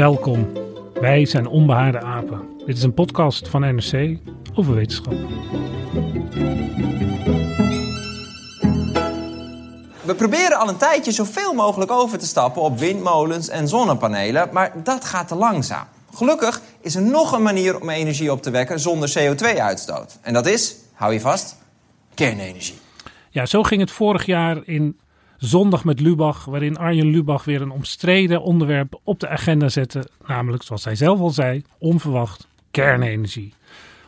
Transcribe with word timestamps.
Welkom. 0.00 0.52
Wij 1.00 1.26
zijn 1.26 1.46
Onbehaarde 1.46 2.00
Apen. 2.00 2.48
Dit 2.66 2.76
is 2.76 2.82
een 2.82 2.94
podcast 2.94 3.48
van 3.48 3.60
NRC 3.60 4.18
over 4.54 4.74
wetenschap. 4.74 5.12
We 10.02 10.14
proberen 10.16 10.58
al 10.58 10.68
een 10.68 10.76
tijdje 10.76 11.12
zoveel 11.12 11.54
mogelijk 11.54 11.90
over 11.90 12.18
te 12.18 12.26
stappen 12.26 12.62
op 12.62 12.78
windmolens 12.78 13.48
en 13.48 13.68
zonnepanelen, 13.68 14.48
maar 14.52 14.72
dat 14.82 15.04
gaat 15.04 15.28
te 15.28 15.34
langzaam. 15.34 15.86
Gelukkig 16.14 16.60
is 16.80 16.94
er 16.94 17.02
nog 17.02 17.32
een 17.32 17.42
manier 17.42 17.80
om 17.80 17.90
energie 17.90 18.32
op 18.32 18.42
te 18.42 18.50
wekken 18.50 18.80
zonder 18.80 19.12
CO2-uitstoot. 19.18 20.18
En 20.22 20.32
dat 20.32 20.46
is, 20.46 20.76
hou 20.92 21.12
je 21.12 21.20
vast, 21.20 21.56
kernenergie. 22.14 22.78
Ja, 23.30 23.46
zo 23.46 23.62
ging 23.62 23.80
het 23.80 23.90
vorig 23.90 24.26
jaar 24.26 24.58
in 24.64 24.98
Zondag 25.40 25.84
met 25.84 26.00
Lubach, 26.00 26.44
waarin 26.44 26.76
Arjen 26.76 27.06
Lubach 27.06 27.44
weer 27.44 27.62
een 27.62 27.70
omstreden 27.70 28.42
onderwerp 28.42 29.00
op 29.04 29.20
de 29.20 29.28
agenda 29.28 29.68
zette. 29.68 30.08
Namelijk, 30.26 30.62
zoals 30.62 30.84
hij 30.84 30.94
zelf 30.94 31.20
al 31.20 31.30
zei, 31.30 31.62
onverwacht 31.78 32.48
kernenergie. 32.70 33.54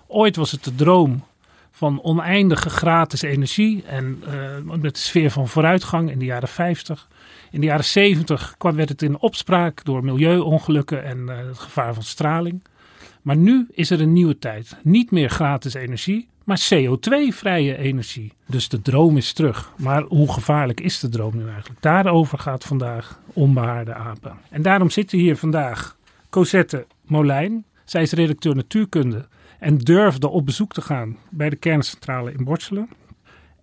Ooit 0.06 0.36
was 0.36 0.50
het 0.50 0.64
de 0.64 0.74
droom 0.74 1.24
van 1.70 2.02
oneindige 2.02 2.70
gratis 2.70 3.22
energie 3.22 3.82
en 3.86 4.22
uh, 4.26 4.74
met 4.76 4.94
de 4.94 5.00
sfeer 5.00 5.30
van 5.30 5.48
vooruitgang 5.48 6.10
in 6.10 6.18
de 6.18 6.24
jaren 6.24 6.48
50. 6.48 7.08
In 7.50 7.60
de 7.60 7.66
jaren 7.66 7.84
70 7.84 8.54
kwam, 8.58 8.76
werd 8.76 8.88
het 8.88 9.02
in 9.02 9.18
opspraak 9.18 9.84
door 9.84 10.04
milieuongelukken 10.04 11.04
en 11.04 11.18
uh, 11.18 11.36
het 11.36 11.58
gevaar 11.58 11.94
van 11.94 12.02
straling. 12.02 12.64
Maar 13.22 13.36
nu 13.36 13.66
is 13.70 13.90
er 13.90 14.00
een 14.00 14.12
nieuwe 14.12 14.38
tijd. 14.38 14.76
Niet 14.82 15.10
meer 15.10 15.30
gratis 15.30 15.74
energie, 15.74 16.28
maar 16.52 16.84
CO2-vrije 16.84 17.76
energie. 17.76 18.32
Dus 18.46 18.68
de 18.68 18.82
droom 18.82 19.16
is 19.16 19.32
terug. 19.32 19.72
Maar 19.76 20.02
hoe 20.02 20.32
gevaarlijk 20.32 20.80
is 20.80 21.00
de 21.00 21.08
droom 21.08 21.36
nu 21.36 21.48
eigenlijk? 21.48 21.82
Daarover 21.82 22.38
gaat 22.38 22.64
vandaag 22.64 23.20
Onbehaarde 23.32 23.94
Apen. 23.94 24.36
En 24.50 24.62
daarom 24.62 24.90
zitten 24.90 25.18
hier 25.18 25.36
vandaag 25.36 25.96
Cosette 26.30 26.86
Molijn. 27.06 27.64
Zij 27.84 28.02
is 28.02 28.12
redacteur 28.12 28.56
natuurkunde 28.56 29.28
en 29.58 29.78
durfde 29.78 30.28
op 30.28 30.46
bezoek 30.46 30.72
te 30.72 30.80
gaan 30.80 31.16
bij 31.30 31.50
de 31.50 31.56
kerncentrale 31.56 32.32
in 32.32 32.44
Borselen. 32.44 32.88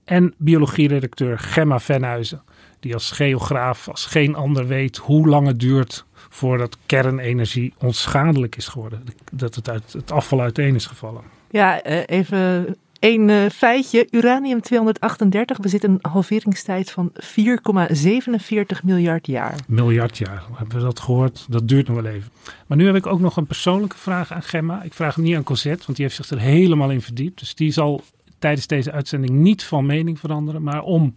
En 0.04 0.34
biologieredacteur 0.38 1.40
Gemma 1.40 1.80
Venhuizen, 1.80 2.42
die 2.80 2.94
als 2.94 3.12
geograaf 3.12 3.88
als 3.88 4.06
geen 4.06 4.36
ander 4.36 4.68
weet 4.68 4.98
hoe 4.98 5.28
lang 5.28 5.48
het 5.48 5.60
duurt 5.60 6.06
voordat 6.14 6.78
kernenergie 6.86 7.74
onschadelijk 7.78 8.56
is 8.56 8.68
geworden. 8.68 9.04
Dat 9.32 9.56
het 9.56 9.70
uit 9.70 9.94
het 9.94 10.12
afval 10.12 10.42
uiteen 10.42 10.76
is 10.76 10.86
gevallen. 10.86 11.39
Ja, 11.50 11.82
even 12.06 12.76
een 13.00 13.30
uh, 13.30 13.46
feitje. 13.50 14.08
Uranium 14.12 14.62
238 14.62 15.60
bezit 15.60 15.84
een 15.84 16.00
halveringstijd 16.02 16.92
van 16.92 17.12
4,47 17.14 18.84
miljard 18.84 19.28
jaar. 19.28 19.56
Miljard 19.68 20.18
jaar, 20.18 20.44
hebben 20.56 20.78
we 20.78 20.84
dat 20.84 21.00
gehoord? 21.00 21.46
Dat 21.50 21.68
duurt 21.68 21.88
nog 21.88 22.02
wel 22.02 22.12
even. 22.12 22.32
Maar 22.68 22.78
nu 22.78 22.86
heb 22.86 22.96
ik 22.96 23.06
ook 23.06 23.20
nog 23.20 23.38
een 23.38 23.46
persoonlijke 23.46 23.98
vraag 23.98 24.32
aan 24.32 24.44
Gemma. 24.44 24.84
Ik 24.84 24.94
vraag 24.94 25.16
hem 25.16 25.24
niet 25.24 25.36
aan 25.36 25.44
Cosette, 25.44 25.86
want 25.86 25.98
die 25.98 26.06
heeft 26.06 26.18
zich 26.18 26.30
er 26.30 26.40
helemaal 26.40 26.92
in 26.92 27.02
verdiept. 27.02 27.40
Dus 27.40 27.56
die 27.56 27.72
zal 27.72 28.04
tijdens 28.40 28.68
deze 28.68 28.92
uitzending 28.92 29.34
niet 29.34 29.64
van 29.64 29.86
mening 29.86 30.20
veranderen. 30.20 30.64
Maar 30.64 30.82
om 30.82 31.16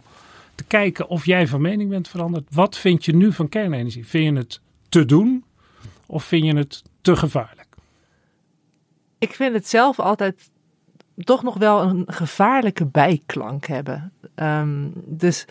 te 0.55 0.63
kijken 0.63 1.07
of 1.07 1.25
jij 1.25 1.47
van 1.47 1.61
mening 1.61 1.89
bent 1.89 2.07
veranderd. 2.07 2.45
Wat 2.49 2.77
vind 2.77 3.05
je 3.05 3.15
nu 3.15 3.33
van 3.33 3.49
kernenergie? 3.49 4.07
Vind 4.07 4.33
je 4.33 4.39
het 4.39 4.59
te 4.89 5.05
doen 5.05 5.43
of 6.05 6.23
vind 6.23 6.45
je 6.45 6.55
het 6.55 6.83
te 7.01 7.15
gevaarlijk? 7.15 7.62
Ik 9.23 9.33
vind 9.33 9.53
het 9.53 9.67
zelf 9.67 9.99
altijd 9.99 10.49
toch 11.17 11.43
nog 11.43 11.57
wel 11.57 11.81
een 11.81 12.03
gevaarlijke 12.07 12.85
bijklank 12.85 13.65
hebben. 13.65 14.11
Um, 14.35 14.91
dus 14.95 15.45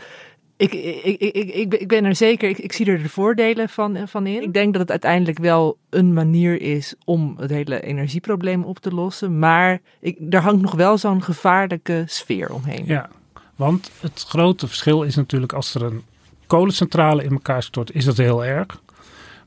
ik, 0.57 0.73
ik, 0.73 1.21
ik, 1.21 1.35
ik, 1.35 1.75
ik 1.75 1.89
ben 1.89 2.05
er 2.05 2.17
zeker, 2.17 2.49
ik, 2.49 2.59
ik 2.59 2.73
zie 2.73 2.87
er 2.87 3.03
de 3.03 3.09
voordelen 3.09 3.69
van, 3.69 4.09
van 4.09 4.27
in. 4.27 4.43
Ik 4.43 4.53
denk 4.53 4.73
dat 4.73 4.81
het 4.81 4.91
uiteindelijk 4.91 5.39
wel 5.39 5.79
een 5.91 6.13
manier 6.13 6.61
is 6.61 6.95
om 7.05 7.35
het 7.39 7.51
hele 7.51 7.81
energieprobleem 7.81 8.65
op 8.65 8.79
te 8.79 8.95
lossen. 8.95 9.39
Maar 9.39 9.81
ik, 10.01 10.19
er 10.31 10.41
hangt 10.41 10.63
nog 10.63 10.75
wel 10.75 10.99
zo'n 10.99 11.23
gevaarlijke 11.23 12.05
sfeer 12.07 12.53
omheen. 12.53 12.87
Ja, 12.87 13.09
want 13.57 13.91
het 14.01 14.25
grote 14.29 14.67
verschil 14.67 15.03
is 15.03 15.17
natuurlijk 15.17 15.53
als 15.53 15.75
er 15.75 15.83
een 15.83 16.03
kolencentrale 16.47 17.25
in 17.25 17.31
elkaar 17.31 17.63
stort, 17.63 17.95
is 17.95 18.05
dat 18.05 18.17
heel 18.17 18.45
erg. 18.45 18.81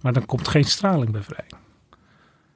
Maar 0.02 0.14
dan 0.14 0.26
komt 0.26 0.48
geen 0.48 0.64
straling 0.64 1.12
bij 1.12 1.22
vrij. 1.22 1.48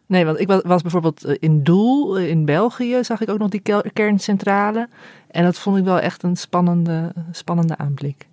Nee, 0.09 0.25
want 0.25 0.39
ik 0.39 0.47
was, 0.47 0.81
bijvoorbeeld 0.81 1.25
in 1.25 1.63
Doel 1.63 2.17
in 2.17 2.45
België, 2.45 3.03
zag 3.03 3.21
ik 3.21 3.29
ook 3.29 3.39
nog 3.39 3.49
die 3.49 3.61
kerncentrale. 3.93 4.89
En 5.31 5.43
dat 5.43 5.59
vond 5.59 5.77
ik 5.77 5.83
wel 5.83 5.99
echt 5.99 6.23
een 6.23 6.35
spannende, 6.35 7.13
spannende 7.31 7.77
aanblik. 7.77 8.27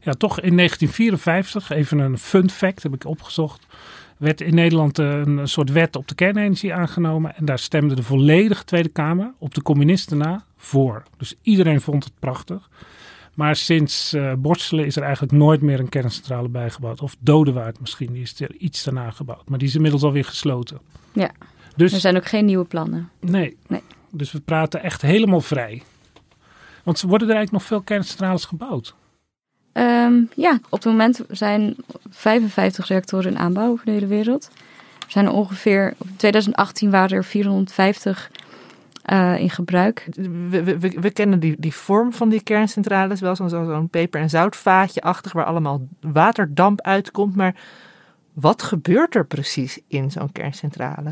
Ja, 0.00 0.12
toch 0.12 0.40
in 0.40 0.56
1954, 0.56 1.70
even 1.70 1.98
een 1.98 2.18
fun 2.18 2.50
fact 2.50 2.82
heb 2.82 2.94
ik 2.94 3.04
opgezocht, 3.04 3.66
werd 4.16 4.40
in 4.40 4.54
Nederland 4.54 4.98
een 4.98 5.48
soort 5.48 5.70
wet 5.70 5.96
op 5.96 6.08
de 6.08 6.14
kernenergie 6.14 6.74
aangenomen. 6.74 7.36
En 7.36 7.44
daar 7.44 7.58
stemde 7.58 7.94
de 7.94 8.02
volledige 8.02 8.64
Tweede 8.64 8.88
Kamer 8.88 9.32
op 9.38 9.54
de 9.54 9.62
communisten 9.62 10.18
na 10.18 10.44
voor. 10.56 11.02
Dus 11.16 11.34
iedereen 11.42 11.80
vond 11.80 12.04
het 12.04 12.12
prachtig. 12.18 12.68
Maar 13.34 13.56
sinds 13.56 14.14
uh, 14.14 14.32
Borselen 14.38 14.86
is 14.86 14.96
er 14.96 15.02
eigenlijk 15.02 15.32
nooit 15.32 15.60
meer 15.60 15.80
een 15.80 15.88
kerncentrale 15.88 16.48
bijgebouwd. 16.48 17.00
Of 17.00 17.16
Dodewaard 17.18 17.80
misschien, 17.80 18.12
die 18.12 18.22
is 18.22 18.40
er 18.40 18.54
iets 18.56 18.84
daarna 18.84 19.10
gebouwd. 19.10 19.48
Maar 19.48 19.58
die 19.58 19.68
is 19.68 19.74
inmiddels 19.74 20.02
alweer 20.02 20.24
gesloten. 20.24 20.80
Ja, 21.12 21.30
dus, 21.76 21.92
er 21.92 22.00
zijn 22.00 22.16
ook 22.16 22.26
geen 22.26 22.44
nieuwe 22.44 22.64
plannen. 22.64 23.10
Nee. 23.20 23.56
nee, 23.66 23.82
dus 24.10 24.32
we 24.32 24.40
praten 24.40 24.82
echt 24.82 25.02
helemaal 25.02 25.40
vrij. 25.40 25.82
Want 26.82 27.00
worden 27.00 27.28
er 27.28 27.34
eigenlijk 27.34 27.52
nog 27.52 27.62
veel 27.62 27.82
kerncentrales 27.82 28.44
gebouwd? 28.44 28.94
Um, 29.72 30.28
ja, 30.34 30.58
op 30.68 30.70
het 30.70 30.84
moment 30.84 31.20
zijn 31.28 31.76
55 32.10 32.88
reactoren 32.88 33.30
in 33.30 33.38
aanbouw 33.38 33.70
over 33.70 33.84
de 33.84 33.90
hele 33.90 34.06
wereld. 34.06 34.50
Er 34.98 35.10
zijn 35.10 35.28
ongeveer, 35.28 35.94
in 36.04 36.16
2018 36.16 36.90
waren 36.90 37.16
er 37.16 37.24
450 37.24 38.30
uh, 39.06 39.38
in 39.38 39.50
gebruik. 39.50 40.08
We, 40.50 40.62
we, 40.64 40.78
we, 40.78 41.10
kennen 41.10 41.40
die, 41.40 41.56
die 41.58 41.74
vorm 41.74 42.12
van 42.12 42.28
die 42.28 42.42
kerncentrales 42.42 43.20
wel, 43.20 43.36
zo'n 43.36 43.48
zo 43.48 43.86
peper- 43.90 44.20
en 44.20 44.30
zoutvaatje-achtig, 44.30 45.32
waar 45.32 45.44
allemaal 45.44 45.80
waterdamp 46.00 46.80
uitkomt. 46.80 47.36
Maar 47.36 47.54
wat 48.32 48.62
gebeurt 48.62 49.14
er 49.14 49.26
precies 49.26 49.78
in 49.88 50.10
zo'n 50.10 50.32
kerncentrale? 50.32 51.08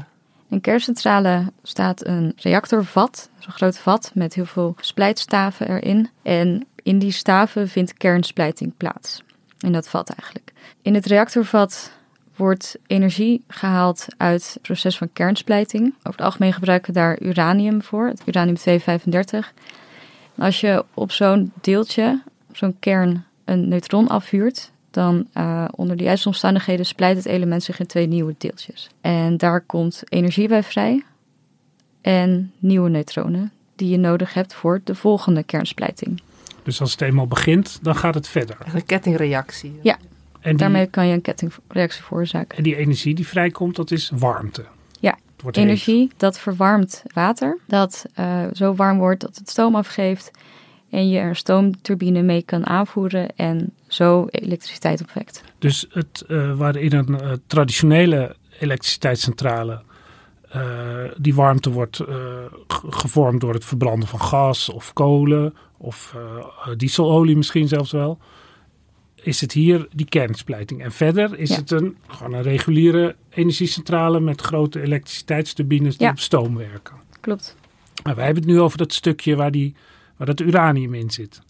In 0.48 0.56
een 0.56 0.60
kerncentrale 0.60 1.52
staat 1.62 2.06
een 2.06 2.32
reactorvat, 2.36 3.30
zo'n 3.38 3.52
groot 3.52 3.78
vat 3.78 4.10
met 4.14 4.34
heel 4.34 4.44
veel 4.44 4.74
splijtstaven 4.80 5.68
erin. 5.68 6.08
En 6.22 6.66
in 6.82 6.98
die 6.98 7.12
staven 7.12 7.68
vindt 7.68 7.94
kernsplijting 7.94 8.76
plaats. 8.76 9.22
In 9.58 9.72
dat 9.72 9.88
vat 9.88 10.10
eigenlijk. 10.10 10.52
In 10.82 10.94
het 10.94 11.06
reactorvat 11.06 11.92
wordt 12.40 12.76
energie 12.86 13.44
gehaald 13.48 14.06
uit 14.16 14.50
het 14.52 14.62
proces 14.62 14.98
van 14.98 15.12
kernsplijting. 15.12 15.94
Over 15.98 16.10
het 16.10 16.20
algemeen 16.20 16.52
gebruiken 16.52 16.92
we 16.92 16.98
daar 16.98 17.20
uranium 17.20 17.82
voor, 17.82 18.06
het 18.06 18.22
uranium-235. 18.26 19.38
Als 20.38 20.60
je 20.60 20.84
op 20.94 21.12
zo'n 21.12 21.52
deeltje, 21.60 22.22
zo'n 22.52 22.76
kern, 22.78 23.24
een 23.44 23.68
neutron 23.68 24.08
afvuurt, 24.08 24.70
dan 24.90 25.26
uh, 25.34 25.64
onder 25.70 25.96
de 25.96 26.02
juiste 26.02 26.28
omstandigheden 26.28 26.86
splijt 26.86 27.16
het 27.16 27.26
element 27.26 27.62
zich 27.62 27.80
in 27.80 27.86
twee 27.86 28.06
nieuwe 28.06 28.34
deeltjes. 28.38 28.88
En 29.00 29.36
daar 29.36 29.60
komt 29.60 30.02
energie 30.08 30.48
bij 30.48 30.62
vrij 30.62 31.04
en 32.00 32.52
nieuwe 32.58 32.88
neutronen 32.88 33.52
die 33.76 33.88
je 33.88 33.98
nodig 33.98 34.34
hebt 34.34 34.54
voor 34.54 34.80
de 34.84 34.94
volgende 34.94 35.42
kernsplijting. 35.42 36.22
Dus 36.62 36.80
als 36.80 36.92
het 36.92 37.00
eenmaal 37.00 37.26
begint, 37.26 37.78
dan 37.82 37.96
gaat 37.96 38.14
het 38.14 38.28
verder. 38.28 38.56
Een 38.74 38.86
kettingreactie. 38.86 39.78
Ja, 39.82 39.98
en 40.40 40.56
daarmee 40.56 40.86
kan 40.86 41.06
je 41.06 41.14
een 41.14 41.20
kettingreactie 41.20 42.02
veroorzaken. 42.02 42.56
En 42.56 42.62
die 42.62 42.76
energie 42.76 43.14
die 43.14 43.26
vrijkomt, 43.26 43.76
dat 43.76 43.90
is 43.90 44.10
warmte. 44.14 44.64
Ja, 45.00 45.18
energie 45.50 45.98
heet. 45.98 46.14
dat 46.16 46.38
verwarmt 46.38 47.02
water. 47.14 47.58
Dat 47.66 48.06
uh, 48.18 48.44
zo 48.52 48.74
warm 48.74 48.98
wordt 48.98 49.20
dat 49.20 49.36
het 49.36 49.50
stoom 49.50 49.74
afgeeft. 49.74 50.30
En 50.90 51.08
je 51.08 51.18
er 51.18 51.28
een 51.28 51.36
stoomturbine 51.36 52.22
mee 52.22 52.42
kan 52.42 52.66
aanvoeren 52.66 53.36
en 53.36 53.72
zo 53.86 54.26
elektriciteit 54.30 55.00
opwekt. 55.00 55.42
Dus 55.58 55.86
het, 55.90 56.24
uh, 56.28 56.56
waar 56.56 56.76
in 56.76 56.92
een 56.92 57.10
uh, 57.10 57.32
traditionele 57.46 58.36
elektriciteitscentrale 58.58 59.82
die 61.16 61.34
warmte 61.34 61.70
wordt 61.70 62.00
gevormd 62.88 63.40
door 63.40 63.54
het 63.54 63.64
verbranden 63.64 64.08
van 64.08 64.20
gas 64.20 64.68
of 64.68 64.92
kolen 64.92 65.54
of 65.76 66.16
dieselolie 66.76 67.36
misschien 67.36 67.68
zelfs 67.68 67.90
wel 67.90 68.18
is 69.22 69.40
het 69.40 69.52
hier 69.52 69.88
die 69.92 70.06
kernsplijting. 70.06 70.82
En 70.82 70.92
verder 70.92 71.38
is 71.38 71.48
Ja. 71.50 71.56
het 71.56 71.70
een, 71.70 71.96
gewoon 72.06 72.32
een 72.32 72.42
reguliere 72.42 73.16
energiecentrale 73.30 74.20
met 74.20 74.40
grote 74.40 74.82
elektriciteitsturbines 74.82 75.96
die 75.96 76.06
Ja. 76.06 76.12
op 76.12 76.18
stoom 76.18 76.56
werken. 76.56 76.94
Klopt. 77.20 77.56
Maar 78.02 78.14
wij 78.14 78.24
hebben 78.24 78.42
het 78.42 78.52
nu 78.52 78.60
over 78.60 78.78
dat 78.78 78.92
stukje 78.92 79.36
waar, 79.36 79.50
die, 79.50 79.74
waar 80.16 80.26
dat 80.26 80.40
uranium 80.40 80.94
in 80.94 81.10
zit. 81.10 81.40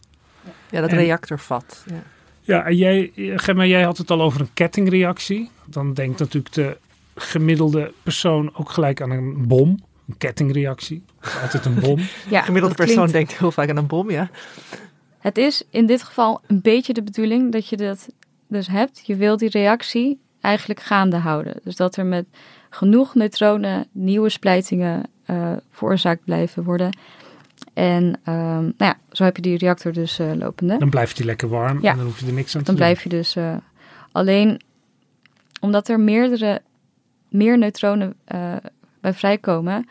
Ja, 0.71 0.81
dat 0.81 0.91
En- 0.91 0.97
reactorvat. 0.97 1.85
Ja. 1.87 2.03
Ja, 2.43 2.65
en 2.67 2.77
jij, 2.77 3.13
Gemma, 3.17 3.65
jij 3.65 3.83
had 3.83 3.99
het 3.99 4.11
al 4.11 4.21
over 4.23 4.41
een 4.41 4.53
kettingreactie. 4.55 5.51
Dan 5.67 5.95
denkt 5.95 6.19
natuurlijk 6.19 6.55
de 6.55 6.77
gemiddelde 7.15 7.93
persoon 8.03 8.51
ook 8.57 8.71
gelijk 8.71 9.01
aan 9.01 9.11
een 9.11 9.47
bom. 9.47 9.69
Een 10.09 10.19
kettingreactie. 10.19 11.03
Dat 11.21 11.31
is 11.33 11.41
altijd 11.43 11.65
een 11.65 11.75
bom. 11.81 11.99
Ja, 12.31 12.43
Gemiddelde 12.43 12.75
persoon 12.75 12.95
klinkt- 12.97 13.13
denkt 13.13 13.39
heel 13.39 13.53
vaak 13.53 13.69
aan 13.71 13.77
een 13.77 13.87
bom, 13.87 14.11
ja. 14.11 14.31
Het 15.21 15.39
is 15.39 15.63
in 15.71 15.87
dit 15.87 16.03
geval 16.03 16.41
een 16.47 16.61
beetje 16.61 16.93
de 16.93 17.03
bedoeling 17.03 17.53
dat 17.53 17.69
je 17.69 17.77
dat 17.77 18.09
dus 18.49 18.67
hebt. 18.67 19.07
Je 19.07 19.17
wil 19.17 19.37
die 19.37 19.49
reactie 19.51 20.21
eigenlijk 20.41 20.81
gaande 20.81 21.17
houden. 21.17 21.55
Dus 21.65 21.77
dat 21.77 21.97
er 21.97 22.07
met 22.07 22.27
genoeg 22.71 23.15
neutronen 23.15 23.87
nieuwe 23.93 24.29
splijtingen 24.29 25.03
eh, 25.25 25.53
veroorzaakt 25.71 26.25
blijven 26.25 26.65
worden. 26.65 26.99
En 27.75 28.21
ehm, 28.25 28.63
nou 28.63 28.73
ja, 28.77 28.99
zo 29.11 29.25
heb 29.25 29.37
je 29.37 29.43
die 29.43 29.59
reactor 29.59 29.93
dus 29.93 30.19
eh, 30.19 30.33
lopende. 30.35 30.79
Dan 30.79 30.91
blijft 30.91 31.17
hij 31.17 31.27
lekker 31.27 31.49
warm 31.49 31.83
Ja. 31.83 31.91
en 31.91 31.97
dan 31.97 32.07
hoef 32.07 32.21
je 32.21 32.27
er 32.27 32.33
niks 32.33 32.55
aan 32.57 32.61
te 32.61 32.67
Dan 32.67 32.75
doen. 32.75 32.85
blijf 32.85 33.03
je 33.03 33.09
dus 33.09 33.37
eh, 33.37 33.57
alleen 34.13 34.61
omdat 35.61 35.89
er 35.89 36.01
meerdere, 36.01 36.63
meer 37.29 37.59
neutronen 37.59 38.15
bij 39.01 39.15
vrijkomen, 39.15 39.89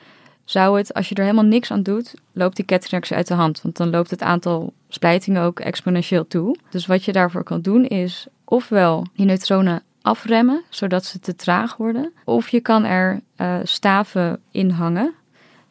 zou 0.50 0.78
het, 0.78 0.94
als 0.94 1.10
je 1.10 1.16
er 1.16 1.24
helemaal 1.24 1.44
niks 1.44 1.72
aan 1.72 1.84
doet, 1.84 2.14
loopt 2.34 2.56
die 2.56 2.66
kettingreactie 2.66 3.16
uit 3.16 3.28
de 3.28 3.34
hand. 3.34 3.62
Want 3.62 3.78
dan 3.78 3.90
loopt 3.90 4.10
het 4.10 4.22
aantal 4.22 4.74
splijtingen 4.88 5.44
ook 5.44 5.60
exponentieel 5.60 6.28
toe. 6.28 6.56
Dus 6.70 6.86
wat 6.86 7.06
je 7.06 7.12
daarvoor 7.12 7.44
kan 7.44 7.62
doen 7.62 7.86
is 7.86 8.28
ofwel 8.46 9.06
die 9.16 9.26
neutronen 9.26 9.84
afremmen, 10.02 10.64
zodat 10.70 11.06
ze 11.06 11.20
te 11.20 11.36
traag 11.36 11.78
worden. 11.78 12.14
Of 12.24 12.50
je 12.50 12.60
kan 12.60 12.86
er 12.86 13.22
eh, 13.36 13.56
staven 13.64 14.40
in 14.52 14.70
hangen 14.70 15.14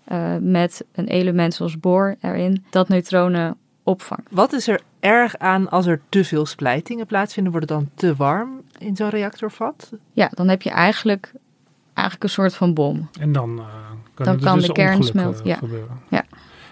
eh, 0.05 0.37
met 0.41 0.85
een 0.93 1.09
element 1.09 1.55
zoals 1.55 1.81
boor 1.81 2.17
erin, 2.21 2.65
dat 2.71 2.89
neutronen 2.89 3.57
opvangt. 3.83 4.29
Wat 4.31 4.53
is 4.53 4.69
er 4.69 4.81
erg 5.01 5.39
aan 5.39 5.71
als 5.71 5.87
er 5.87 6.01
te 6.09 6.25
veel 6.25 6.47
splijtingen 6.47 7.07
plaatsvinden? 7.07 7.53
Wordt 7.53 7.69
het 7.69 7.79
dan 7.79 7.91
te 7.95 8.15
warm 8.15 8.63
in 8.79 8.97
zo'n 8.97 9.09
reactorvat? 9.09 9.93
Ja, 10.13 10.31
dan 10.35 10.49
heb 10.49 10.63
je 10.63 10.71
eigenlijk, 10.71 11.33
eigenlijk 11.99 12.25
een 12.25 12.43
soort 12.43 12.55
van 12.55 12.75
bom. 12.75 13.09
En 13.21 13.33
dan, 13.33 13.59
eh 13.59 13.65
Dan 13.65 14.05
kunnen 14.15 14.35
er 14.35 14.41
kan 14.41 14.59
dus 14.59 14.67
de 14.67 14.73
kern 14.73 15.03
smelten, 15.03 15.47
ja. 15.47 15.57
gebeuren. 15.57 16.01
Ja. 16.09 16.25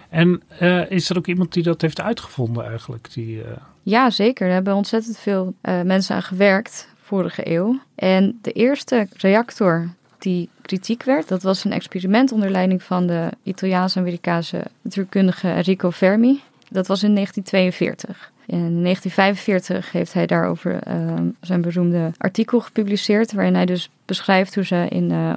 En 0.09 0.41
eh, 0.47 0.91
is 0.91 1.09
er 1.09 1.17
ook 1.17 1.27
iemand 1.27 1.53
die 1.53 1.63
dat 1.63 1.81
heeft 1.81 2.01
uitgevonden 2.01 2.65
eigenlijk? 2.65 3.13
Die, 3.13 3.43
eh, 3.43 3.51
Ja, 3.83 4.09
zeker. 4.09 4.47
Er 4.47 4.53
hebben 4.53 4.75
ontzettend 4.75 5.17
veel 5.17 5.53
mensen 5.61 6.15
aan 6.15 6.23
gewerkt 6.23 6.87
vorige 7.01 7.51
eeuw. 7.51 7.79
En 7.95 8.39
de 8.41 8.51
eerste 8.51 9.07
reactor 9.17 9.89
die 10.17 10.49
kritiek 10.61 11.03
werd, 11.03 11.27
dat 11.27 11.43
was 11.43 11.63
een 11.63 11.71
experiment 11.71 12.31
onder 12.31 12.49
leiding 12.49 12.83
van 12.83 13.07
de 13.07 13.29
Italiaans-Amerikaanse 13.43 14.63
natuurkundige 14.81 15.49
Enrico 15.49 15.91
Fermi. 15.91 16.41
Dat 16.69 16.87
was 16.87 17.03
in 17.03 17.13
1942. 17.13 18.31
In 18.47 18.81
1945 18.83 19.91
heeft 19.91 20.13
hij 20.13 20.25
daarover 20.25 20.79
eh, 20.83 21.13
zijn 21.41 21.61
beroemde 21.61 22.11
artikel 22.17 22.59
gepubliceerd, 22.59 23.33
waarin 23.33 23.55
hij 23.55 23.65
dus 23.65 23.89
beschrijft 24.05 24.55
hoe 24.55 24.65
ze 24.65 24.85
in, 24.89 25.11
eh, 25.11 25.33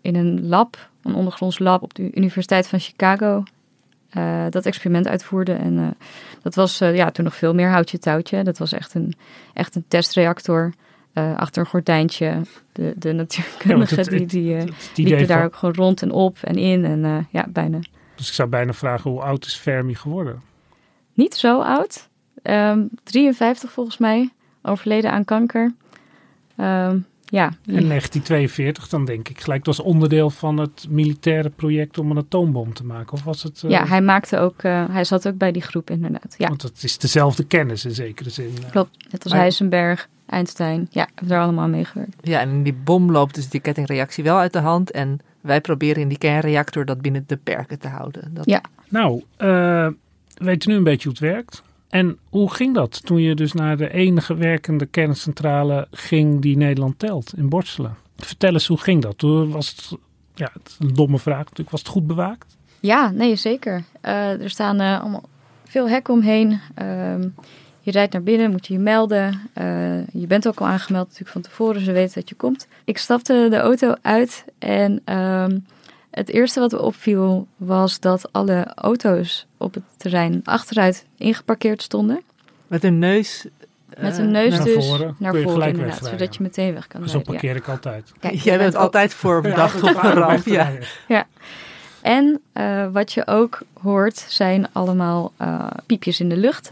in 0.00 0.14
een 0.16 0.46
lab, 0.46 0.88
een 1.02 1.14
ondergronds 1.14 1.58
lab 1.58 1.82
op 1.82 1.94
de 1.94 2.10
Universiteit 2.14 2.66
van 2.68 2.78
Chicago, 2.78 3.42
eh, 4.10 4.44
dat 4.50 4.66
experiment 4.66 5.08
uitvoerden. 5.08 5.58
En 5.58 5.78
eh, 5.78 5.86
dat 6.42 6.54
was 6.54 6.78
ja, 6.78 7.10
toen 7.10 7.24
nog 7.24 7.34
veel 7.36 7.54
meer 7.54 7.68
houtje 7.70 7.98
touwtje. 7.98 8.42
Dat 8.44 8.58
was 8.58 8.72
echt 8.72 8.94
een, 8.94 9.14
echt 9.52 9.74
een 9.74 9.84
testreactor. 9.88 10.72
achter 11.36 11.62
een 11.62 11.68
gordijntje. 11.68 12.40
De, 12.72 12.92
de 12.96 13.12
natuurkundigen 13.12 13.96
het- 13.98 14.08
die, 14.10 14.26
die 14.26 14.54
het 14.54 14.96
liepen 14.96 15.26
daar 15.26 15.36
van- 15.36 15.46
ook 15.46 15.56
gewoon 15.56 15.74
rond 15.74 16.02
en 16.02 16.10
op 16.10 16.38
en 16.42 16.54
in. 16.54 16.84
En 16.84 17.26
ja, 17.30 17.46
bijna 17.48 17.78
Dus 18.14 18.28
ik 18.28 18.34
zou 18.34 18.48
bijna 18.48 18.72
vragen, 18.72 19.10
hoe 19.10 19.20
oud 19.20 19.44
is 19.46 19.56
Fermi 19.56 19.94
geworden? 19.94 20.40
niet 21.14 21.34
zo 21.34 21.60
oud. 21.62 22.08
Ehm 22.44 22.82
53 23.04 23.72
volgens 23.72 23.98
mij. 23.98 24.30
Overleden 24.62 25.10
aan 25.12 25.24
kanker. 25.24 25.74
Ehm, 26.56 26.98
ja, 27.24 27.46
In 27.66 27.86
1942, 27.86 28.88
dan 28.88 29.04
denk 29.04 29.28
ik 29.28 29.40
gelijk, 29.40 29.64
dat 29.64 29.76
was 29.76 29.86
onderdeel 29.86 30.30
van 30.30 30.56
het 30.58 30.86
militaire 30.88 31.50
project 31.50 31.98
om 31.98 32.10
een 32.10 32.16
atoombom 32.18 32.74
te 32.74 32.84
maken. 32.84 33.12
Of 33.12 33.24
was 33.24 33.42
het... 33.42 33.62
eh, 33.64 33.70
ja, 33.70 33.86
hij 33.86 34.02
maakte 34.02 34.38
ook, 34.38 34.62
eh, 34.62 34.84
hij 34.90 35.04
zat 35.04 35.28
ook 35.28 35.36
bij 35.36 35.52
die 35.52 35.62
groep 35.62 35.90
inderdaad. 35.90 36.34
Ja, 36.38 36.48
Want 36.48 36.62
het 36.62 36.82
is 36.82 36.98
dezelfde 36.98 37.44
kennis 37.44 37.84
in 37.84 37.90
zekere 37.94 38.30
zin. 38.30 38.50
eh. 38.64 38.70
klopt. 38.70 38.96
Net 39.10 39.22
als 39.22 39.32
Maar- 39.32 39.40
Heisenberg, 39.42 40.08
Einstein. 40.26 40.86
Ja, 40.90 41.04
hebben 41.14 41.28
daar 41.28 41.42
allemaal 41.42 41.64
aan 41.64 41.70
meegewerkt. 41.70 42.16
Ja, 42.20 42.40
en 42.40 42.48
in 42.50 42.62
die 42.62 42.74
bom 42.84 43.10
loopt 43.10 43.34
dus 43.34 43.48
die 43.48 43.60
kettingreactie 43.60 44.24
wel 44.24 44.36
uit 44.38 44.52
de 44.52 44.58
hand. 44.60 44.90
En 44.90 45.18
wij 45.40 45.60
proberen 45.60 46.02
in 46.02 46.08
die 46.08 46.18
kernreactor 46.18 46.84
dat 46.84 47.00
binnen 47.02 47.24
de 47.26 47.36
perken 47.36 47.78
te 47.78 47.88
houden. 47.88 48.34
Dat... 48.34 48.46
Ja. 48.46 48.60
Nou, 48.88 49.22
eh, 49.36 49.46
we 49.46 49.94
weten 50.44 50.70
nu 50.70 50.76
een 50.76 50.84
beetje 50.84 51.08
hoe 51.08 51.18
het 51.18 51.32
werkt. 51.32 51.62
En 51.94 52.18
hoe 52.28 52.54
ging 52.54 52.74
dat 52.74 53.04
toen 53.04 53.20
je 53.20 53.34
dus 53.34 53.52
naar 53.52 53.76
de 53.76 53.92
enige 53.92 54.34
werkende 54.34 54.86
kerncentrale 54.86 55.86
ging 55.90 56.40
die 56.40 56.56
Nederland 56.56 56.98
telt, 56.98 57.32
in 57.36 57.48
Borselen? 57.48 57.96
Vertel 58.16 58.52
eens, 58.52 58.66
hoe 58.66 58.78
ging 58.78 59.02
dat? 59.02 59.18
Toen 59.18 59.50
was 59.50 59.68
het, 59.68 59.98
ja, 60.34 60.52
een 60.78 60.94
domme 60.94 61.18
vraag 61.18 61.44
natuurlijk, 61.44 61.70
was 61.70 61.80
het 61.80 61.88
goed 61.88 62.06
bewaakt? 62.06 62.56
Ja, 62.80 63.10
nee, 63.10 63.36
zeker. 63.36 63.84
Eh, 64.00 64.40
er 64.42 64.50
staan 64.50 64.80
eh, 64.80 65.00
allemaal 65.00 65.28
veel 65.64 65.88
hekken 65.88 66.14
omheen. 66.14 66.60
Ehm, 66.74 67.28
je 67.80 67.90
rijdt 67.90 68.12
naar 68.12 68.22
binnen, 68.22 68.50
moet 68.50 68.66
je 68.66 68.72
je 68.72 68.80
melden. 68.80 69.40
Eh, 69.52 70.06
je 70.06 70.26
bent 70.26 70.48
ook 70.48 70.60
al 70.60 70.66
aangemeld 70.66 71.06
natuurlijk 71.06 71.32
van 71.32 71.42
tevoren, 71.42 71.80
ze 71.80 71.92
weten 71.92 72.14
dat 72.14 72.28
je 72.28 72.34
komt. 72.34 72.66
Ik 72.84 72.98
stapte 72.98 73.46
de 73.50 73.58
auto 73.58 73.94
uit 74.02 74.44
en 74.58 75.00
ehm, 75.04 75.58
het 76.14 76.28
eerste 76.28 76.60
wat 76.60 76.72
me 76.72 76.80
opviel 76.80 77.46
was 77.56 78.00
dat 78.00 78.32
alle 78.32 78.72
auto's 78.74 79.46
op 79.56 79.74
het 79.74 79.82
terrein 79.96 80.40
achteruit 80.44 81.06
ingeparkeerd 81.18 81.82
stonden. 81.82 82.22
Met 82.66 82.84
een 82.84 82.98
neus. 82.98 83.46
Met 83.98 84.12
eh, 84.12 84.18
een 84.18 84.30
neus 84.30 84.50
naar 84.50 84.64
dus 84.64 84.86
voren. 84.86 85.14
naar 85.18 85.32
voren 85.32 85.46
inderdaad, 85.46 85.76
wegrijden. 85.76 86.18
zodat 86.18 86.34
je 86.36 86.42
meteen 86.42 86.74
weg 86.74 86.86
kan 86.86 87.08
Zo 87.08 87.12
rijden. 87.16 87.32
Ja. 87.32 87.38
parkeer 87.38 87.56
ik 87.56 87.68
altijd. 87.68 88.12
Kijk, 88.20 88.34
Jij 88.34 88.58
bent 88.58 88.74
altijd 88.74 89.14
voorbedacht 89.14 89.82
op 89.90 90.02
een 90.02 90.12
ramp. 90.12 90.46
Ja. 91.08 91.26
En 92.00 92.40
eh, 92.52 92.86
wat 92.92 93.12
je 93.12 93.26
ook 93.26 93.58
hoort 93.82 94.24
zijn 94.28 94.68
allemaal 94.72 95.32
eh, 95.36 95.66
piepjes 95.86 96.20
in 96.20 96.28
de 96.28 96.36
lucht. 96.36 96.70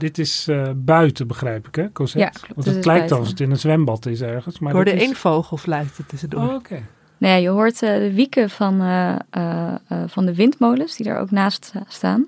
Dit 0.00 0.18
is 0.18 0.48
eh, 0.48 0.70
buiten, 0.76 1.26
begrijp 1.26 1.66
ik, 1.68 1.74
hè, 1.74 1.92
Cosette? 1.92 2.18
Ja, 2.18 2.28
klopt, 2.28 2.54
Want 2.54 2.66
het 2.66 2.74
lijkt 2.74 2.86
buiten. 2.86 3.16
alsof 3.16 3.30
het 3.32 3.40
in 3.40 3.50
een 3.50 3.58
zwembad 3.58 4.06
is 4.06 4.20
ergens. 4.20 4.58
Maar 4.58 4.68
Ik 4.70 4.74
hoorde 4.76 4.90
dat 4.90 5.00
is... 5.00 5.06
één 5.06 5.16
vogel 5.16 5.56
fluiten 5.56 6.06
tussendoor. 6.06 6.42
Oh, 6.48 6.54
oké. 6.54 6.82
Nou 7.18 7.32
ja, 7.34 7.40
je 7.40 7.48
hoort 7.48 7.82
eh, 7.82 7.94
de 7.94 8.12
wieken 8.14 8.50
van, 8.50 8.80
eh, 8.80 9.74
van 10.06 10.26
de 10.26 10.34
windmolens 10.34 10.96
die 10.96 11.06
daar 11.06 11.20
ook 11.20 11.30
naast 11.30 11.64
sta- 11.64 11.84
staan. 11.88 12.26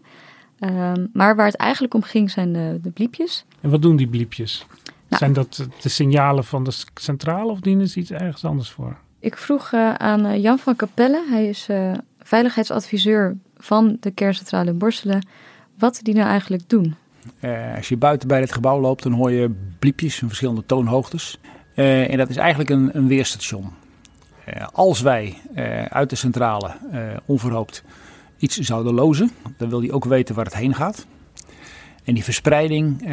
Ehm, 0.58 1.06
maar 1.12 1.36
waar 1.36 1.46
het 1.46 1.56
eigenlijk 1.56 1.94
om 1.94 2.02
ging 2.02 2.30
zijn 2.30 2.52
de, 2.52 2.78
de 2.82 2.90
bliepjes. 2.90 3.44
En 3.60 3.70
wat 3.70 3.82
doen 3.82 3.96
die 3.96 4.08
bliepjes? 4.08 4.66
Nou. 5.08 5.18
Zijn 5.24 5.32
dat 5.32 5.66
de 5.82 5.88
signalen 5.88 6.44
van 6.44 6.64
de 6.64 6.72
centrale 6.94 7.50
of 7.50 7.60
dienen 7.60 7.88
ze 7.88 7.98
iets 8.00 8.10
ergens 8.10 8.44
anders 8.44 8.70
voor? 8.70 8.96
Ik 9.18 9.36
vroeg 9.36 9.72
eh, 9.72 9.94
aan 9.94 10.24
eh, 10.26 10.42
Jan 10.42 10.58
van 10.58 10.76
Capelle, 10.76 11.24
hij 11.28 11.48
is 11.48 11.66
eh, 11.68 11.92
veiligheidsadviseur 12.18 13.36
van 13.56 13.96
de 14.00 14.10
kerncentrale 14.10 14.70
in 14.70 14.78
Borselen, 14.78 15.26
wat 15.78 16.00
die 16.02 16.14
nou 16.14 16.26
eigenlijk 16.28 16.68
doen. 16.68 16.94
Eh, 17.40 17.76
als 17.76 17.88
je 17.88 17.96
buiten 17.96 18.28
bij 18.28 18.40
het 18.40 18.52
gebouw 18.52 18.80
loopt, 18.80 19.02
dan 19.02 19.12
hoor 19.12 19.30
je 19.30 19.50
bliepjes 19.78 20.18
van 20.18 20.28
verschillende 20.28 20.66
toonhoogtes. 20.66 21.38
Eh, 21.74 22.10
en 22.10 22.18
dat 22.18 22.28
is 22.28 22.36
eigenlijk 22.36 22.70
een, 22.70 22.90
een 22.92 23.08
weerstation. 23.08 23.70
Eh, 24.44 24.66
als 24.72 25.00
wij 25.00 25.36
uit 25.88 26.10
de 26.10 26.16
centrale 26.16 26.70
onverhoopt 27.26 27.84
iets 28.38 28.58
zouden 28.58 28.94
lozen, 28.94 29.30
dan 29.56 29.68
wil 29.68 29.80
hij 29.80 29.90
ook 29.90 30.04
weten 30.04 30.34
waar 30.34 30.44
het 30.44 30.56
heen 30.56 30.74
gaat. 30.74 31.06
En 32.04 32.14
die 32.14 32.24
verspreiding, 32.24 33.08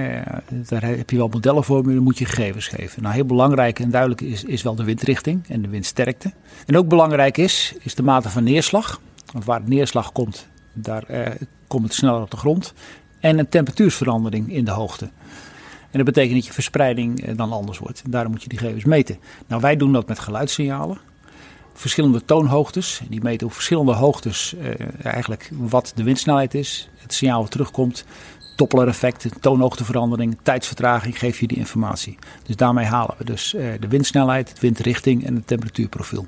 daar 0.68 0.84
heb 0.84 1.10
je 1.10 1.18
wel 1.18 1.28
modellen 1.28 1.64
voor, 1.64 1.84
dan 1.84 1.98
moet 1.98 2.18
je 2.18 2.26
gegevens 2.26 2.68
geven. 2.68 3.02
Nou, 3.02 3.16
heel 3.16 3.26
belangrijk 3.26 3.80
en 3.80 3.90
duidelijk 3.90 4.22
is, 4.22 4.44
is 4.44 4.62
wel 4.62 4.76
de 4.76 4.84
windrichting 4.84 5.48
en 5.48 5.62
de 5.62 5.68
windsterkte. 5.68 6.34
En 6.66 6.78
ook 6.78 6.88
belangrijk 6.88 7.38
is, 7.38 7.74
is 7.80 7.96
de 7.96 8.04
mate 8.04 8.30
van 8.30 8.44
neerslag. 8.44 9.02
Want 9.32 9.46
waar 9.46 9.62
neerslag 9.66 10.12
komt, 10.12 10.48
daar 10.74 11.36
komt 11.68 11.84
het 11.84 11.94
sneller 11.94 12.22
op 12.22 12.32
de 12.32 12.38
grond 12.38 12.74
en 13.20 13.40
een 13.40 13.50
temperatuursverandering 13.50 14.54
in 14.54 14.66
de 14.66 14.72
hoogte. 14.72 15.06
En 15.92 15.98
dat 15.98 16.06
betekent 16.06 16.34
dat 16.34 16.46
je 16.46 16.54
verspreiding 16.54 17.26
eh, 17.26 17.38
dan 17.38 17.52
anders 17.52 17.78
wordt. 17.78 18.04
Daarom 18.08 18.32
moet 18.32 18.44
je 18.44 18.50
die 18.50 18.58
gegevens 18.58 18.86
meten. 18.86 19.18
Nou, 19.48 19.62
wij 19.62 19.76
doen 19.76 19.94
dat 19.94 20.08
met 20.08 20.20
geluidssignalen. 20.20 20.98
Verschillende 21.74 22.26
toonhoogtes. 22.26 23.02
Die 23.10 23.22
meten 23.22 23.48
op 23.48 23.54
verschillende 23.54 23.94
hoogtes 23.94 24.56
eh, 24.56 25.06
eigenlijk 25.06 25.50
wat 25.54 25.92
de 25.96 26.04
windsnelheid 26.04 26.54
is. 26.54 26.90
Het 26.98 27.14
signaal 27.14 27.42
wat 27.42 27.52
terugkomt 27.52 28.06
Doppler-effect, 28.60 29.28
toonhoogteverandering, 29.40 30.38
tijdsvertraging 30.44 31.20
geef 31.20 31.40
je 31.40 31.48
die 31.48 31.58
informatie. 31.58 32.18
Dus 32.44 32.56
daarmee 32.56 32.86
halen 32.86 33.16
we 33.18 33.24
dus 33.24 33.54
uh, 33.54 33.74
de 33.80 33.88
windsnelheid, 33.88 34.48
de 34.56 34.62
windrichting 34.62 35.26
en 35.26 35.36
het 35.36 35.48
temperatuurprofiel. 35.48 36.28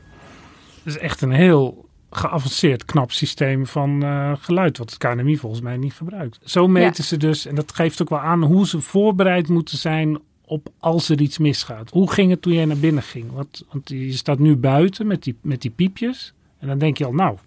Dat 0.83 0.95
is 0.95 0.98
echt 0.98 1.21
een 1.21 1.31
heel 1.31 1.89
geavanceerd 2.11 2.85
knap 2.85 3.11
systeem 3.11 3.67
van 3.67 4.03
uh, 4.03 4.31
geluid, 4.39 4.77
wat 4.77 4.89
het 4.89 4.99
KNMI 4.99 5.37
volgens 5.37 5.61
mij 5.61 5.77
niet 5.77 5.93
gebruikt. 5.93 6.39
Zo 6.43 6.67
meten 6.67 6.93
ja. 6.95 7.03
ze 7.03 7.17
dus, 7.17 7.45
en 7.45 7.55
dat 7.55 7.73
geeft 7.73 8.01
ook 8.01 8.09
wel 8.09 8.19
aan 8.19 8.43
hoe 8.43 8.67
ze 8.67 8.81
voorbereid 8.81 9.47
moeten 9.47 9.77
zijn 9.77 10.19
op 10.45 10.69
als 10.79 11.09
er 11.09 11.21
iets 11.21 11.37
misgaat. 11.37 11.89
Hoe 11.89 12.11
ging 12.11 12.29
het 12.29 12.41
toen 12.41 12.53
jij 12.53 12.65
naar 12.65 12.77
binnen 12.77 13.03
ging? 13.03 13.31
Want, 13.33 13.63
want 13.71 13.89
je 13.89 14.13
staat 14.13 14.39
nu 14.39 14.55
buiten 14.55 15.07
met 15.07 15.23
die, 15.23 15.37
met 15.41 15.61
die 15.61 15.71
piepjes. 15.71 16.33
En 16.59 16.67
dan 16.67 16.77
denk 16.77 16.97
je 16.97 17.05
al, 17.05 17.13
nou, 17.13 17.37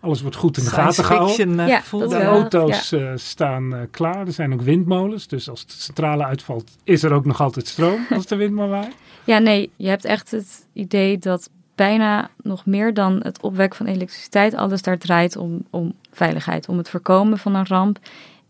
alles 0.00 0.20
wordt 0.20 0.36
goed 0.36 0.56
in 0.56 0.64
de 0.64 0.70
gaten 0.70 1.04
gehouden. 1.04 1.58
Uh, 1.58 1.68
ja, 1.68 1.82
de 1.90 2.22
auto's 2.22 2.90
ja. 2.90 2.98
uh, 2.98 3.12
staan 3.14 3.74
uh, 3.74 3.80
klaar. 3.90 4.26
Er 4.26 4.32
zijn 4.32 4.52
ook 4.52 4.62
windmolens. 4.62 5.26
Dus 5.26 5.48
als 5.48 5.66
de 5.66 5.72
centrale 5.72 6.24
uitvalt, 6.24 6.70
is 6.84 7.02
er 7.02 7.12
ook 7.12 7.24
nog 7.24 7.40
altijd 7.40 7.66
stroom 7.66 8.06
als 8.10 8.26
de 8.26 8.36
windmolen 8.36 8.70
waait. 8.70 8.94
Ja, 9.24 9.38
nee, 9.38 9.70
je 9.76 9.88
hebt 9.88 10.04
echt 10.04 10.30
het 10.30 10.66
idee 10.72 11.18
dat 11.18 11.50
bijna 11.74 12.30
nog 12.42 12.66
meer 12.66 12.94
dan 12.94 13.20
het 13.22 13.40
opwekken 13.40 13.76
van 13.76 13.86
elektriciteit 13.86 14.54
alles 14.54 14.82
daar 14.82 14.98
draait 14.98 15.36
om, 15.36 15.64
om 15.70 15.94
veiligheid. 16.10 16.68
Om 16.68 16.78
het 16.78 16.88
voorkomen 16.88 17.38
van 17.38 17.54
een 17.54 17.66
ramp. 17.66 17.98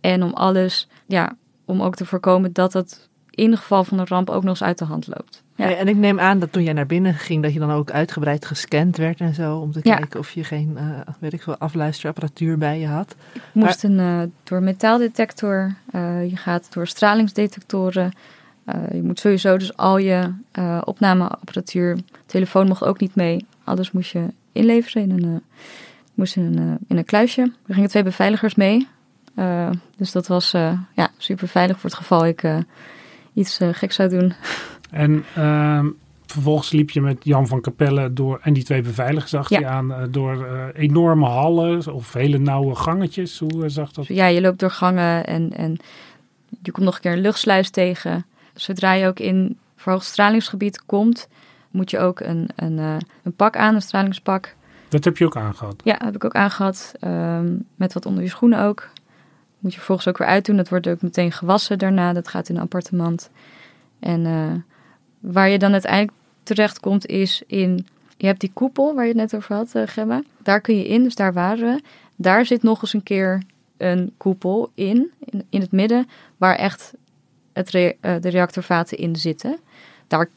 En 0.01 0.23
om 0.23 0.33
alles, 0.33 0.89
ja, 1.07 1.37
om 1.65 1.83
ook 1.83 1.95
te 1.95 2.05
voorkomen 2.05 2.53
dat 2.53 2.73
het 2.73 3.09
in 3.31 3.57
geval 3.57 3.85
van 3.85 3.99
een 3.99 4.07
ramp 4.07 4.31
ook 4.31 4.43
nog 4.43 4.51
eens 4.51 4.63
uit 4.63 4.79
de 4.79 4.85
hand 4.85 5.07
loopt. 5.07 5.43
Ja. 5.57 5.75
en 5.75 5.89
ik 5.89 5.97
neem 5.97 6.21
aan 6.21 6.39
dat 6.39 6.53
toen 6.53 6.63
jij 6.63 6.73
naar 6.73 6.87
binnen 6.87 7.15
ging, 7.15 7.43
dat 7.43 7.53
je 7.53 7.59
dan 7.59 7.71
ook 7.71 7.91
uitgebreid 7.91 8.47
gescand 8.47 8.97
werd 8.97 9.21
en 9.21 9.35
zo. 9.35 9.57
Om 9.57 9.73
te 9.73 9.81
ja. 9.83 9.97
kijken 9.97 10.21
of 10.21 10.31
je 10.31 10.45
geen, 10.45 10.77
uh, 10.79 10.99
weet 11.19 11.33
ik 11.33 11.43
veel, 11.43 11.59
afluisterapparatuur 11.59 12.59
bij 12.59 12.81
je 12.81 12.87
had. 12.87 13.17
Ik 13.33 13.41
moest 13.53 13.83
maar, 13.83 13.93
een, 13.93 13.99
uh, 13.99 14.33
door 14.43 14.63
metaaldetector, 14.63 15.75
uh, 15.93 16.31
je 16.31 16.37
gaat 16.37 16.73
door 16.73 16.87
stralingsdetectoren. 16.87 18.13
Je 18.93 19.03
moet 19.03 19.21
sowieso 19.21 19.57
dus 19.57 19.77
al 19.77 19.99
je 19.99 20.33
opnameapparatuur, 20.85 21.99
telefoon 22.27 22.67
mocht 22.67 22.85
ook 22.85 23.01
niet 23.01 23.15
mee. 23.15 23.47
Alles 23.65 23.93
moest 23.93 24.13
je 24.13 24.27
inleveren 24.53 25.03
in 25.03 25.11
een, 25.11 25.43
moest 26.15 26.37
in 26.37 26.43
een, 26.43 26.79
in 26.89 26.97
een 26.97 27.05
kluisje. 27.05 27.53
Er 27.67 27.75
gingen 27.75 27.89
twee 27.89 28.03
beveiligers 28.03 28.55
mee. 28.55 28.89
dus 29.97 30.13
dat 30.13 30.27
was 30.27 30.51
ja, 30.95 31.11
super 31.17 31.49
veilig 31.49 31.79
voor 31.81 31.91
het 31.91 31.99
geval 31.99 32.27
ik 32.27 32.43
iets 33.35 33.61
uh, 33.61 33.69
gek 33.73 33.93
zou 33.93 34.09
doen. 34.09 34.33
En 34.91 35.25
uh, 35.39 35.85
vervolgens 36.27 36.71
liep 36.71 36.91
je 36.91 37.01
met 37.01 37.25
Jan 37.25 37.47
van 37.47 37.61
Capelle 37.61 38.13
door, 38.13 38.41
en 38.43 38.53
die 38.53 38.65
twee 38.65 38.83
beveiligers 38.83 39.35
achter 39.35 39.61
ja. 39.61 39.69
je 39.69 39.75
aan, 39.75 40.09
door 40.11 40.47
enorme 40.75 41.27
hallen 41.27 41.95
of 41.95 42.13
hele 42.13 42.39
nauwe 42.39 42.75
gangetjes. 42.75 43.39
Hoe 43.39 43.69
zag 43.69 43.93
dat? 43.93 44.07
Ja, 44.07 44.27
je 44.27 44.41
loopt 44.41 44.59
door 44.59 44.71
gangen 44.71 45.27
en, 45.27 45.53
en 45.53 45.77
je 46.63 46.73
komt 46.73 46.85
nog 46.85 46.95
een 46.95 47.01
keer 47.01 47.13
een 47.13 47.21
luchtsluis 47.21 47.71
tegen. 47.71 48.25
Zodra 48.55 48.93
je 48.93 49.07
ook 49.07 49.19
in 49.19 49.59
verhoogd 49.77 50.07
stralingsgebied 50.07 50.85
komt, 50.87 51.29
moet 51.71 51.91
je 51.91 51.99
ook 51.99 52.21
een, 52.21 52.49
een, 52.57 52.79
een 53.23 53.35
pak 53.37 53.57
aan, 53.57 53.75
een 53.75 53.83
stralingspak. 53.83 54.55
Dat 54.89 55.05
heb 55.05 55.17
je 55.17 55.25
ook 55.25 55.37
aangehad? 55.37 55.81
Ja, 55.85 55.97
heb 56.05 56.15
ik 56.15 56.25
ook 56.25 56.35
aangehad. 56.35 56.93
Um, 57.01 57.67
met 57.75 57.93
wat 57.93 58.07
onder 58.07 58.23
je 58.23 58.29
schoenen 58.29 58.61
ook. 58.61 58.89
Moet 59.59 59.73
je 59.73 59.79
vervolgens 59.79 60.09
ook 60.09 60.19
weer 60.19 60.27
uitdoen. 60.27 60.57
Dat 60.57 60.69
wordt 60.69 60.89
ook 60.89 61.03
meteen 61.03 61.33
gewassen 61.33 61.79
daarna. 61.79 62.13
Dat 62.13 62.29
gaat 62.29 62.49
in 62.49 62.57
een 62.57 62.63
appartement. 62.63 63.31
En 64.01 64.25
uh, 64.25 64.53
waar 65.21 65.49
je 65.49 65.59
dan 65.59 65.73
uiteindelijk 65.73 66.13
terecht 66.43 66.81
komt 66.81 67.07
is 67.07 67.43
in... 67.47 67.87
Je 68.17 68.27
hebt 68.27 68.41
die 68.41 68.51
koepel 68.53 68.95
waar 68.95 69.05
je 69.05 69.11
het 69.11 69.21
net 69.21 69.35
over 69.35 69.55
had, 69.55 69.75
uh, 69.75 69.83
Gemma. 69.87 70.23
Daar 70.43 70.61
kun 70.61 70.77
je 70.77 70.87
in, 70.87 71.03
dus 71.03 71.15
daar 71.15 71.33
waren 71.33 71.75
we. 71.75 71.83
Daar 72.17 72.47
zit 72.47 72.63
nog 72.63 72.83
eens 72.83 72.93
een 72.93 73.03
keer 73.03 73.43
een 73.77 74.13
koepel 74.17 74.71
in, 74.75 75.11
in, 75.19 75.45
in 75.51 75.61
het 75.61 75.73
midden... 75.73 76.09
waar 76.37 76.57
echt 76.57 76.93
het 77.55 77.71
re, 77.71 77.97
uh, 78.01 78.15
de 78.21 78.29
reactorvaten 78.29 78.99
in 78.99 79.17
zitten. 79.17 79.59
Daar 80.09 80.29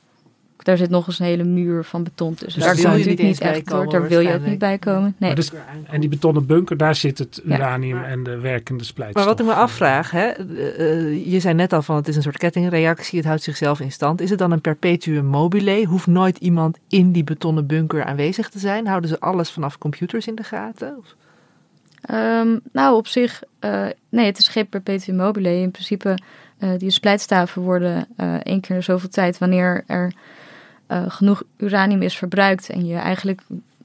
daar 0.67 0.77
zit 0.77 0.89
nog 0.89 1.07
eens 1.07 1.19
een 1.19 1.25
hele 1.25 1.43
muur 1.43 1.83
van 1.83 2.03
beton 2.03 2.33
tussen. 2.33 2.61
Dus 2.61 2.63
daar 2.63 2.75
wil 2.75 2.83
je 2.83 2.89
natuurlijk 2.89 3.17
niet 3.19 3.27
eens 3.27 3.39
echt 3.39 3.51
bij 3.53 3.61
komen, 3.61 3.89
door. 3.89 3.99
Daar 3.99 4.09
wil 4.09 4.19
je 4.19 4.33
ook 4.33 4.45
niet 4.45 4.59
bij 4.59 4.77
komen. 4.77 5.15
Nee. 5.17 5.35
Dus, 5.35 5.51
en 5.83 5.99
die 5.99 6.09
betonnen 6.09 6.45
bunker, 6.45 6.77
daar 6.77 6.95
zit 6.95 7.17
het 7.17 7.41
Ja. 7.45 7.55
uranium 7.55 8.03
en 8.03 8.23
de 8.23 8.37
werkende 8.39 8.83
splijtstof. 8.83 9.25
Maar 9.25 9.33
wat 9.33 9.41
ik 9.41 9.45
me 9.45 9.53
afvraag, 9.61 10.11
hè, 10.11 10.27
eh, 10.27 10.99
eh, 10.99 11.31
je 11.31 11.39
zei 11.39 11.53
net 11.53 11.73
al 11.73 11.81
van 11.81 11.95
het 11.95 12.07
is 12.07 12.15
een 12.15 12.21
soort 12.21 12.37
kettingreactie, 12.37 13.17
het 13.17 13.27
houdt 13.27 13.43
zichzelf 13.43 13.79
in 13.79 13.91
stand. 13.91 14.21
Is 14.21 14.29
het 14.29 14.39
dan 14.39 14.51
een 14.51 14.61
perpetuum 14.61 15.25
mobile? 15.25 15.85
Hoeft 15.85 16.07
nooit 16.07 16.37
iemand 16.37 16.77
in 16.87 17.11
die 17.11 17.23
betonnen 17.23 17.65
bunker 17.67 18.03
aanwezig 18.03 18.49
te 18.49 18.59
zijn? 18.59 18.87
Houden 18.87 19.09
ze 19.09 19.19
alles 19.19 19.51
vanaf 19.51 19.77
computers 19.77 20.27
in 20.27 20.35
de 20.35 20.43
gaten? 20.43 20.97
Of- 20.97 21.15
Ehm, 22.01 22.57
nou, 22.71 22.95
op 22.95 23.07
zich, 23.07 23.43
eh, 23.59 23.85
nee, 24.09 24.25
het 24.25 24.37
is 24.37 24.47
geen 24.47 24.67
perpetuum 24.67 25.15
mobile. 25.15 25.59
In 25.59 25.71
principe, 25.71 26.17
eh, 26.57 26.69
die 26.77 26.89
splijtstaven 26.89 27.61
worden 27.61 28.07
eh 28.15 28.33
één 28.33 28.61
keer 28.61 28.75
in 28.75 28.83
zoveel 28.83 29.09
tijd, 29.09 29.37
wanneer 29.37 29.83
er 29.87 30.13
eh, 30.87 31.03
genoeg 31.07 31.43
uranium 31.57 32.01
is 32.01 32.17
verbruikt 32.17 32.69
en 32.69 32.85
je 32.85 32.95
eigenlijk 32.95 33.41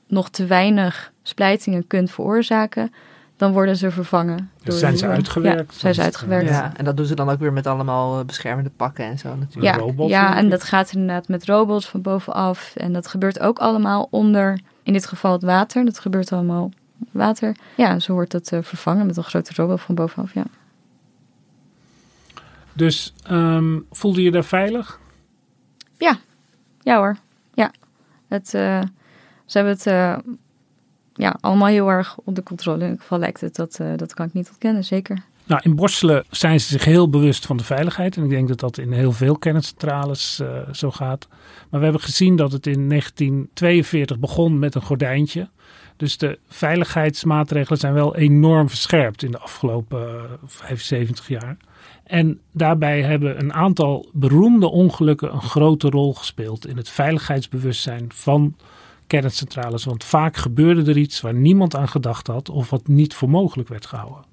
nog 0.06 0.30
te 0.30 0.46
weinig 0.46 1.12
splijtingen 1.22 1.86
kunt 1.86 2.10
veroorzaken, 2.10 2.92
dan 3.36 3.52
worden 3.52 3.76
ze 3.76 3.90
vervangen. 3.90 4.50
Dus 4.62 4.78
zijn 4.78 4.98
ze 4.98 5.06
uitgewerkt? 5.06 5.72
Ja, 5.72 5.78
zijn 5.78 5.94
ze 5.94 6.02
uitgewerkt. 6.02 6.48
Ja, 6.48 6.72
en 6.76 6.84
dat 6.84 6.96
doen 6.96 7.06
ze 7.06 7.14
dan 7.14 7.30
ook 7.30 7.38
weer 7.38 7.52
met 7.52 7.66
allemaal 7.66 8.24
beschermende 8.24 8.70
pakken 8.76 9.04
en 9.04 9.18
zo 9.18 9.36
natuurlijk. 9.36 9.74
Ja, 9.74 9.80
robots, 9.80 10.10
ja, 10.10 10.36
en 10.36 10.48
dat 10.48 10.64
gaat 10.64 10.92
inderdaad 10.92 11.28
met 11.28 11.44
robots 11.44 11.88
van 11.88 12.02
bovenaf. 12.02 12.72
En 12.76 12.92
dat 12.92 13.06
gebeurt 13.06 13.40
ook 13.40 13.58
allemaal 13.58 14.08
onder, 14.10 14.60
in 14.82 14.92
dit 14.92 15.06
geval 15.06 15.32
het 15.32 15.42
water. 15.42 15.84
Dat 15.84 15.98
gebeurt 15.98 16.32
allemaal 16.32 16.70
water. 17.10 17.56
Ja, 17.74 17.98
zo 17.98 18.12
wordt 18.12 18.30
dat 18.30 18.52
eh, 18.52 18.58
vervangen 18.62 19.06
met 19.06 19.16
een 19.16 19.24
grote 19.24 19.52
robot 19.54 19.80
van 19.80 19.94
bovenaf, 19.94 20.34
ja. 20.34 20.44
Dus 22.74 23.14
ehm, 23.22 23.78
voelde 23.90 24.22
je 24.22 24.30
daar 24.30 24.44
veilig? 24.44 25.00
Ja 26.82 26.98
hoor, 26.98 27.16
ja. 27.54 27.70
Het, 28.28 28.54
eh, 28.54 28.82
ze 29.46 29.58
hebben 29.58 29.72
het 29.72 29.86
eh, 29.86 30.16
ja, 31.14 31.36
allemaal 31.40 31.68
heel 31.68 31.88
erg 31.88 32.18
onder 32.24 32.42
controle. 32.42 32.78
In 32.78 32.84
ieder 32.84 33.00
geval 33.00 33.18
lijkt 33.18 33.40
het, 33.40 33.54
dat, 33.54 33.78
eh, 33.80 33.96
dat 33.96 34.14
kan 34.14 34.26
ik 34.26 34.32
niet 34.32 34.48
ontkennen, 34.48 34.84
zeker. 34.84 35.22
Nou, 35.44 35.60
in 35.64 35.76
Borselen 35.76 36.24
zijn 36.30 36.60
ze 36.60 36.66
zich 36.66 36.84
heel 36.84 37.10
bewust 37.10 37.46
van 37.46 37.56
de 37.56 37.64
veiligheid. 37.64 38.16
En 38.16 38.24
ik 38.24 38.30
denk 38.30 38.48
dat 38.48 38.60
dat 38.60 38.78
in 38.78 38.92
heel 38.92 39.12
veel 39.12 39.38
kerncentrales 39.38 40.40
zo 40.72 40.90
gaat. 40.90 41.28
Maar 41.70 41.78
we 41.80 41.86
hebben 41.86 42.02
gezien 42.02 42.36
dat 42.36 42.52
het 42.52 42.66
in 42.66 42.88
1942 42.88 44.18
begon 44.18 44.58
met 44.58 44.74
een 44.74 44.82
gordijntje. 44.82 45.48
Dus 45.96 46.16
de 46.16 46.38
veiligheidsmaatregelen 46.48 47.78
zijn 47.78 47.94
wel 47.94 48.16
enorm 48.16 48.68
verscherpt 48.68 49.22
in 49.22 49.30
de 49.30 49.38
afgelopen 49.38 50.00
eh, 50.00 50.30
75 50.44 51.28
jaar. 51.28 51.56
En 52.12 52.40
daarbij 52.50 53.02
hebben 53.02 53.38
een 53.38 53.52
aantal 53.52 54.08
beroemde 54.12 54.70
ongelukken 54.70 55.32
een 55.32 55.42
grote 55.42 55.88
rol 55.88 56.14
gespeeld 56.14 56.66
in 56.66 56.76
het 56.76 56.88
veiligheidsbewustzijn 56.88 58.10
van 58.14 58.56
kerncentrales. 59.06 59.84
Want 59.84 60.04
vaak 60.04 60.36
gebeurde 60.36 60.90
er 60.90 60.96
iets 60.96 61.20
waar 61.20 61.34
niemand 61.34 61.76
aan 61.76 61.88
gedacht 61.88 62.26
had 62.26 62.48
of 62.48 62.70
wat 62.70 62.86
niet 62.86 63.14
voor 63.14 63.30
mogelijk 63.30 63.68
werd 63.68 63.86
gehouden. 63.86 64.24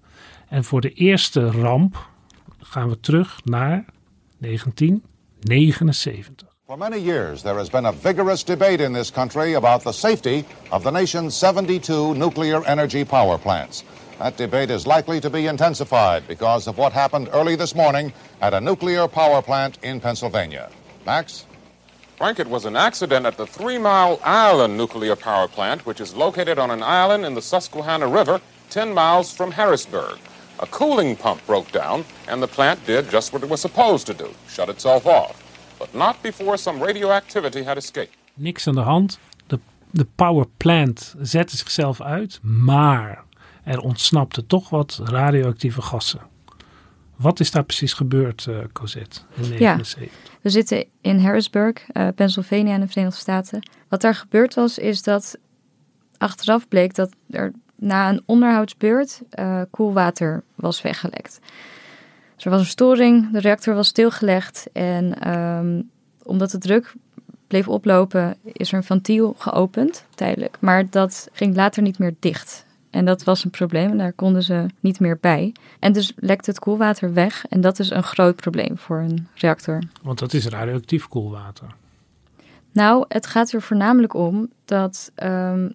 En 0.48 0.64
voor 0.64 0.82
de 0.82 0.90
eerste 0.90 1.52
ramp 1.52 2.10
gaan 2.62 2.90
we 2.90 3.00
terug 3.00 3.40
naar 3.44 3.86
1979. 4.38 6.48
For 6.66 6.78
many 6.78 6.98
years, 6.98 7.42
there 7.42 7.56
has 7.56 7.70
been 7.70 7.86
a 7.86 7.94
vigorous 7.94 8.46
debate 8.46 8.84
in 8.84 8.94
this 8.94 9.12
country 9.12 9.56
about 9.56 9.82
the 9.82 9.92
safety 9.92 10.44
of 10.70 10.82
the 10.82 10.92
nation's 10.92 11.38
72 11.38 12.14
nuclear 12.14 12.66
energy 12.66 13.06
power 13.06 13.40
plants. 13.40 13.84
That 14.20 14.36
debate 14.36 14.70
is 14.70 14.86
likely 14.86 15.22
to 15.22 15.30
be 15.30 15.48
intensified 15.48 16.28
because 16.28 16.68
of 16.68 16.78
what 16.78 16.92
happened 16.92 17.30
early 17.32 17.56
this 17.56 17.74
morning 17.74 18.12
at 18.42 18.54
a 18.54 18.60
nuclear 18.60 19.08
power 19.08 19.42
plant 19.42 19.80
in 19.82 20.02
Pennsylvania. 20.02 20.70
Max? 21.06 21.46
Frank, 22.18 22.38
it 22.38 22.48
was 22.48 22.66
an 22.66 22.76
accident 22.76 23.26
at 23.26 23.38
the 23.38 23.48
Three 23.48 23.78
Mile 23.78 24.20
Island 24.22 24.76
nuclear 24.76 25.16
power 25.16 25.48
plant, 25.48 25.86
which 25.86 26.02
is 26.02 26.14
located 26.14 26.60
on 26.60 26.70
an 26.70 26.84
island 26.84 27.26
in 27.26 27.34
the 27.34 27.42
Susquehanna 27.42 28.08
River, 28.10 28.42
10 28.70 28.94
miles 28.94 29.32
from 29.32 29.52
Harrisburg. 29.52 30.18
A 30.60 30.68
cooling 30.68 31.16
pump 31.16 31.40
broke 31.46 31.72
down, 31.72 32.04
and 32.28 32.44
the 32.44 32.48
plant 32.48 32.86
did 32.86 33.10
just 33.10 33.32
what 33.32 33.42
it 33.42 33.50
was 33.50 33.62
supposed 33.62 34.06
to 34.08 34.14
do 34.14 34.34
shut 34.50 34.68
itself 34.68 35.06
off. 35.06 35.42
But 35.80 35.96
not 35.96 36.22
before 36.22 36.58
some 36.58 36.84
radioactivity 36.84 37.64
had 37.64 37.78
escaped. 37.78 38.18
Niks 38.34 38.68
aan 38.68 38.76
de 38.76 38.82
hand. 38.82 39.18
De, 39.48 39.60
de 39.92 40.06
power 40.16 40.46
plant 40.58 41.16
zette 41.22 41.58
zichzelf 41.58 42.02
uit, 42.02 42.40
maar 42.42 43.24
er 43.70 43.80
ontsnapte 43.80 44.46
toch 44.46 44.70
wat 44.70 45.02
radioactieve 45.04 45.82
gassen. 45.82 46.20
Wat 47.16 47.40
is 47.40 47.52
daar 47.52 47.64
precies 47.64 47.94
gebeurd, 47.94 48.46
eh 48.48 48.58
Cosette, 48.74 49.20
in 49.36 49.44
1979? 49.44 50.40
We 50.42 50.50
zitten 50.50 50.86
in 51.02 51.20
Harrisburg, 51.20 51.90
eh, 51.92 52.08
Pennsylvania 52.16 52.74
in 52.74 52.80
de 52.80 52.88
Verenigde 52.88 53.20
Staten. 53.20 53.70
Wat 53.88 54.02
daar 54.02 54.16
gebeurd 54.16 54.54
was, 54.54 54.78
is 54.78 55.04
dat 55.04 55.38
achteraf 56.18 56.68
bleek 56.68 56.96
dat 56.96 57.10
er 57.30 57.52
na 57.76 58.10
een 58.10 58.24
onderhoudsbeurt 58.26 59.22
eh, 59.30 59.62
koelwater 59.70 60.44
was 60.56 60.82
weggelekt. 60.82 61.40
Dus 62.36 62.46
er 62.46 62.52
was 62.52 62.60
een 62.60 62.66
storing, 62.66 63.32
de 63.32 63.40
reactor 63.40 63.76
was 63.76 63.88
stilgelegd 63.88 64.68
en 64.74 65.20
ehm, 65.20 65.82
omdat 66.24 66.52
de 66.52 66.58
druk 66.58 66.94
bleef 67.48 67.68
oplopen, 67.68 68.38
is 68.44 68.72
er 68.72 68.78
een 68.78 68.84
ventiel 68.84 69.36
geopend, 69.38 70.06
tijdelijk. 70.16 70.58
Maar 70.60 70.90
dat 70.90 71.30
ging 71.34 71.56
later 71.56 71.82
niet 71.82 72.00
meer 72.00 72.16
dicht. 72.20 72.68
En 72.90 73.06
dat 73.06 73.24
was 73.24 73.44
een 73.44 73.50
probleem. 73.50 73.98
Daar 73.98 74.14
konden 74.14 74.44
ze 74.44 74.66
niet 74.80 75.00
meer 75.00 75.18
bij. 75.22 75.54
En 75.80 75.94
dus 75.94 76.14
lekte 76.16 76.50
het 76.50 76.60
koelwater 76.60 77.14
weg. 77.14 77.46
En 77.50 77.62
dat 77.62 77.80
is 77.80 77.90
een 77.90 78.04
groot 78.04 78.36
probleem 78.36 78.78
voor 78.78 78.98
een 78.98 79.28
reactor. 79.36 79.82
Want 80.02 80.20
dat 80.20 80.34
is 80.34 80.48
radioactief 80.48 81.08
koelwater. 81.08 81.68
Nou, 82.72 83.06
het 83.08 83.26
gaat 83.26 83.52
er 83.52 83.62
voornamelijk 83.62 84.14
om 84.14 84.50
dat. 84.66 85.12
ehm, 85.16 85.70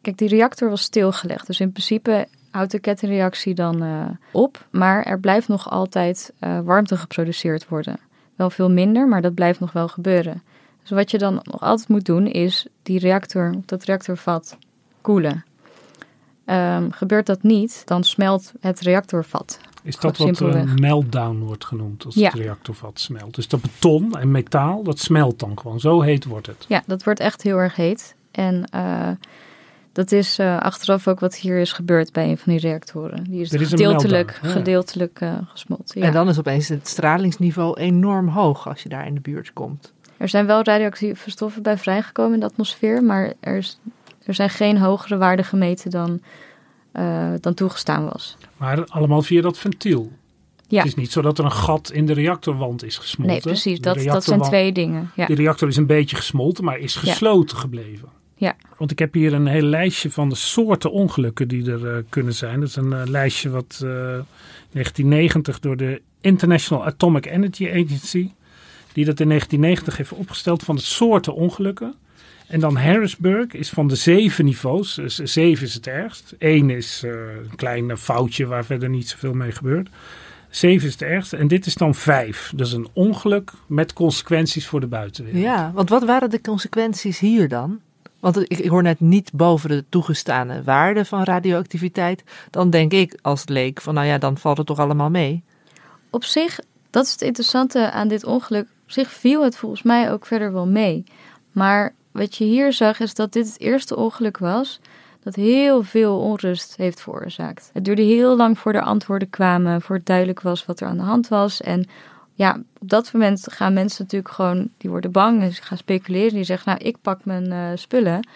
kijk, 0.00 0.18
die 0.18 0.28
reactor 0.28 0.68
was 0.68 0.82
stilgelegd. 0.82 1.46
Dus 1.46 1.60
in 1.60 1.72
principe 1.72 2.28
houdt 2.50 2.70
de 2.70 2.78
kettingreactie 2.78 3.54
dan 3.54 3.82
eh, 3.82 4.06
op. 4.32 4.66
Maar 4.70 5.02
er 5.02 5.20
blijft 5.20 5.48
nog 5.48 5.70
altijd 5.70 6.32
eh, 6.38 6.60
warmte 6.60 6.96
geproduceerd 6.96 7.68
worden. 7.68 8.00
Wel 8.36 8.50
veel 8.50 8.70
minder, 8.70 9.08
maar 9.08 9.22
dat 9.22 9.34
blijft 9.34 9.60
nog 9.60 9.72
wel 9.72 9.88
gebeuren. 9.88 10.42
Dus 10.80 10.90
wat 10.90 11.10
je 11.10 11.18
dan 11.18 11.40
nog 11.42 11.60
altijd 11.60 11.88
moet 11.88 12.04
doen, 12.04 12.26
is 12.26 12.66
die 12.82 12.98
reactor, 12.98 13.54
dat 13.64 13.84
reactorvat, 13.84 14.58
koelen. 15.00 15.44
Ehm, 16.48 16.90
gebeurt 16.90 17.26
dat 17.26 17.42
niet, 17.42 17.82
dan 17.84 18.04
smelt 18.04 18.52
het 18.60 18.80
reactorvat. 18.80 19.60
Is 19.82 19.96
dat 19.98 20.16
wat 20.16 20.40
een 20.40 20.74
meltdown 20.80 21.38
wordt 21.38 21.64
genoemd 21.64 22.04
als 22.04 22.14
Ja. 22.14 22.30
het 22.30 22.38
reactorvat 22.38 23.00
smelt? 23.00 23.34
Dus 23.34 23.48
dat 23.48 23.60
beton 23.60 24.18
en 24.18 24.30
metaal, 24.30 24.82
dat 24.82 24.98
smelt 24.98 25.38
dan 25.38 25.58
gewoon. 25.58 25.80
Zo 25.80 26.00
heet 26.00 26.24
wordt 26.24 26.46
het. 26.46 26.64
Ja, 26.68 26.82
dat 26.86 27.04
wordt 27.04 27.20
echt 27.20 27.42
heel 27.42 27.56
erg 27.56 27.76
heet. 27.76 28.14
En 28.30 28.64
eh, 28.70 29.10
dat 29.92 30.12
is 30.12 30.38
eh, 30.38 30.58
achteraf 30.58 31.08
ook 31.08 31.20
wat 31.20 31.36
hier 31.36 31.58
is 31.58 31.72
gebeurd 31.72 32.12
bij 32.12 32.30
een 32.30 32.38
van 32.38 32.52
die 32.52 32.60
reactoren. 32.60 33.24
Die 33.24 33.40
is 33.40 33.52
Er 33.52 33.60
is 33.60 33.72
een 33.72 33.78
gedeeltelijk, 33.78 34.26
meltdown, 34.26 34.46
ja. 34.46 34.52
gedeeltelijk 34.52 35.20
eh, 35.20 35.32
gesmolten. 35.46 36.00
Ja. 36.00 36.06
En 36.06 36.12
dan 36.12 36.28
is 36.28 36.38
opeens 36.38 36.68
het 36.68 36.88
stralingsniveau 36.88 37.80
enorm 37.80 38.28
hoog 38.28 38.68
als 38.68 38.82
je 38.82 38.88
daar 38.88 39.06
in 39.06 39.14
de 39.14 39.20
buurt 39.20 39.52
komt. 39.52 39.92
Er 40.16 40.28
zijn 40.28 40.46
wel 40.46 40.62
radioactieve 40.62 41.30
stoffen 41.30 41.62
bij 41.62 41.78
vrijgekomen 41.78 42.34
in 42.34 42.40
de 42.40 42.46
atmosfeer, 42.46 43.02
maar 43.02 43.32
er, 43.40 43.56
is, 43.56 43.78
er 44.28 44.34
zijn 44.34 44.50
geen 44.50 44.78
hogere 44.78 45.16
waarden 45.16 45.44
gemeten 45.44 45.90
dan, 45.90 46.20
eh, 46.92 47.32
dan 47.40 47.54
toegestaan 47.54 48.04
was. 48.04 48.36
Maar 48.56 48.84
allemaal 48.86 49.22
via 49.22 49.42
dat 49.42 49.58
ventiel. 49.58 50.12
Ja, 50.66 50.78
Het 50.78 50.86
is 50.86 50.94
niet 50.94 51.12
zo 51.12 51.22
dat 51.22 51.38
er 51.38 51.44
een 51.44 51.52
gat 51.52 51.90
in 51.92 52.06
de 52.06 52.12
reactorwand 52.12 52.84
is 52.84 52.98
gesmolten. 52.98 53.34
nee, 53.34 53.42
precies. 53.42 53.80
Dat, 53.80 54.02
dat 54.02 54.24
zijn 54.24 54.40
twee 54.40 54.72
dingen. 54.72 55.10
Ja. 55.14 55.26
De 55.26 55.34
reactor 55.34 55.68
is 55.68 55.76
een 55.76 55.86
beetje 55.86 56.16
gesmolten, 56.16 56.64
maar 56.64 56.78
is 56.78 56.96
gesloten 56.96 57.56
gebleven. 57.56 58.08
Ja. 58.34 58.56
Want 58.76 58.90
ik 58.90 58.98
heb 58.98 59.14
hier 59.14 59.32
een 59.32 59.46
heel 59.46 59.62
lijstje 59.62 60.10
van 60.10 60.28
de 60.28 60.34
soorten 60.34 60.92
ongelukken 60.92 61.48
die 61.48 61.70
er 61.70 61.96
eh, 61.96 62.02
kunnen 62.08 62.34
zijn. 62.34 62.60
Dat 62.60 62.68
is 62.68 62.76
een 62.76 62.92
eh, 62.92 63.06
lijstje 63.06 63.50
wat 63.50 63.80
eh 63.84 64.18
1990 64.70 65.58
door 65.60 65.76
de 65.76 66.02
International 66.20 66.84
Atomic 66.84 67.26
Energy 67.26 67.68
Agency, 67.68 68.30
die 68.92 69.04
dat 69.04 69.20
in 69.20 69.28
1990 69.28 69.96
heeft 69.96 70.12
opgesteld 70.12 70.62
van 70.62 70.76
de 70.76 70.82
soorten 70.82 71.34
ongelukken. 71.34 71.94
En 72.48 72.60
dan 72.60 72.76
Harrisburg 72.76 73.52
is 73.52 73.70
van 73.70 73.88
de 73.88 73.94
zeven 73.94 74.44
niveaus. 74.44 74.94
Dus 74.94 75.14
zeven 75.14 75.66
is 75.66 75.74
het 75.74 75.86
ergst. 75.86 76.34
Eén 76.38 76.70
is 76.70 77.02
eh, 77.04 77.10
een 77.10 77.56
klein 77.56 77.96
foutje 77.96 78.46
waar 78.46 78.64
verder 78.64 78.88
niet 78.88 79.08
zoveel 79.08 79.34
mee 79.34 79.52
gebeurt. 79.52 79.88
Zeven 80.50 80.86
is 80.86 80.92
het 80.92 81.02
ergste. 81.02 81.36
En 81.36 81.48
dit 81.48 81.66
is 81.66 81.74
dan 81.74 81.94
vijf. 81.94 82.52
Dus 82.56 82.72
een 82.72 82.88
ongeluk 82.92 83.50
met 83.66 83.92
consequenties 83.92 84.66
voor 84.66 84.80
de 84.80 84.86
buitenwereld. 84.86 85.42
Ja, 85.42 85.70
want 85.74 85.88
wat 85.88 86.04
waren 86.04 86.30
de 86.30 86.40
consequenties 86.40 87.18
hier 87.18 87.48
dan? 87.48 87.80
Want 88.20 88.36
ik, 88.50 88.58
ik 88.58 88.70
hoor 88.70 88.82
net 88.82 89.00
niet 89.00 89.32
boven 89.32 89.68
de 89.68 89.84
toegestane 89.88 90.62
waarde 90.62 91.04
van 91.04 91.22
radioactiviteit. 91.22 92.24
Dan 92.50 92.70
denk 92.70 92.92
ik 92.92 93.18
als 93.22 93.48
leek 93.48 93.80
van 93.80 93.94
nou 93.94 94.06
ja, 94.06 94.18
dan 94.18 94.38
valt 94.38 94.56
het 94.56 94.66
toch 94.66 94.78
allemaal 94.78 95.10
mee. 95.10 95.42
Op 96.10 96.24
zich, 96.24 96.60
dat 96.90 97.04
is 97.04 97.12
het 97.12 97.22
interessante 97.22 97.90
aan 97.90 98.08
dit 98.08 98.24
ongeluk. 98.24 98.66
Op 98.84 98.90
zich 98.90 99.10
viel 99.10 99.44
het 99.44 99.56
volgens 99.56 99.82
mij 99.82 100.12
ook 100.12 100.26
verder 100.26 100.52
wel 100.52 100.66
mee. 100.66 101.04
Maar 101.52 101.94
wat 102.18 102.36
je 102.36 102.44
hier 102.44 102.72
zag 102.72 103.00
is 103.00 103.14
dat 103.14 103.32
dit 103.32 103.46
het 103.46 103.60
eerste 103.60 103.96
ongeluk 103.96 104.38
was 104.38 104.80
dat 105.22 105.34
heel 105.34 105.82
veel 105.82 106.18
onrust 106.18 106.76
heeft 106.76 107.00
veroorzaakt. 107.00 107.70
Het 107.72 107.84
duurde 107.84 108.02
heel 108.02 108.36
lang 108.36 108.58
voor 108.58 108.72
er 108.72 108.82
antwoorden 108.82 109.30
kwamen, 109.30 109.82
voor 109.82 109.96
het 109.96 110.06
duidelijk 110.06 110.40
was 110.40 110.64
wat 110.64 110.80
er 110.80 110.88
aan 110.88 110.96
de 110.96 111.02
hand 111.02 111.28
was. 111.28 111.60
En 111.60 111.86
ja, 112.34 112.60
op 112.78 112.88
dat 112.88 113.12
moment 113.12 113.52
gaan 113.52 113.72
mensen 113.72 114.02
natuurlijk 114.02 114.34
gewoon, 114.34 114.70
die 114.76 114.90
worden 114.90 115.12
bang, 115.12 115.40
dus 115.40 115.58
gaan 115.58 115.78
speculeren. 115.78 116.34
Die 116.34 116.44
zeggen, 116.44 116.72
nou, 116.72 116.84
ik 116.84 116.96
pak 117.02 117.24
mijn 117.24 117.52
eh, 117.52 117.68
spullen. 117.74 118.28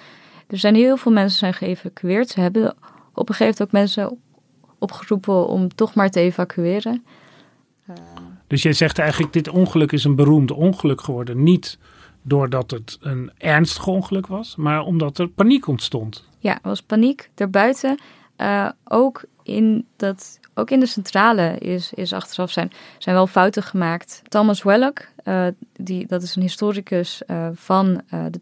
Er 0.47 0.59
zijn 0.59 0.75
heel 0.75 0.97
veel 0.97 1.13
mensen 1.13 1.39
zijn 1.39 1.55
geëvacueerd. 1.55 2.29
Ze 2.29 2.41
hebben 2.41 2.75
op 3.15 3.29
een 3.29 3.35
gegeven 3.35 3.39
moment 3.45 3.63
ook 3.63 3.73
mensen 3.73 4.19
opgeroepen 4.79 5.47
om 5.49 5.75
toch 5.75 5.95
maar 5.95 6.11
te 6.11 6.21
evacueren. 6.21 7.05
Dus 8.47 8.63
jij 8.63 8.73
zegt 8.73 8.99
eigenlijk, 8.99 9.33
dit 9.33 9.49
ongeluk 9.49 9.93
is 9.93 10.05
een 10.05 10.17
beroemd 10.17 10.51
ongeluk 10.51 11.01
geworden. 11.01 11.43
Niet 11.43 11.79
doordat 12.23 12.71
het 12.71 12.99
een 13.01 13.31
ernstig 13.39 13.87
ongeluk 13.87 14.27
was, 14.27 14.57
maar 14.57 14.83
omdat 14.83 15.19
er 15.19 15.29
paniek 15.29 15.67
ontstond. 15.67 16.25
Ja, 16.39 16.53
er 16.53 16.69
was 16.69 16.83
paniek 16.83 17.31
daarbuiten. 17.35 17.99
Eh, 18.37 18.69
ook, 18.85 19.25
in 19.43 19.87
dat, 19.97 20.39
ook 20.55 20.71
in 20.71 20.81
de 20.81 20.87
centrale 20.87 21.59
is, 21.59 21.93
is 21.93 22.13
achteraf 22.13 22.51
zijn, 22.51 22.73
zijn 22.99 23.17
wel 23.17 23.27
fouten 23.27 23.63
gemaakt. 23.63 24.23
Thomas 24.29 24.63
Wellock, 24.63 25.09
eh, 25.25 25.47
die, 25.73 26.07
dat 26.07 26.23
is 26.23 26.37
een 26.37 26.43
historicus 26.43 27.25
eh, 27.25 27.49
van 27.55 28.03
de, 28.09 28.41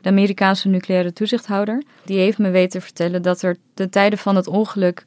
de 0.00 0.08
Amerikaanse 0.08 0.68
nucleaire 0.68 1.12
toezichthouder. 1.12 1.82
Die 2.04 2.18
heeft 2.18 2.38
me 2.38 2.50
weten 2.50 2.82
vertellen 2.82 3.22
dat 3.22 3.42
er 3.42 3.56
ten 3.74 3.90
tijde 3.90 4.16
van 4.16 4.36
het 4.36 4.46
ongeluk 4.46 5.04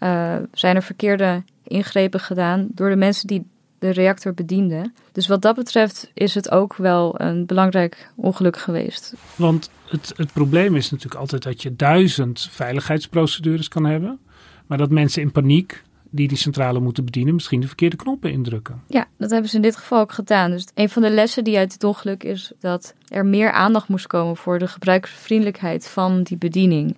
zijn 0.54 0.76
er 0.76 0.84
verkeerde 0.84 1.44
ingrepen 1.64 2.20
gedaan 2.20 2.68
door 2.72 2.90
de 2.90 2.96
mensen 2.96 3.28
die 3.28 3.46
de 3.82 3.90
reactor 3.90 4.34
bedienden. 4.34 4.94
Dus 5.12 5.28
wat 5.28 5.42
dat 5.42 5.56
betreft 5.56 6.12
is 6.14 6.36
het 6.36 6.52
ook 6.52 6.76
wel 6.76 7.22
een 7.22 7.46
belangrijk 7.46 8.12
ongeluk 8.16 8.58
geweest. 8.58 9.14
Want 9.36 9.70
het, 9.88 10.14
het 10.16 10.34
probleem 10.34 10.76
is 10.76 10.92
natuurlijk 10.92 11.22
altijd 11.22 11.44
dat 11.44 11.62
je 11.62 11.76
duizend 11.76 12.48
veiligheidsprocedures 12.52 13.68
kan 13.68 13.86
hebben. 13.86 14.20
Maar 14.66 14.78
dat 14.78 14.90
mensen 14.90 15.22
in 15.22 15.32
paniek, 15.32 15.84
die 16.10 16.28
die 16.28 16.38
centrale 16.38 16.80
moeten 16.80 17.06
bedienen, 17.06 17.34
misschien 17.34 17.60
de 17.60 17.68
verkeerde 17.68 17.96
knoppen 17.96 18.32
indrukken. 18.32 18.82
Ja, 18.88 19.08
dat 19.18 19.30
hebben 19.30 19.50
ze 19.50 19.56
in 19.56 19.62
dit 19.62 19.76
geval 19.76 20.00
ook 20.00 20.12
gedaan. 20.12 20.52
Dus 20.52 20.68
een 20.74 20.90
van 20.90 21.02
de 21.02 21.10
lessen 21.10 21.44
die 21.44 21.58
uit 21.58 21.72
dit 21.72 21.84
ongeluk 21.84 22.24
is 22.24 22.52
dat 22.60 22.94
er 23.08 23.26
meer 23.26 23.52
aandacht 23.52 23.88
moest 23.88 24.08
komen 24.08 24.38
voor 24.38 24.60
de 24.60 24.68
gebruikersvriendelijkheid 24.68 25.88
van 25.88 26.24
die 26.24 26.38
bediening. 26.38 26.96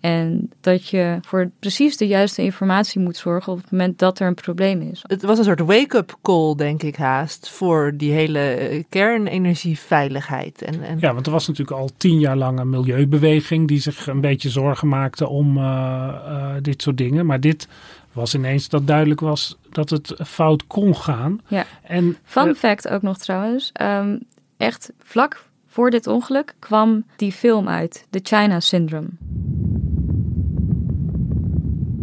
En 0.00 0.50
dat 0.60 0.88
je 0.88 1.18
voor 1.22 1.50
precies 1.58 1.96
de 1.96 2.06
juiste 2.06 2.42
informatie 2.42 3.00
moet 3.00 3.16
zorgen 3.16 3.52
op 3.52 3.60
het 3.60 3.70
moment 3.70 3.98
dat 3.98 4.18
er 4.18 4.26
een 4.26 4.34
probleem 4.34 4.80
is. 4.80 5.00
Het 5.02 5.22
was 5.22 5.38
een 5.38 5.44
soort 5.44 5.60
wake-up 5.60 6.16
call, 6.22 6.54
denk 6.54 6.82
ik 6.82 6.96
haast, 6.96 7.48
voor 7.48 7.92
die 7.96 8.12
hele 8.12 8.38
eh, 8.38 8.82
kernenergieveiligheid. 8.88 10.62
En, 10.62 10.82
en 10.82 10.98
Ja, 11.00 11.14
want 11.14 11.26
er 11.26 11.32
was 11.32 11.48
natuurlijk 11.48 11.78
al 11.78 11.90
tien 11.96 12.18
jaar 12.18 12.36
lang 12.36 12.58
een 12.58 12.70
milieubeweging 12.70 13.68
die 13.68 13.80
zich 13.80 14.06
een 14.06 14.20
beetje 14.20 14.50
zorgen 14.50 14.88
maakte 14.88 15.28
om 15.28 15.56
eh, 15.56 15.62
eh, 15.62 16.54
dit 16.62 16.82
soort 16.82 16.96
dingen. 16.98 17.26
Maar 17.26 17.40
dit 17.40 17.68
was 18.12 18.34
ineens 18.34 18.68
dat 18.68 18.86
duidelijk 18.86 19.20
was 19.20 19.58
dat 19.70 19.90
het 19.90 20.14
fout 20.26 20.66
kon 20.66 20.96
gaan. 20.96 21.40
Ja. 21.48 21.64
En 21.82 22.16
Fun 22.22 22.54
fact 22.54 22.88
ook 22.88 23.02
nog 23.02 23.18
trouwens. 23.18 23.70
ehm, 23.72 24.16
echt 24.56 24.92
vlak 25.02 25.44
voor 25.66 25.90
dit 25.90 26.06
ongeluk 26.06 26.54
kwam 26.58 27.04
die 27.16 27.32
film 27.32 27.68
uit, 27.68 28.06
The 28.10 28.20
China 28.22 28.60
Syndrome. 28.60 29.08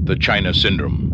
The 0.07 0.15
China 0.15 0.53
Syndrome. 0.53 1.11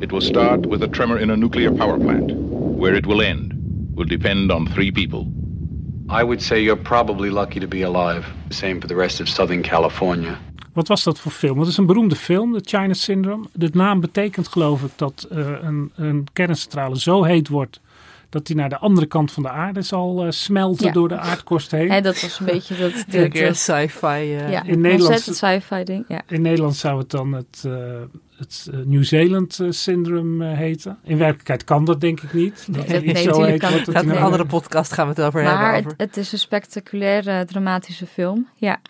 It 0.00 0.12
will 0.12 0.20
start 0.20 0.66
with 0.66 0.82
a 0.82 0.88
tremor 0.88 1.18
in 1.18 1.30
a 1.30 1.36
nuclear 1.36 1.72
power 1.72 1.98
plant. 1.98 2.32
Where 2.78 2.96
it 2.96 3.06
will 3.06 3.20
end 3.20 3.52
will 3.94 4.08
depend 4.08 4.52
on 4.52 4.66
three 4.66 4.92
people. 4.92 5.26
I 6.08 6.22
would 6.22 6.42
say 6.42 6.62
you're 6.62 6.82
probably 6.82 7.30
lucky 7.30 7.60
to 7.60 7.66
be 7.66 7.82
alive. 7.82 8.24
Same 8.50 8.80
for 8.80 8.86
the 8.86 8.94
rest 8.94 9.20
of 9.20 9.28
Southern 9.28 9.62
California. 9.62 10.38
Wat 10.72 10.88
was 10.88 11.04
dat 11.04 11.18
voor 11.18 11.32
film? 11.32 11.58
Het 11.58 11.68
is 11.68 11.76
een 11.76 11.86
beroemde 11.86 12.16
film, 12.16 12.52
de 12.52 12.60
China 12.64 12.92
Syndrome. 12.92 13.44
De 13.52 13.68
naam 13.72 14.00
betekent 14.00 14.48
geloof 14.48 14.82
ik 14.82 14.90
dat 14.96 15.26
eh, 15.30 15.38
een, 15.60 15.92
een 15.94 16.26
kerncentrale 16.32 17.00
zo 17.00 17.22
heet 17.22 17.48
wordt 17.48 17.80
dat 18.28 18.46
die 18.46 18.56
naar 18.56 18.68
de 18.68 18.78
andere 18.78 19.06
kant 19.06 19.32
van 19.32 19.42
de 19.42 19.48
aarde 19.50 19.82
zal 19.82 20.24
eh, 20.24 20.30
smelten 20.30 20.86
Ja. 20.86 20.92
door 20.92 21.08
de 21.08 21.18
aardkorst 21.18 21.70
heen. 21.70 21.90
Hè, 21.90 22.00
dat 22.00 22.20
was 22.20 22.38
een 22.40 22.46
beetje 22.46 22.76
dat... 22.76 22.92
dat- 23.46 23.56
sci-fi. 23.56 24.06
eh, 24.06 24.50
ja, 24.50 24.62
in 24.64 24.80
Nederland- 24.80 25.20
sci-fi 25.20 25.84
ding. 25.84 26.04
Ja. 26.08 26.22
In 26.28 26.42
Nederland 26.42 26.76
zou 26.76 26.98
het 26.98 27.10
dan 27.10 27.32
het, 27.32 27.62
eh, 27.66 27.72
het 28.38 28.68
New 28.84 29.04
Zealand 29.04 29.60
Syndrome 29.68 30.50
eh, 30.50 30.56
heten. 30.56 30.98
In 31.04 31.18
werkelijkheid 31.18 31.64
kan 31.64 31.84
dat 31.84 32.00
denk 32.00 32.20
ik 32.20 32.32
niet. 32.32 32.66
Dat 32.70 32.86
Nee, 32.86 32.96
het 32.96 33.04
niet 33.04 33.14
nee, 33.14 33.22
zo 33.22 33.42
heet 33.42 33.60
kan 33.60 33.72
het 33.72 33.86
het 33.86 34.02
in 34.02 34.10
een 34.10 34.16
andere 34.16 34.44
podcast 34.46 34.92
gaan 34.92 35.04
we 35.08 35.14
het 35.14 35.22
over 35.22 35.42
Maar 35.42 35.52
hebben. 35.52 35.74
het, 35.76 35.84
Over. 35.84 35.96
het 35.98 36.16
is 36.16 36.32
een 36.32 36.38
spectaculaire, 36.38 37.44
dramatische 37.44 38.06
film. 38.06 38.48
Ja. 38.54 38.80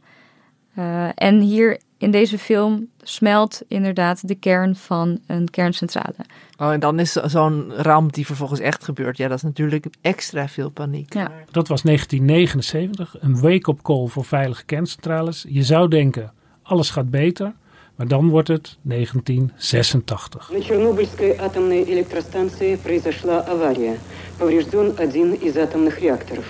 Eh, 0.74 1.08
en 1.14 1.40
hier 1.40 1.80
in 1.97 2.11
deze 2.11 2.37
film 2.37 2.87
smelt 3.01 3.61
inderdaad 3.67 4.27
de 4.27 4.35
kern 4.35 4.75
van 4.75 5.19
een 5.27 5.49
kerncentrale. 5.49 6.15
Oh, 6.57 6.71
en 6.73 6.79
dan 6.79 6.99
is 6.99 7.11
zo- 7.11 7.27
zo'n 7.27 7.71
ramp 7.75 8.13
die 8.13 8.25
vervolgens 8.25 8.59
echt 8.59 8.83
gebeurt. 8.83 9.17
Ja, 9.17 9.27
dat 9.27 9.37
is 9.37 9.43
natuurlijk 9.43 9.85
extra 10.01 10.47
veel 10.47 10.69
paniek. 10.69 11.13
Ja. 11.13 11.31
Dat 11.51 11.67
was 11.67 11.81
1979, 11.81 13.15
een 13.19 13.39
wake-up 13.41 13.81
call 13.81 14.07
voor 14.07 14.25
veilige 14.25 14.65
kerncentrales. 14.65 15.45
Je 15.49 15.63
zou 15.63 15.87
denken, 15.87 16.33
alles 16.63 16.89
gaat 16.89 17.09
beter, 17.09 17.53
maar 17.95 18.07
dan 18.07 18.29
wordt 18.29 18.47
het 18.47 18.77
1986. 18.81 20.49
На 20.51 20.59
Чернобыльской 20.61 21.35
атомной 21.37 21.83
электростанции 21.83 22.75
произошла 22.75 23.39
авария. 23.47 23.95
Поврежден 24.37 24.93
один 24.97 25.33
из 25.33 25.55
атомных 25.57 25.99
реакторов. 25.99 26.45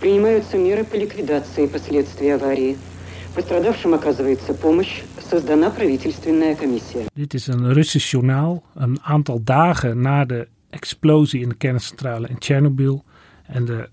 Принимаются 0.00 0.56
меры 0.56 0.84
по 0.84 0.96
ликвидации 0.96 1.66
последствий 1.66 2.30
аварии. 2.34 2.76
Пострадавшим 3.34 3.94
оказывается 3.94 4.54
помощь. 4.54 5.02
Создана 5.30 5.70
правительственная 5.70 6.54
комиссия. 6.54 7.06
Dit 7.14 7.34
is 7.34 7.46
een 7.46 7.72
Russisch 7.72 8.10
journaal, 8.10 8.62
een 8.74 8.98
aantal 9.02 9.40
dagen 9.44 10.00
na 10.00 10.24
de 10.24 10.48
explosie 10.70 11.40
in 11.40 11.48
de 11.48 11.54
kerncentrale 11.54 12.28
in 12.28 12.38
Tsjernobyl. 12.38 13.04
En 13.46 13.64
de 13.64 13.88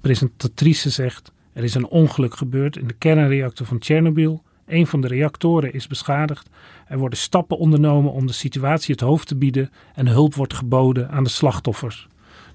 presentatrice 0.00 0.90
zegt: 0.90 1.32
Er 1.52 1.64
is 1.64 1.74
een 1.74 1.88
ongeluk 1.88 2.34
gebeurd 2.34 2.76
in 2.76 2.86
de 2.86 2.94
kernreactor 2.94 3.66
van 3.66 3.78
Tsjernobyl. 3.78 4.42
Een 4.66 4.86
van 4.86 5.00
de 5.00 5.08
reactoren 5.08 5.72
is 5.72 5.86
beschadigd. 5.86 6.48
Er 6.86 6.98
worden 6.98 7.18
stappen 7.18 7.58
ondernomen 7.58 8.12
om 8.12 8.26
de 8.26 8.32
situatie 8.32 8.92
het 8.92 9.04
hoofd 9.04 9.26
te 9.28 9.36
bieden. 9.36 9.70
En 9.94 10.06
hulp 10.06 10.34
wordt 10.34 10.54
geboden 10.54 11.10
aan 11.10 11.24
de 11.24 11.30
slachtoffers. 11.30 12.08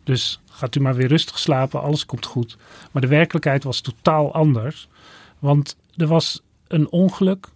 Dus 0.03 0.41
gaat 0.51 0.75
u 0.75 0.79
maar 0.79 0.95
weer 0.95 1.07
rustig 1.07 1.39
slapen, 1.39 1.81
alles 1.81 2.05
komt 2.05 2.25
goed. 2.25 2.57
Maar 2.91 3.01
de 3.01 3.07
werkelijkheid 3.07 3.63
was 3.63 3.81
totaal 3.81 4.33
anders. 4.33 4.87
Want 5.39 5.77
er 5.98 6.06
was 6.06 6.42
een 6.66 6.90
ongeluk. 6.90 7.48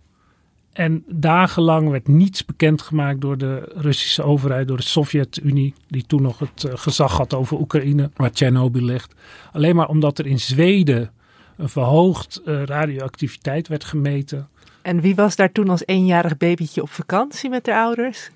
En 0.73 1.05
dagenlang 1.07 1.91
werd 1.91 2.09
niets 2.09 2.45
bekendgemaakt 2.45 3.21
door 3.21 3.39
de 3.39 3.73
Russische 3.75 4.23
overheid, 4.23 4.69
door 4.69 4.77
de 4.77 4.83
Sovjet-Unie, 4.83 5.75
die 5.89 6.07
toen 6.07 6.23
nog 6.23 6.39
het 6.39 6.65
eh, 6.65 6.73
gezag 6.75 7.17
had 7.17 7.35
over 7.35 7.59
Oekraïne, 7.59 8.11
waar 8.17 8.33
Tsjernobyl 8.33 8.83
ligt. 8.83 9.15
Alleen 9.53 9.77
maar 9.77 9.89
omdat 9.89 10.19
er 10.19 10.27
in 10.27 10.41
Zweden 10.41 11.11
een 11.57 11.69
verhoogd 11.69 12.43
eh, 12.45 12.63
radioactiviteit 12.63 13.69
werd 13.69 13.85
gemeten. 13.85 14.49
En 14.83 15.01
wie 15.01 15.15
was 15.15 15.37
daar 15.37 15.53
toen 15.53 15.69
als 15.69 15.87
eenjarig 15.87 16.37
babytje 16.37 16.83
op 16.83 16.91
vakantie 16.91 17.51
met 17.51 17.65
de 17.65 17.75
ouders? 17.75 18.31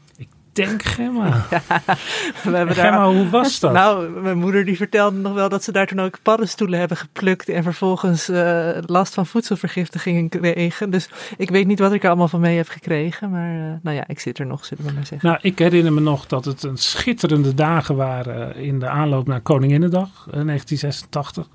Denk 0.57 0.83
Gemma. 0.83 1.47
We 2.43 2.57
hebben 2.57 2.75
Gemma, 2.75 3.13
hoe 3.13 3.29
was 3.29 3.61
dat? 3.61 3.73
Nou, 3.73 4.21
mijn 4.21 4.39
moeder 4.39 4.65
die 4.65 4.77
vertelde 4.77 5.19
nog 5.19 5.35
wel 5.35 5.49
dat 5.49 5.65
ze 5.65 5.73
daar 5.73 5.87
toen 5.87 6.01
ook 6.01 6.19
paddenstoelen 6.23 6.79
hebben 6.79 6.97
geplukt 6.97 7.49
en 7.49 7.63
vervolgens 7.63 8.29
eh, 8.29 8.69
last 8.87 9.15
van 9.15 9.27
voedselvergiftigingen 9.27 10.29
kregen. 10.29 10.91
Dus 10.91 11.09
ik 11.37 11.51
weet 11.51 11.67
niet 11.67 11.79
wat 11.79 11.93
ik 11.93 12.03
er 12.03 12.09
allemaal 12.09 12.29
van 12.29 12.41
mee 12.41 12.57
heb 12.57 12.69
gekregen, 12.69 13.31
maar 13.31 13.55
eh, 13.55 13.75
nou 13.83 13.97
ja, 13.97 14.05
ik 14.07 14.21
zit 14.21 14.39
er 14.39 14.47
nog, 14.47 14.65
zullen 14.65 14.85
we 14.85 14.93
maar 14.93 15.07
zeggen. 15.07 15.29
Nou, 15.29 15.41
ik 15.43 15.59
herinner 15.59 15.93
me 15.93 16.01
nog 16.01 16.27
dat 16.27 16.45
het 16.45 16.63
een 16.63 16.77
schitterende 16.77 17.55
dagen 17.55 17.97
waren 17.97 18.57
in 18.57 18.79
de 18.79 18.89
aanloop 18.89 19.27
naar 19.27 19.41
Koninginnedag 19.41 20.09
eh, 20.27 20.45
1986. 20.45 21.49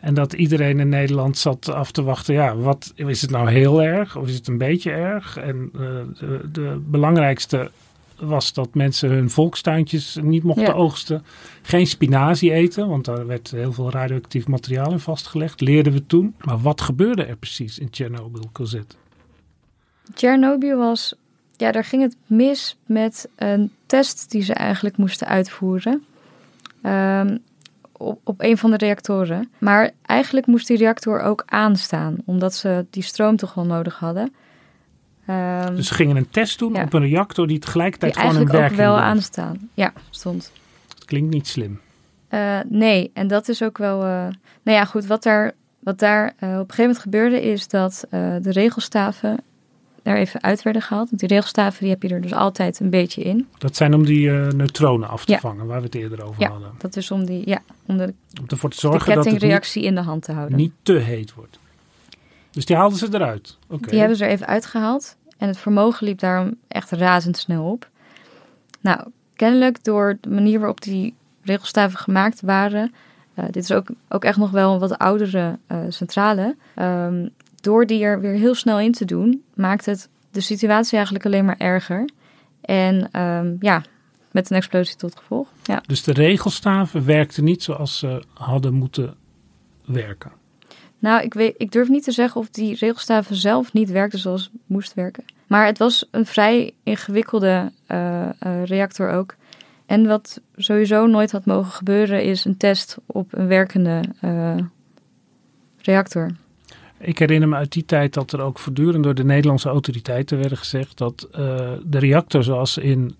En 0.00 0.14
dat 0.14 0.32
iedereen 0.32 0.80
in 0.80 0.88
Nederland 0.88 1.38
zat 1.38 1.72
af 1.72 1.90
te 1.90 2.02
wachten. 2.02 2.34
Ja, 2.34 2.56
wat 2.56 2.92
is 2.94 3.22
het 3.22 3.30
nou 3.30 3.50
heel 3.50 3.82
erg 3.82 4.16
of 4.16 4.28
is 4.28 4.34
het 4.34 4.48
een 4.48 4.58
beetje 4.58 4.90
erg? 4.90 5.36
En 5.36 5.70
uh, 5.74 5.80
de, 6.18 6.48
de, 6.52 6.82
belangrijkste 6.86 7.70
was 8.18 8.52
dat 8.52 8.74
mensen 8.74 9.10
hun 9.10 9.30
volkstuintjes 9.30 10.18
niet 10.22 10.42
mochten 10.42 10.64
Ja. 10.64 10.72
oogsten. 10.72 11.24
Geen 11.62 11.86
spinazie 11.86 12.52
eten, 12.52 12.88
want 12.88 13.04
daar 13.04 13.26
werd 13.26 13.50
heel 13.50 13.72
veel 13.72 13.90
radioactief 13.90 14.46
materiaal 14.46 14.92
in 14.92 15.00
vastgelegd. 15.00 15.60
Leerden 15.60 15.92
we 15.92 16.06
toen. 16.06 16.34
Maar 16.40 16.58
wat 16.60 16.80
gebeurde 16.80 17.24
er 17.24 17.36
precies 17.36 17.78
in 17.78 17.88
Chernobyl, 17.90 18.48
Cosette? 18.52 18.96
Chernobyl 20.14 20.76
was, 20.78 21.14
ja, 21.56 21.72
daar 21.72 21.84
ging 21.84 22.02
het 22.02 22.16
mis 22.26 22.76
met 22.86 23.28
een 23.36 23.72
test 23.86 24.30
die 24.30 24.42
ze 24.42 24.52
eigenlijk 24.52 24.96
moesten 24.96 25.26
uitvoeren. 25.26 26.04
Ehm, 26.82 27.36
op, 27.92 28.20
op 28.24 28.42
een 28.42 28.58
van 28.58 28.70
de 28.70 28.76
reactoren. 28.76 29.50
Maar 29.58 29.90
eigenlijk 30.02 30.46
moest 30.46 30.66
die 30.66 30.76
reactor 30.76 31.20
ook 31.20 31.42
aanstaan, 31.46 32.16
omdat 32.24 32.54
ze 32.54 32.86
die 32.90 33.02
stroom 33.02 33.36
toch 33.36 33.54
wel 33.54 33.64
nodig 33.64 33.98
hadden. 33.98 34.34
Ehm, 35.26 35.74
Dus 35.74 35.86
ze 35.88 35.94
gingen 35.94 36.16
een 36.16 36.30
test 36.30 36.58
doen 36.58 36.72
Ja. 36.74 36.82
op 36.82 36.92
een 36.92 37.02
reactor 37.08 37.46
die 37.46 37.58
tegelijkertijd 37.58 38.12
die 38.12 38.20
gewoon 38.22 38.36
in 38.40 38.48
eigenlijk 38.48 38.70
ook 38.72 38.76
werking 38.76 38.96
wel 38.96 39.02
bleef. 39.10 39.16
aanstaan. 39.16 39.68
Ja, 39.74 39.92
stond. 40.10 40.52
Dat 40.88 41.04
klinkt 41.04 41.30
niet 41.34 41.46
slim. 41.46 41.80
Eh, 42.28 42.58
nee, 42.68 43.10
en 43.14 43.26
dat 43.28 43.48
is 43.48 43.62
ook 43.62 43.78
wel. 43.78 44.02
eh, 44.02 44.08
nou 44.62 44.78
ja, 44.78 44.84
goed. 44.84 45.06
Wat 45.06 45.22
daar, 45.22 45.52
wat 45.78 45.98
daar 45.98 46.24
eh, 46.38 46.48
op 46.48 46.54
een 46.54 46.58
gegeven 46.58 46.82
moment 46.84 46.98
gebeurde, 46.98 47.42
is 47.42 47.68
dat 47.68 48.04
de 48.10 48.52
regelstaven 48.52 49.40
er 50.02 50.16
even 50.16 50.42
uit 50.42 50.62
werden 50.62 50.82
gehaald. 50.82 51.08
Want 51.08 51.20
die 51.20 51.28
regelstaven 51.28 51.80
die 51.80 51.90
heb 51.90 52.02
je 52.02 52.08
er 52.08 52.20
dus 52.20 52.32
altijd 52.32 52.80
een 52.80 52.90
beetje 52.90 53.22
in. 53.22 53.46
Dat 53.58 53.76
zijn 53.76 53.94
om 53.94 54.04
die 54.04 54.30
neutronen 54.30 55.08
af 55.08 55.24
te 55.24 55.32
Ja. 55.32 55.38
vangen, 55.38 55.66
waar 55.66 55.78
we 55.78 55.84
het 55.84 55.94
eerder 55.94 56.22
over 56.24 56.42
Ja, 56.42 56.48
hadden. 56.50 56.70
dat 56.78 56.96
is 56.96 57.10
om 57.10 57.24
die, 57.26 57.42
ja, 57.48 57.58
om 57.86 57.96
de, 57.96 58.14
Om 58.40 58.44
ervoor 58.46 58.70
te 58.70 58.74
de 58.76 58.80
zorgen 58.80 59.14
dat 59.14 59.16
niet, 59.16 59.24
kettingreactie 59.32 59.82
in 59.82 59.94
de 59.94 60.00
hand 60.00 60.22
te 60.22 60.32
houden. 60.32 60.56
niet 60.56 60.72
te 60.82 60.92
heet 60.92 61.34
wordt. 61.34 61.58
Dus 62.56 62.66
die 62.66 62.76
haalden 62.76 62.98
ze 62.98 63.08
eruit. 63.10 63.58
Die 63.68 63.98
hebben 63.98 64.16
ze 64.16 64.24
er 64.24 64.30
even 64.30 64.46
uitgehaald. 64.46 65.16
En 65.38 65.48
het 65.48 65.58
vermogen 65.58 66.06
liep 66.06 66.18
daarom 66.18 66.54
echt 66.68 66.90
razendsnel 66.90 67.70
op. 67.70 67.88
Nou, 68.80 69.08
kennelijk 69.34 69.84
door 69.84 70.18
de 70.20 70.30
manier 70.30 70.58
waarop 70.58 70.80
die 70.80 71.14
regelstaven 71.42 71.98
gemaakt 71.98 72.40
waren. 72.40 72.94
eh, 73.34 73.44
dit 73.44 73.62
is 73.62 73.72
ook, 73.72 73.88
ook 74.08 74.24
echt 74.24 74.38
nog 74.38 74.50
wel 74.50 74.72
een 74.72 74.78
wat 74.78 74.98
oudere 74.98 75.58
eh, 75.66 75.78
centrale. 75.88 76.56
ehm, 76.74 77.28
door 77.60 77.86
die 77.86 78.02
er 78.02 78.20
weer 78.20 78.34
heel 78.34 78.54
snel 78.54 78.80
in 78.80 78.92
te 78.92 79.04
doen, 79.04 79.42
maakt 79.54 79.86
het 79.86 80.08
de 80.30 80.40
situatie 80.40 80.94
eigenlijk 80.96 81.26
alleen 81.26 81.44
maar 81.44 81.58
erger. 81.58 82.08
En 82.60 83.08
ehm, 83.10 83.54
ja, 83.60 83.82
met 84.30 84.50
een 84.50 84.56
explosie 84.56 84.96
tot 84.96 85.16
gevolg. 85.16 85.48
Ja. 85.62 85.82
Dus 85.86 86.02
de 86.02 86.12
regelstaven 86.12 87.04
werkten 87.04 87.44
niet 87.44 87.62
zoals 87.62 87.98
ze 87.98 88.22
hadden 88.34 88.74
moeten 88.74 89.14
werken. 89.84 90.44
Nou, 90.98 91.22
ik, 91.22 91.34
weet, 91.34 91.54
ik 91.58 91.72
durf 91.72 91.88
niet 91.88 92.04
te 92.04 92.12
zeggen 92.12 92.40
of 92.40 92.50
die 92.50 92.76
regelstaven 92.76 93.36
zelf 93.36 93.72
niet 93.72 93.90
werkten 93.90 94.18
zoals 94.18 94.42
het 94.42 94.60
moest 94.66 94.94
werken. 94.94 95.24
Maar 95.46 95.66
het 95.66 95.78
was 95.78 96.08
een 96.10 96.26
vrij 96.26 96.74
ingewikkelde 96.82 97.72
eh, 97.86 98.28
eh, 98.28 98.64
reactor 98.64 99.10
ook. 99.10 99.34
En 99.86 100.06
wat 100.06 100.40
sowieso 100.56 101.06
nooit 101.06 101.32
had 101.32 101.46
mogen 101.46 101.72
gebeuren, 101.72 102.24
is 102.24 102.44
een 102.44 102.56
test 102.56 102.98
op 103.06 103.32
een 103.32 103.46
werkende 103.46 104.04
eh, 104.20 104.56
reactor. 105.82 106.30
Ik 106.98 107.18
herinner 107.18 107.48
me 107.48 107.56
uit 107.56 107.72
die 107.72 107.84
tijd 107.84 108.14
dat 108.14 108.32
er 108.32 108.40
ook 108.40 108.58
voortdurend 108.58 109.04
door 109.04 109.14
de 109.14 109.24
Nederlandse 109.24 109.68
autoriteiten 109.68 110.38
werden 110.38 110.58
gezegd 110.58 110.98
dat 110.98 111.28
de 111.84 111.98
reactor 111.98 112.42
zoals 112.42 112.78
in 112.78 113.16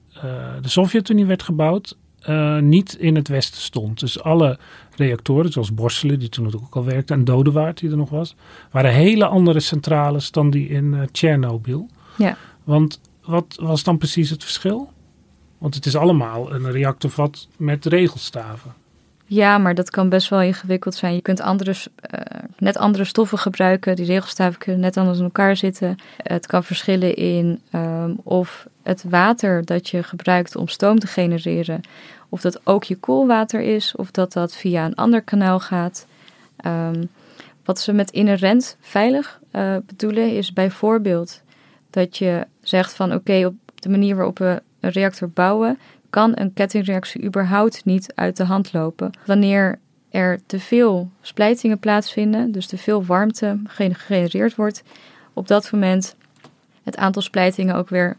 de 0.60 0.68
Sovjet-Unie 0.68 1.26
werd 1.26 1.42
gebouwd, 1.42 1.96
eh, 2.26 2.58
niet 2.58 2.94
in 2.94 3.14
het 3.14 3.28
Westen 3.28 3.60
stond. 3.60 4.00
Dus 4.00 4.22
alle 4.22 4.58
reactoren, 4.96 5.52
zoals 5.52 5.74
Borselen, 5.74 6.18
die 6.18 6.28
toen 6.28 6.46
ook 6.46 6.74
al 6.76 6.84
werkte, 6.84 7.14
en 7.14 7.24
Dodewaard, 7.24 7.78
die 7.78 7.90
er 7.90 7.96
nog 7.96 8.10
was, 8.10 8.34
waren 8.70 8.92
hele 8.92 9.26
andere 9.26 9.60
centrales 9.60 10.30
dan 10.30 10.50
die 10.50 10.68
in 10.68 10.94
eh 10.94 11.02
Tsjernobyl. 11.12 11.88
Ja. 12.16 12.36
Want 12.64 13.00
wat 13.24 13.58
was 13.60 13.82
dan 13.82 13.98
precies 13.98 14.30
het 14.30 14.44
verschil? 14.44 14.92
Want 15.58 15.74
het 15.74 15.86
is 15.86 15.96
allemaal 15.96 16.52
een 16.52 16.70
reactorvat 16.70 17.48
met 17.56 17.84
regelstaven. 17.84 18.74
Ja, 19.28 19.58
maar 19.58 19.74
dat 19.74 19.90
kan 19.90 20.08
best 20.08 20.28
wel 20.28 20.40
ingewikkeld 20.40 20.94
zijn. 20.94 21.14
Je 21.14 21.20
kunt 21.20 21.40
andere, 21.40 21.74
eh, 21.96 22.20
net 22.58 22.76
andere 22.76 23.04
stoffen 23.04 23.38
gebruiken. 23.38 23.96
Die 23.96 24.06
regelstaven 24.06 24.58
kunnen 24.58 24.80
net 24.80 24.96
anders 24.96 25.18
in 25.18 25.24
elkaar 25.24 25.56
zitten. 25.56 25.96
Het 26.22 26.46
kan 26.46 26.64
verschillen 26.64 27.14
in 27.14 27.60
ehm, 27.70 28.10
of 28.22 28.66
het 28.82 29.04
water 29.08 29.64
dat 29.64 29.88
je 29.88 30.02
gebruikt 30.02 30.56
om 30.56 30.68
stoom 30.68 30.98
te 30.98 31.06
genereren, 31.06 31.80
of 32.28 32.40
dat 32.40 32.60
ook 32.66 32.84
je 32.84 32.96
koelwater 32.96 33.60
is, 33.60 33.94
of 33.96 34.10
dat 34.10 34.32
dat 34.32 34.54
via 34.54 34.84
een 34.84 34.94
ander 34.94 35.22
kanaal 35.22 35.60
gaat. 35.60 36.06
Ehm, 36.56 37.04
wat 37.64 37.80
ze 37.80 37.92
met 37.92 38.10
inherent 38.10 38.76
veilig 38.80 39.40
eh, 39.50 39.76
bedoelen 39.86 40.36
is 40.36 40.52
bijvoorbeeld 40.52 41.42
dat 41.90 42.16
je 42.16 42.46
zegt 42.60 42.94
van 42.94 43.12
oké, 43.12 43.46
op 43.46 43.54
de 43.74 43.88
manier 43.88 44.16
waarop 44.16 44.38
we 44.38 44.62
een 44.80 44.90
reactor 44.90 45.30
bouwen, 45.30 45.78
kan 46.10 46.32
een 46.34 46.52
kettingreactie 46.52 47.22
überhaupt 47.24 47.84
niet 47.84 48.12
uit 48.14 48.36
de 48.36 48.44
hand 48.44 48.72
lopen. 48.72 49.10
Wanneer 49.26 49.78
er 50.10 50.40
te 50.46 50.60
veel 50.60 51.10
splijtingen 51.20 51.78
plaatsvinden, 51.78 52.52
dus 52.52 52.66
te 52.66 52.78
veel 52.78 53.04
warmte 53.04 53.60
ge- 53.64 53.94
gegenereerd 53.94 54.54
wordt, 54.54 54.82
op 55.32 55.48
dat 55.48 55.72
moment 55.72 56.16
het 56.82 56.96
aantal 56.96 57.22
splijtingen 57.22 57.74
ook 57.74 57.88
weer 57.88 58.16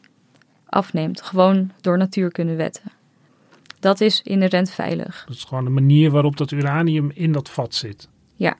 afneemt. 0.66 1.22
Gewoon 1.22 1.72
door 1.82 1.98
natuurkundewetten. 1.98 2.92
Dat 3.80 4.02
is 4.02 4.22
inherent 4.22 4.72
veilig. 4.72 5.24
Dat 5.28 5.36
is 5.36 5.44
gewoon 5.44 5.64
de 5.64 5.70
manier 5.70 6.12
waarop 6.12 6.38
dat 6.38 6.52
uranium 6.52 7.12
in 7.14 7.32
dat 7.32 7.50
vat 7.50 7.76
zit. 7.76 8.10
Ja, 8.36 8.58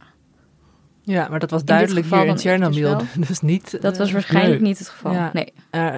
Ja, 1.08 1.28
maar 1.30 1.40
dat 1.40 1.52
was 1.52 1.60
In 1.60 1.66
duidelijk 1.66 2.06
geval 2.06 2.20
hier 2.20 2.28
in 2.28 2.34
dus 2.34 2.44
Chernobyl. 2.44 3.02
Dus 3.28 3.42
niet. 3.42 3.82
dat 3.82 3.94
eh, 3.94 4.00
was 4.00 4.12
waarschijnlijk 4.12 4.62
nee. 4.62 4.70
niet 4.70 4.80
het 4.80 4.90
geval. 4.90 5.14
Ja. 5.14 5.30
Nee. 5.34 5.54
Eh, 5.70 5.96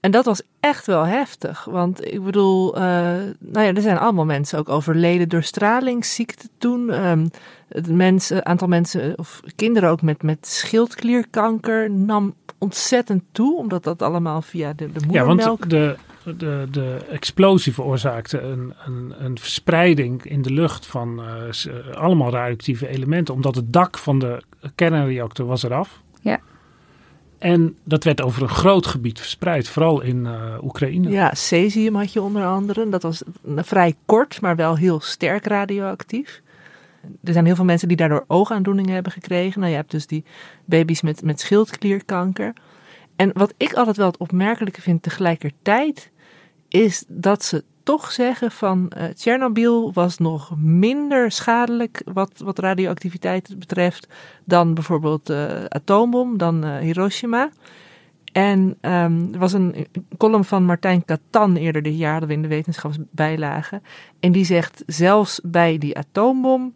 en 0.00 0.10
dat 0.10 0.24
was 0.24 0.42
echt 0.60 0.86
wel 0.86 1.04
heftig. 1.04 1.64
Want 1.64 2.04
ik 2.12 2.24
bedoel, 2.24 2.76
eh, 2.76 2.82
nou 3.38 3.66
ja, 3.66 3.74
er 3.74 3.82
zijn 3.82 3.98
allemaal 3.98 4.24
mensen 4.24 4.58
ook 4.58 4.68
overleden 4.68 5.28
door 5.28 5.42
stralingsziekte 5.42 6.48
toen. 6.58 6.90
Ehm, 6.90 7.26
het 7.68 7.88
mensen, 7.88 8.46
aantal 8.46 8.68
mensen, 8.68 9.18
of 9.18 9.40
kinderen 9.56 9.90
ook 9.90 10.02
met, 10.02 10.22
met 10.22 10.46
schildklierkanker, 10.46 11.90
nam 11.90 12.34
ontzettend 12.58 13.22
toe. 13.32 13.56
Omdat 13.56 13.84
dat 13.84 14.02
allemaal 14.02 14.42
via 14.42 14.72
de, 14.72 14.92
de 14.92 15.00
Ja, 15.10 15.24
moedermelk... 15.24 15.58
want 15.58 15.70
de, 15.70 15.96
de, 16.36 16.66
de 16.70 17.06
explosie 17.10 17.74
veroorzaakte 17.74 18.40
een, 18.40 18.74
een, 18.86 19.14
een 19.18 19.38
verspreiding 19.38 20.24
in 20.24 20.42
de 20.42 20.52
lucht 20.52 20.86
van 20.86 21.22
eh, 21.22 21.48
eh, 21.48 21.96
allemaal 21.96 22.30
radioactieve 22.30 22.88
elementen, 22.88 23.34
omdat 23.34 23.54
het 23.54 23.72
dak 23.72 23.98
van 23.98 24.18
de 24.18 24.42
kernreactor 24.74 25.46
was 25.46 25.62
eraf. 25.62 26.00
Ja. 26.20 26.40
En 27.38 27.76
dat 27.84 28.04
werd 28.04 28.22
over 28.22 28.42
een 28.42 28.48
groot 28.48 28.86
gebied 28.86 29.20
verspreid, 29.20 29.68
vooral 29.68 30.00
in 30.00 30.26
eh, 30.26 30.62
Oekraïne. 30.62 31.10
Ja, 31.10 31.34
cesium 31.34 31.94
had 31.94 32.12
je 32.12 32.22
onder 32.22 32.44
andere. 32.44 32.88
Dat 32.88 33.02
was 33.02 33.22
vrij 33.56 33.94
kort, 34.04 34.40
maar 34.40 34.56
wel 34.56 34.76
heel 34.76 35.00
sterk 35.00 35.46
radioactief. 35.46 36.42
er 37.24 37.32
zijn 37.32 37.44
heel 37.44 37.54
veel 37.54 37.64
mensen 37.64 37.88
die 37.88 37.96
daardoor 37.96 38.24
oogaandoeningen 38.26 38.94
hebben 38.94 39.12
gekregen. 39.12 39.60
Nou, 39.60 39.72
je 39.72 39.78
hebt 39.78 39.90
dus 39.90 40.06
die 40.06 40.24
baby's 40.64 41.02
met, 41.02 41.22
met 41.22 41.40
schildklierkanker. 41.40 42.52
En 43.16 43.30
wat 43.32 43.54
ik 43.56 43.72
altijd 43.72 43.96
wel 43.96 44.06
het 44.06 44.16
opmerkelijke 44.16 44.82
vind 44.82 45.02
tegelijkertijd, 45.02 46.10
is 46.68 47.04
dat 47.08 47.44
ze 47.44 47.64
toch 47.88 48.12
zeggen 48.12 48.50
van 48.50 48.92
uh, 48.96 49.04
Tsjernobyl 49.04 49.92
was 49.92 50.18
nog 50.18 50.52
minder 50.58 51.30
schadelijk 51.30 52.02
wat, 52.12 52.32
wat 52.44 52.58
radioactiviteit 52.58 53.58
betreft 53.58 54.08
dan 54.44 54.74
bijvoorbeeld 54.74 55.26
de 55.26 55.56
uh, 55.58 55.64
atoombom, 55.64 56.38
dan 56.38 56.64
uh, 56.64 56.76
Hiroshima. 56.76 57.50
En 58.32 58.58
um, 58.80 59.28
er 59.32 59.38
was 59.38 59.52
een 59.52 59.86
column 60.16 60.44
van 60.44 60.64
Martijn 60.64 61.04
Katan 61.04 61.56
eerder 61.56 61.82
dit 61.82 61.98
jaar, 61.98 62.20
dat 62.20 62.28
we 62.28 62.34
in 62.34 62.42
de 62.42 62.48
wetenschapsbijlagen. 62.48 63.82
En 64.20 64.32
die 64.32 64.44
zegt, 64.44 64.82
zelfs 64.86 65.40
bij 65.44 65.78
die 65.78 65.98
atoombom 65.98 66.74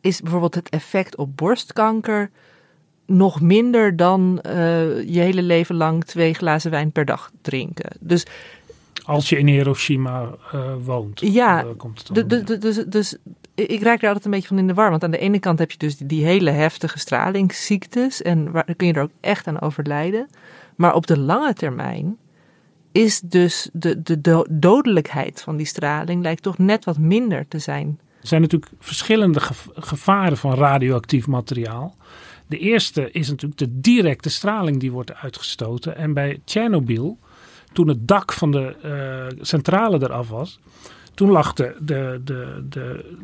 is 0.00 0.20
bijvoorbeeld 0.20 0.54
het 0.54 0.68
effect 0.68 1.16
op 1.16 1.36
borstkanker 1.36 2.30
nog 3.06 3.40
minder 3.40 3.96
dan 3.96 4.38
je 5.06 5.20
hele 5.20 5.42
leven 5.42 5.74
lang 5.74 6.04
twee 6.04 6.34
glazen 6.34 6.70
wijn 6.70 6.92
per 6.92 7.04
dag 7.04 7.30
drinken. 7.42 7.90
Dus 8.00 8.26
als 9.08 9.28
je 9.28 9.38
in 9.38 9.46
Hiroshima 9.46 10.28
uh, 10.54 10.72
woont. 10.84 11.20
Ja, 11.20 11.64
uh, 11.64 11.70
komt 11.76 12.08
het 12.08 12.28
dus, 12.28 12.44
dus, 12.44 12.58
dus, 12.58 12.84
dus 12.86 13.16
ik 13.54 13.82
raak 13.82 14.00
daar 14.00 14.08
altijd 14.08 14.24
een 14.24 14.30
beetje 14.30 14.48
van 14.48 14.58
in 14.58 14.66
de 14.66 14.74
war. 14.74 14.90
Want 14.90 15.04
aan 15.04 15.10
de 15.10 15.18
ene 15.18 15.38
kant 15.38 15.58
heb 15.58 15.70
je 15.70 15.78
dus 15.78 15.96
die, 15.96 16.06
die 16.06 16.24
hele 16.24 16.50
heftige 16.50 16.98
stralingsziektes. 16.98 18.22
En 18.22 18.50
waar, 18.50 18.74
kun 18.76 18.86
je 18.86 18.92
er 18.92 19.02
ook 19.02 19.10
echt 19.20 19.46
aan 19.46 19.60
overlijden. 19.60 20.28
Maar 20.76 20.94
op 20.94 21.06
de 21.06 21.18
lange 21.18 21.52
termijn 21.52 22.16
is 22.92 23.20
dus 23.20 23.68
de, 23.72 24.02
de, 24.02 24.20
de 24.20 24.46
dodelijkheid 24.50 25.42
van 25.42 25.56
die 25.56 25.66
straling 25.66 26.22
lijkt 26.22 26.42
toch 26.42 26.58
net 26.58 26.84
wat 26.84 26.98
minder 26.98 27.48
te 27.48 27.58
zijn. 27.58 27.98
Er 28.20 28.28
zijn 28.28 28.40
natuurlijk 28.40 28.72
verschillende 28.78 29.40
gevaren 29.74 30.36
van 30.36 30.54
radioactief 30.54 31.26
materiaal. 31.26 31.96
De 32.46 32.58
eerste 32.58 33.10
is 33.10 33.28
natuurlijk 33.28 33.60
de 33.60 33.80
directe 33.80 34.30
straling 34.30 34.80
die 34.80 34.92
wordt 34.92 35.14
uitgestoten. 35.14 35.96
En 35.96 36.12
bij 36.12 36.40
Tsjernobyl, 36.44 37.18
toen 37.72 37.88
het 37.88 38.08
dak 38.08 38.32
van 38.32 38.50
de 38.50 38.76
uh, 38.84 39.38
centrale 39.44 40.02
eraf 40.02 40.28
was, 40.28 40.58
toen 41.14 41.30
lag 41.30 41.52
de, 41.52 41.76
de, 41.80 42.20
de, 42.24 42.64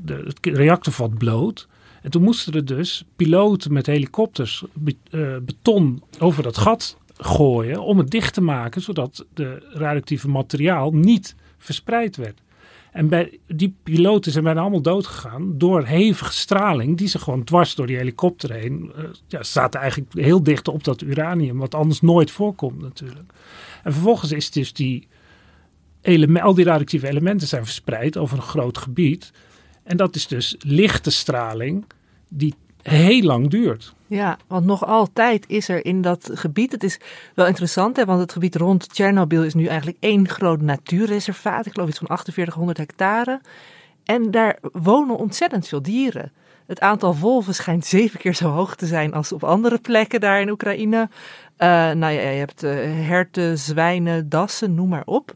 de, 0.04 0.22
het 0.24 0.38
reactorvat 0.46 1.18
bloot. 1.18 1.68
En 2.02 2.10
toen 2.10 2.22
moesten 2.22 2.52
er 2.52 2.64
dus 2.64 3.04
piloten 3.16 3.72
met 3.72 3.86
helikopters 3.86 4.64
be, 4.72 4.96
uh, 5.10 5.36
beton 5.42 6.02
over 6.18 6.42
dat 6.42 6.58
gat 6.58 6.96
gooien 7.16 7.82
om 7.82 7.98
het 7.98 8.10
dicht 8.10 8.34
te 8.34 8.40
maken, 8.40 8.80
zodat 8.80 9.24
de 9.34 9.66
radioactieve 9.70 10.28
materiaal 10.28 10.90
niet 10.90 11.34
verspreid 11.58 12.16
werd. 12.16 12.40
En 12.94 13.08
bij 13.08 13.38
die 13.46 13.74
piloten 13.82 14.32
zijn 14.32 14.44
bijna 14.44 14.60
allemaal 14.60 14.80
dood 14.80 15.06
gegaan 15.06 15.58
door 15.58 15.84
hevige 15.84 16.32
straling, 16.32 16.98
die 16.98 17.08
ze 17.08 17.18
gewoon 17.18 17.44
dwars 17.44 17.74
door 17.74 17.86
die 17.86 17.96
helikopter 17.96 18.52
heen. 18.52 18.92
Uh, 18.98 19.04
ja, 19.26 19.42
zaten 19.42 19.80
eigenlijk 19.80 20.12
heel 20.12 20.42
dicht 20.42 20.68
op 20.68 20.84
dat 20.84 21.00
uranium, 21.02 21.58
wat 21.58 21.74
anders 21.74 22.00
nooit 22.00 22.30
voorkomt 22.30 22.80
natuurlijk. 22.82 23.32
En 23.82 23.92
vervolgens 23.92 24.32
is 24.32 24.50
dus 24.50 24.72
die 24.72 25.08
element, 26.00 26.44
al 26.44 26.54
die 26.54 26.64
radioactieve 26.64 27.08
elementen 27.08 27.48
zijn 27.48 27.64
verspreid 27.64 28.16
over 28.16 28.36
een 28.36 28.42
groot 28.42 28.78
gebied. 28.78 29.32
En 29.82 29.96
dat 29.96 30.16
is 30.16 30.26
dus 30.26 30.56
lichte 30.58 31.10
straling 31.10 31.84
die 32.28 32.54
heel 32.82 33.22
lang 33.22 33.50
duurt. 33.50 33.94
Ja, 34.14 34.38
want 34.46 34.66
nog 34.66 34.86
altijd 34.86 35.44
is 35.48 35.68
er 35.68 35.84
in 35.84 36.02
dat 36.02 36.30
gebied. 36.32 36.72
Het 36.72 36.84
is 36.84 36.98
wel 37.34 37.46
interessant, 37.46 37.96
hè, 37.96 38.04
want 38.04 38.20
het 38.20 38.32
gebied 38.32 38.56
rond 38.56 38.88
Tsjernobyl 38.88 39.44
is 39.44 39.54
nu 39.54 39.66
eigenlijk 39.66 39.96
één 40.00 40.28
groot 40.28 40.60
natuurreservaat. 40.60 41.66
Ik 41.66 41.72
geloof 41.72 41.88
iets 41.88 41.98
van 41.98 42.06
4800 42.06 42.78
hectare. 42.78 43.40
En 44.04 44.30
daar 44.30 44.58
wonen 44.72 45.16
ontzettend 45.16 45.68
veel 45.68 45.82
dieren. 45.82 46.32
Het 46.66 46.80
aantal 46.80 47.16
wolven 47.16 47.54
schijnt 47.54 47.86
zeven 47.86 48.20
keer 48.20 48.34
zo 48.34 48.48
hoog 48.48 48.74
te 48.76 48.86
zijn 48.86 49.14
als 49.14 49.32
op 49.32 49.44
andere 49.44 49.78
plekken 49.78 50.20
daar 50.20 50.40
in 50.40 50.50
Oekraïne. 50.50 51.08
Uh, 51.58 51.68
nou 51.90 52.12
ja, 52.12 52.20
je 52.20 52.38
hebt 52.38 52.64
uh, 52.64 52.70
herten, 53.06 53.58
zwijnen, 53.58 54.28
dassen, 54.28 54.74
noem 54.74 54.88
maar 54.88 55.04
op. 55.04 55.34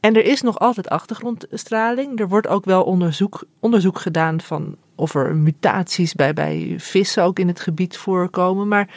En 0.00 0.16
er 0.16 0.24
is 0.24 0.42
nog 0.42 0.58
altijd 0.58 0.88
achtergrondstraling. 0.88 2.20
Er 2.20 2.28
wordt 2.28 2.46
ook 2.46 2.64
wel 2.64 2.82
onderzoek, 2.82 3.44
onderzoek 3.60 3.98
gedaan 3.98 4.40
van 4.40 4.76
of 4.94 5.14
er 5.14 5.36
mutaties 5.36 6.14
bij, 6.14 6.32
bij 6.32 6.74
vissen 6.78 7.22
ook 7.22 7.38
in 7.38 7.48
het 7.48 7.60
gebied 7.60 7.96
voorkomen. 7.96 8.68
Maar 8.68 8.88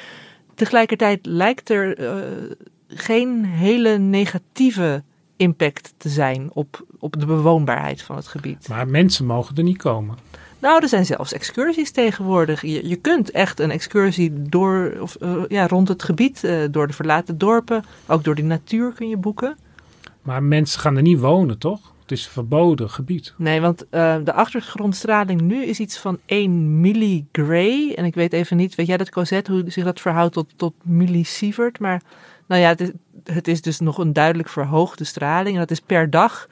tegelijkertijd 0.56 1.26
lijkt 1.26 1.70
er 1.70 2.00
uh, 2.00 2.52
geen 2.88 3.46
hele 3.46 3.98
negatieve 3.98 5.04
impact 5.38 5.94
te 5.98 6.10
zijn 6.10 6.50
op, 6.54 6.86
op 7.00 7.20
de 7.20 7.26
bewoonbaarheid 7.26 8.02
van 8.02 8.16
het 8.16 8.28
gebied. 8.28 8.68
Maar 8.68 8.88
mensen 8.88 9.26
mogen 9.26 9.56
er 9.56 9.64
niet 9.64 9.78
komen. 9.78 10.18
Nou, 10.60 10.82
er 10.82 10.90
zijn 10.90 11.06
zelfs 11.06 11.34
excursies 11.34 11.92
tegenwoordig. 11.92 12.62
Je, 12.62 12.88
je 12.88 12.96
kunt 12.96 13.32
echt 13.32 13.60
een 13.60 13.72
excursie 13.72 14.42
door, 14.42 14.94
of, 15.02 15.18
uh, 15.22 15.44
ja, 15.48 15.68
rond 15.68 15.88
het 15.88 16.04
gebied, 16.04 16.44
uh, 16.44 16.64
door 16.72 16.88
de 16.88 16.94
verlaten 16.94 17.38
dorpen, 17.38 17.84
ook 18.08 18.24
door 18.24 18.36
de 18.36 18.44
natuur 18.44 18.94
kun 18.94 19.10
je 19.10 19.18
boeken. 19.18 19.58
Maar 20.30 20.44
mensen 20.44 20.80
gaan 20.80 20.96
er 20.96 21.02
niet 21.02 21.20
wonen, 21.20 21.58
toch? 21.58 21.94
Het 22.02 22.12
is 22.12 22.28
verboden 22.28 22.90
gebied. 22.90 23.34
Nee, 23.38 23.62
want 23.62 23.86
uh, 23.92 24.16
de 24.24 24.34
achtergrondstraling 24.34 25.42
nu 25.42 25.64
is 25.64 25.80
iets 25.80 25.98
van 25.98 26.20
1 26.26 26.82
milligray. 26.82 27.94
En 27.96 28.06
ik 28.06 28.16
weet 28.16 28.34
even 28.34 28.58
niet, 28.58 28.76
weet 28.76 28.88
jij 28.88 28.98
dat 28.98 29.10
Cosette, 29.10 29.52
hoe 29.52 29.64
zich 29.68 29.84
dat 29.84 30.00
verhoudt 30.00 30.34
tot, 30.34 30.54
tot 30.56 30.74
millisievert? 30.84 31.80
Maar 31.80 32.02
nou 32.48 32.62
ja, 32.62 32.68
het 32.68 32.82
is, 32.82 32.90
het 33.24 33.48
is 33.48 33.62
dus 33.62 33.80
nog 33.80 33.98
een 33.98 34.14
duidelijk 34.14 34.50
verhoogde 34.50 35.04
straling. 35.04 35.54
En 35.54 35.62
dat 35.62 35.72
is 35.72 35.80
per 35.80 36.10
dag 36.10 36.48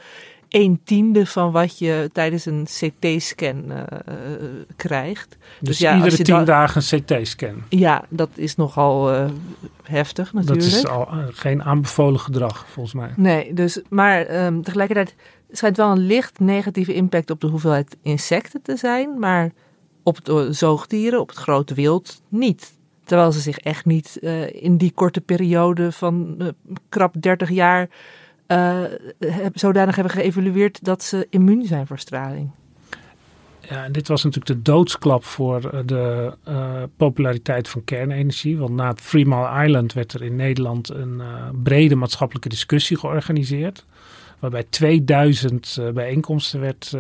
een 0.50 0.80
tiende 0.84 1.26
van 1.26 1.52
wat 1.52 1.80
je 1.80 2.10
tijdens 2.14 2.46
een 2.46 2.64
CT-scan 2.64 3.64
uh, 3.68 3.78
uh, 3.78 3.84
krijgt. 4.76 5.38
Dus, 5.40 5.68
dus 5.68 5.78
ja, 5.78 5.96
iedere 5.96 6.24
tien 6.24 6.46
dagen 6.46 6.82
een 6.90 7.02
CT-scan? 7.02 7.64
Ja, 7.70 8.06
dat 8.10 8.30
is 8.36 8.56
nogal 8.56 9.14
uh, 9.14 9.26
heftig 9.84 10.34
natuurlijk. 10.34 10.72
Dat 10.72 10.74
is 10.74 10.88
al 10.88 11.08
geen 11.32 11.64
aanbevolen 11.64 12.20
gedrag 12.20 12.66
volgens 12.70 12.96
mij. 12.96 13.10
Nee, 13.16 13.54
dus, 13.54 13.82
maar 13.90 14.46
um, 14.46 14.64
tegelijkertijd 14.64 15.16
schijnt 15.52 15.78
wel 15.78 15.92
een 15.92 16.06
licht 16.06 16.40
negatieve 16.40 16.94
impact 16.94 17.30
op 17.30 17.42
de 17.42 17.48
hoeveelheid 17.48 17.98
insecten 18.02 18.62
te 18.62 18.76
zijn, 18.76 19.20
maar 19.20 19.52
op 20.04 20.26
de 20.26 20.54
zoogdieren, 20.54 21.20
op 21.20 21.30
het 21.30 21.38
grote 21.38 21.74
wild 21.74 22.22
niet. 22.28 22.76
Terwijl 23.04 23.32
ze 23.32 23.40
zich 23.40 23.58
echt 23.58 23.86
niet 23.86 24.16
in 24.52 24.78
die 24.78 24.92
korte 24.92 25.22
periode 25.22 25.92
van 25.92 26.38
krap 26.90 27.16
30 27.20 27.50
jaar 27.50 27.90
uh, 28.48 28.84
zodanig 29.54 29.96
hebben 29.96 30.14
geëvalueerd 30.14 30.84
dat 30.84 31.04
ze 31.04 31.28
immuun 31.30 31.66
zijn 31.66 31.88
voor 31.88 32.00
straling. 32.00 32.50
Ja, 33.70 33.84
en 33.84 33.92
dit 33.92 34.08
was 34.08 34.24
natuurlijk 34.24 34.56
de 34.56 34.72
doodsklap 34.72 35.24
voor 35.24 35.86
de 35.86 36.34
uh, 36.48 36.84
populariteit 36.98 37.70
van 37.70 37.84
kernenergie. 37.84 38.58
Want 38.58 38.76
na 38.76 38.94
Three 38.94 39.26
Mile 39.26 39.66
Island 39.66 39.94
werd 39.94 40.14
er 40.14 40.24
in 40.24 40.36
Nederland 40.36 40.90
een 40.90 41.22
brede 41.64 41.96
maatschappelijke 41.96 42.50
discussie 42.50 42.98
georganiseerd. 42.98 43.86
Waarbij 44.40 44.66
2000 44.70 45.80
bijeenkomsten 45.94 46.60
werd 46.60 46.98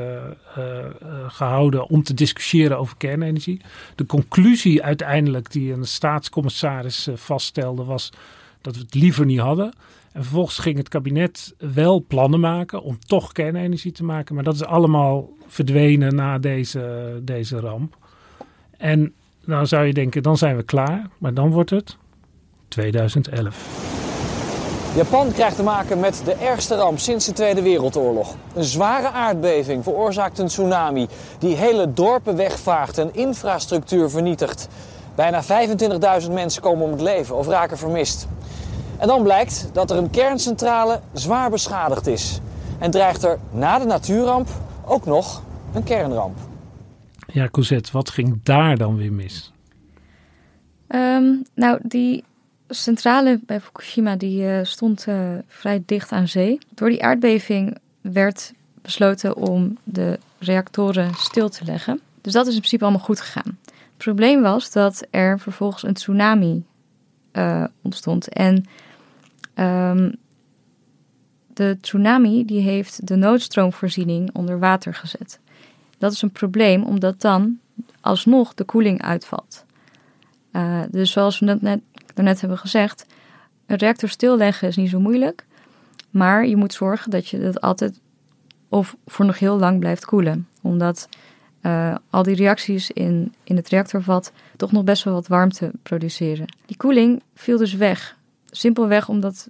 gehouden 1.27 1.89
om 1.89 2.03
te 2.03 2.13
discussiëren 2.13 2.77
over 2.77 2.97
kernenergie. 2.97 3.61
De 3.95 4.05
conclusie 4.05 4.83
uiteindelijk 4.83 5.51
die 5.51 5.73
een 5.73 5.85
staatscommissaris 5.85 7.09
vaststelde 7.15 7.83
was 7.83 8.11
dat 8.61 8.75
we 8.75 8.81
het 8.81 8.93
liever 8.93 9.25
niet 9.25 9.39
hadden. 9.39 9.73
En 10.17 10.23
vervolgens 10.23 10.57
ging 10.57 10.77
het 10.77 10.89
kabinet 10.89 11.55
wel 11.57 12.05
plannen 12.07 12.39
maken 12.39 12.81
om 12.81 12.99
toch 12.99 13.31
kernenergie 13.31 13.91
te 13.91 14.03
maken. 14.03 14.35
Maar 14.35 14.43
dat 14.43 14.53
is 14.53 14.63
allemaal 14.63 15.29
verdwenen 15.47 16.15
na 16.15 16.37
deze, 16.37 17.19
deze 17.23 17.59
ramp. 17.59 17.97
En 18.77 19.13
dan 19.45 19.67
zou 19.67 19.85
je 19.85 19.93
denken, 19.93 20.23
dan 20.23 20.37
zijn 20.37 20.55
we 20.55 20.63
klaar. 20.63 21.09
Maar 21.17 21.33
dan 21.33 21.51
wordt 21.51 21.69
het 21.69 21.97
2011. 22.67 23.65
Japan 24.95 25.31
krijgt 25.31 25.55
te 25.55 25.63
maken 25.63 25.99
met 25.99 26.21
de 26.25 26.33
ergste 26.33 26.75
ramp 26.75 26.99
sinds 26.99 27.25
de 27.25 27.33
Tweede 27.33 27.61
Wereldoorlog. 27.61 28.35
Een 28.55 28.63
zware 28.63 29.09
aardbeving 29.09 29.83
veroorzaakt 29.83 30.39
een 30.39 30.47
tsunami 30.47 31.07
die 31.39 31.55
hele 31.55 31.93
dorpen 31.93 32.35
wegvaagt 32.35 32.97
en 32.97 33.13
infrastructuur 33.13 34.09
vernietigt. 34.09 34.67
Bijna 35.15 35.43
25.000 36.23 36.31
mensen 36.31 36.61
komen 36.61 36.85
om 36.85 36.91
het 36.91 37.01
leven 37.01 37.35
of 37.35 37.47
raken 37.47 37.77
vermist. 37.77 38.27
En 38.97 39.07
dan 39.07 39.23
blijkt 39.23 39.69
dat 39.73 39.91
er 39.91 39.97
een 39.97 40.09
kerncentrale 40.09 41.01
zwaar 41.13 41.49
beschadigd 41.49 42.07
is. 42.07 42.39
En 42.79 42.91
dreigt 42.91 43.23
er 43.23 43.39
na 43.51 43.79
de 43.79 43.85
natuurramp 43.85 44.47
ook 44.85 45.05
nog 45.05 45.43
een 45.73 45.83
kernramp. 45.83 46.37
Ja, 47.27 47.49
Cosette, 47.49 47.91
wat 47.91 48.09
ging 48.09 48.39
daar 48.43 48.77
dan 48.77 48.97
weer 48.97 49.13
mis? 49.13 49.51
Um, 50.87 51.45
nou, 51.53 51.79
die 51.83 52.23
centrale 52.67 53.39
bij 53.45 53.61
Fukushima 53.61 54.15
die, 54.15 54.43
uh, 54.43 54.59
stond 54.63 55.05
uh, 55.07 55.19
vrij 55.47 55.83
dicht 55.85 56.11
aan 56.11 56.27
zee. 56.27 56.59
Door 56.69 56.89
die 56.89 57.03
aardbeving 57.03 57.77
werd 58.01 58.53
besloten 58.81 59.35
om 59.35 59.77
de 59.83 60.19
reactoren 60.39 61.13
stil 61.13 61.49
te 61.49 61.65
leggen. 61.65 62.01
Dus 62.21 62.33
dat 62.33 62.47
is 62.47 62.53
in 62.53 62.59
principe 62.59 62.83
allemaal 62.83 63.05
goed 63.05 63.21
gegaan. 63.21 63.57
Het 63.65 64.05
probleem 64.05 64.41
was 64.41 64.71
dat 64.71 65.07
er 65.09 65.39
vervolgens 65.39 65.83
een 65.83 65.93
tsunami 65.93 66.63
uh, 67.33 67.63
ontstond. 67.81 68.29
En 68.29 68.65
Um, 69.59 70.15
de 71.53 71.77
tsunami 71.81 72.45
die 72.45 72.61
heeft 72.61 73.07
de 73.07 73.15
noodstroomvoorziening 73.15 74.29
onder 74.33 74.59
water 74.59 74.93
gezet. 74.93 75.39
dat 75.97 76.11
is 76.11 76.21
een 76.21 76.31
probleem, 76.31 76.83
omdat 76.83 77.21
dan 77.21 77.59
alsnog 78.01 78.53
de 78.53 78.63
koeling 78.63 79.01
uitvalt. 79.01 79.65
Uh, 80.51 80.81
dus 80.91 81.11
zoals 81.11 81.39
we 81.39 81.45
net, 81.45 81.61
net, 81.61 81.81
daarnet 82.13 82.39
hebben 82.39 82.57
gezegd, 82.57 83.05
een 83.65 83.77
reactor 83.77 84.09
stilleggen 84.09 84.67
is 84.67 84.75
niet 84.75 84.89
zo 84.89 84.99
moeilijk. 84.99 85.45
Maar 86.09 86.47
je 86.47 86.55
moet 86.55 86.73
zorgen 86.73 87.11
dat 87.11 87.27
je 87.27 87.39
dat 87.39 87.61
altijd 87.61 87.99
of 88.69 88.95
voor 89.05 89.25
nog 89.25 89.39
heel 89.39 89.57
lang 89.57 89.79
blijft 89.79 90.05
koelen. 90.05 90.47
Omdat 90.61 91.09
uh, 91.61 91.95
al 92.09 92.23
die 92.23 92.35
reacties 92.35 92.91
in, 92.91 93.33
in 93.43 93.55
het 93.55 93.69
reactorvat 93.69 94.31
toch 94.55 94.71
nog 94.71 94.83
best 94.83 95.03
wel 95.03 95.13
wat 95.13 95.27
warmte 95.27 95.71
produceren. 95.83 96.45
Die 96.65 96.77
koeling 96.77 97.21
viel 97.35 97.57
dus 97.57 97.73
weg. 97.73 98.16
Simpelweg 98.57 99.09
omdat 99.09 99.49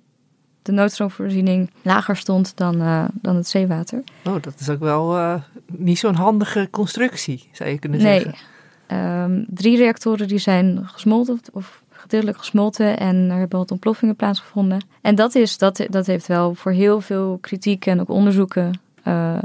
de 0.62 0.72
noodstroomvoorziening 0.72 1.70
lager 1.82 2.16
stond 2.16 2.58
dan, 2.58 2.82
uh, 2.82 3.06
dan 3.14 3.36
het 3.36 3.48
zeewater. 3.48 4.04
Oh, 4.26 4.42
dat 4.42 4.60
is 4.60 4.70
ook 4.70 4.80
wel 4.80 5.18
uh, 5.18 5.36
niet 5.72 6.00
zo'n 6.00 6.16
handige 6.16 6.68
constructie, 6.72 7.50
zou 7.52 7.70
je 7.70 7.80
kunnen 7.80 8.02
nee. 8.02 8.22
zeggen. 8.22 8.36
Um, 9.24 9.46
drie 9.50 9.78
reactoren 9.78 10.28
die 10.28 10.38
zijn 10.38 10.82
gesmolten 10.84 11.40
of 11.52 11.84
gedeeltelijk 11.90 12.38
gesmolten 12.38 12.98
en 12.98 13.30
er 13.30 13.38
hebben 13.38 13.60
wat 13.60 13.72
ontploffingen 13.72 14.16
plaatsgevonden. 14.16 14.86
En 15.02 15.16
dat, 15.16 15.36
is, 15.36 15.58
dat, 15.58 15.86
dat 15.90 16.06
heeft 16.06 16.28
wel 16.28 16.56
voor 16.56 16.72
heel 16.72 17.02
veel 17.02 17.38
kritiek 17.42 17.86
en 17.86 18.00
ook 18.00 18.10
onderzoeken 18.10 18.80
uh, 19.04 19.38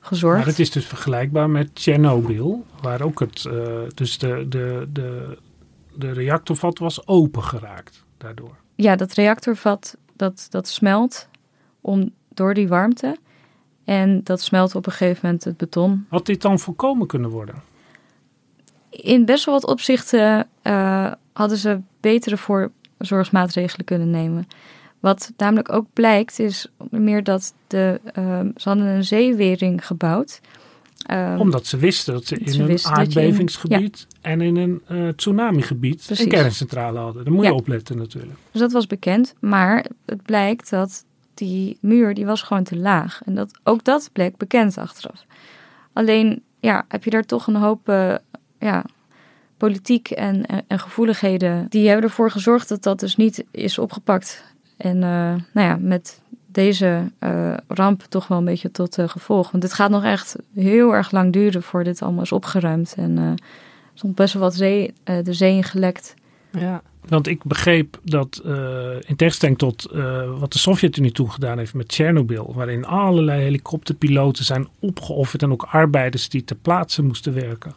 gezorgd. 0.00 0.38
Maar 0.38 0.46
het 0.46 0.58
is 0.58 0.70
dus 0.70 0.86
vergelijkbaar 0.86 1.50
met 1.50 1.74
Tsjernobyl, 1.74 2.64
waar 2.80 3.02
ook 3.02 3.20
het, 3.20 3.44
uh, 3.44 3.62
dus 3.94 4.18
de, 4.18 4.46
de, 4.48 4.86
de, 4.92 5.38
de 5.94 6.12
reactorvat 6.12 6.78
was 6.78 7.06
open 7.06 7.42
geraakt 7.42 8.04
daardoor. 8.18 8.56
Ja, 8.76 8.96
dat 8.96 9.12
reactorvat 9.12 9.96
dat, 10.16 10.46
dat 10.50 10.68
smelt 10.68 11.28
om, 11.80 12.10
door 12.28 12.54
die 12.54 12.68
warmte. 12.68 13.16
En 13.84 14.20
dat 14.24 14.40
smelt 14.40 14.74
op 14.74 14.86
een 14.86 14.92
gegeven 14.92 15.20
moment 15.22 15.44
het 15.44 15.56
beton. 15.56 16.06
Had 16.08 16.26
dit 16.26 16.42
dan 16.42 16.58
voorkomen 16.58 17.06
kunnen 17.06 17.30
worden? 17.30 17.54
In 18.90 19.24
best 19.24 19.44
wel 19.44 19.54
wat 19.54 19.66
opzichten 19.66 20.48
uh, 20.62 21.12
hadden 21.32 21.58
ze 21.58 21.80
betere 22.00 22.36
voorzorgsmaatregelen 22.36 23.86
kunnen 23.86 24.10
nemen. 24.10 24.48
Wat 25.00 25.32
namelijk 25.36 25.72
ook 25.72 25.86
blijkt 25.92 26.38
is 26.38 26.72
meer 26.90 27.24
dat 27.24 27.54
de, 27.66 28.00
uh, 28.18 28.40
ze 28.56 28.68
hadden 28.68 28.86
een 28.86 29.04
zeewering 29.04 29.86
gebouwd. 29.86 30.40
Um, 31.10 31.40
Omdat 31.40 31.66
ze 31.66 31.76
wisten 31.76 32.14
dat 32.14 32.26
ze 32.26 32.38
in 32.38 32.52
ze 32.52 32.62
een 32.62 32.84
aardbevingsgebied 32.84 34.06
in, 34.10 34.18
ja. 34.22 34.30
en 34.30 34.40
in 34.40 34.56
een 34.56 34.82
uh, 34.90 35.08
tsunamigebied 35.08 36.02
Precies. 36.06 36.24
een 36.24 36.30
kerncentrale 36.30 36.98
hadden. 36.98 37.24
Daar 37.24 37.32
moet 37.32 37.44
je 37.44 37.50
ja. 37.50 37.56
opletten 37.56 37.96
natuurlijk. 37.96 38.38
Dus 38.50 38.60
dat 38.60 38.72
was 38.72 38.86
bekend. 38.86 39.34
Maar 39.40 39.86
het 40.06 40.22
blijkt 40.22 40.70
dat 40.70 41.04
die 41.34 41.78
muur 41.80 42.14
die 42.14 42.26
was 42.26 42.42
gewoon 42.42 42.64
te 42.64 42.76
laag. 42.76 43.20
En 43.24 43.34
dat, 43.34 43.58
ook 43.62 43.84
dat 43.84 44.10
bleek 44.12 44.36
bekend 44.36 44.78
achteraf. 44.78 45.24
Alleen 45.92 46.42
ja, 46.60 46.84
heb 46.88 47.04
je 47.04 47.10
daar 47.10 47.24
toch 47.24 47.46
een 47.46 47.56
hoop 47.56 47.88
uh, 47.88 48.14
ja, 48.58 48.84
politiek 49.56 50.10
en, 50.10 50.46
en, 50.46 50.64
en, 50.66 50.78
gevoeligheden. 50.78 51.66
Die 51.68 51.86
hebben 51.88 52.04
ervoor 52.04 52.30
gezorgd 52.30 52.68
dat 52.68 52.82
dat 52.82 53.00
dus 53.00 53.16
niet 53.16 53.44
is 53.50 53.78
opgepakt. 53.78 54.44
En 54.76 54.96
uh, 54.96 55.02
nou 55.52 55.68
ja, 55.68 55.76
met 55.80 56.20
deze 56.56 57.10
uh, 57.20 57.54
ramp 57.68 58.02
toch 58.08 58.28
wel 58.28 58.38
een 58.38 58.44
beetje 58.44 58.70
tot 58.70 58.98
uh, 58.98 59.08
gevolg. 59.08 59.50
Want 59.50 59.62
het 59.62 59.72
gaat 59.72 59.90
nog 59.90 60.04
echt 60.04 60.36
heel 60.54 60.94
erg 60.94 61.10
lang 61.10 61.32
duren 61.32 61.62
voordat 61.62 61.92
dit 61.92 62.02
allemaal 62.02 62.22
is 62.22 62.32
opgeruimd. 62.32 62.94
En 62.96 63.16
uh, 63.16 63.24
er 63.24 63.34
is 63.94 64.02
best 64.04 64.32
wel 64.32 64.42
wat 64.42 64.54
zee, 64.54 64.92
de 65.04 65.32
zee 65.32 65.56
in 65.56 65.64
gelekt. 65.64 66.14
Ja. 66.50 66.82
Want 67.08 67.26
ik 67.26 67.44
begreep 67.44 67.98
dat 68.04 68.40
in 69.06 69.16
tegenstelling 69.16 69.58
tot 69.58 69.88
wat 70.38 70.52
de 70.52 70.58
Sovjet-Unie 70.58 71.12
toen 71.12 71.30
gedaan 71.30 71.58
heeft 71.58 71.74
met 71.74 71.88
Tsjernobyl, 71.88 72.52
waarin 72.54 72.84
allerlei 72.84 73.42
helikopterpiloten 73.42 74.44
zijn 74.44 74.68
opgeofferd 74.78 75.42
en 75.42 75.52
ook 75.52 75.66
arbeiders 75.70 76.28
die 76.28 76.44
ter 76.44 76.56
plaatse 76.56 77.02
moesten 77.02 77.34
werken 77.34 77.74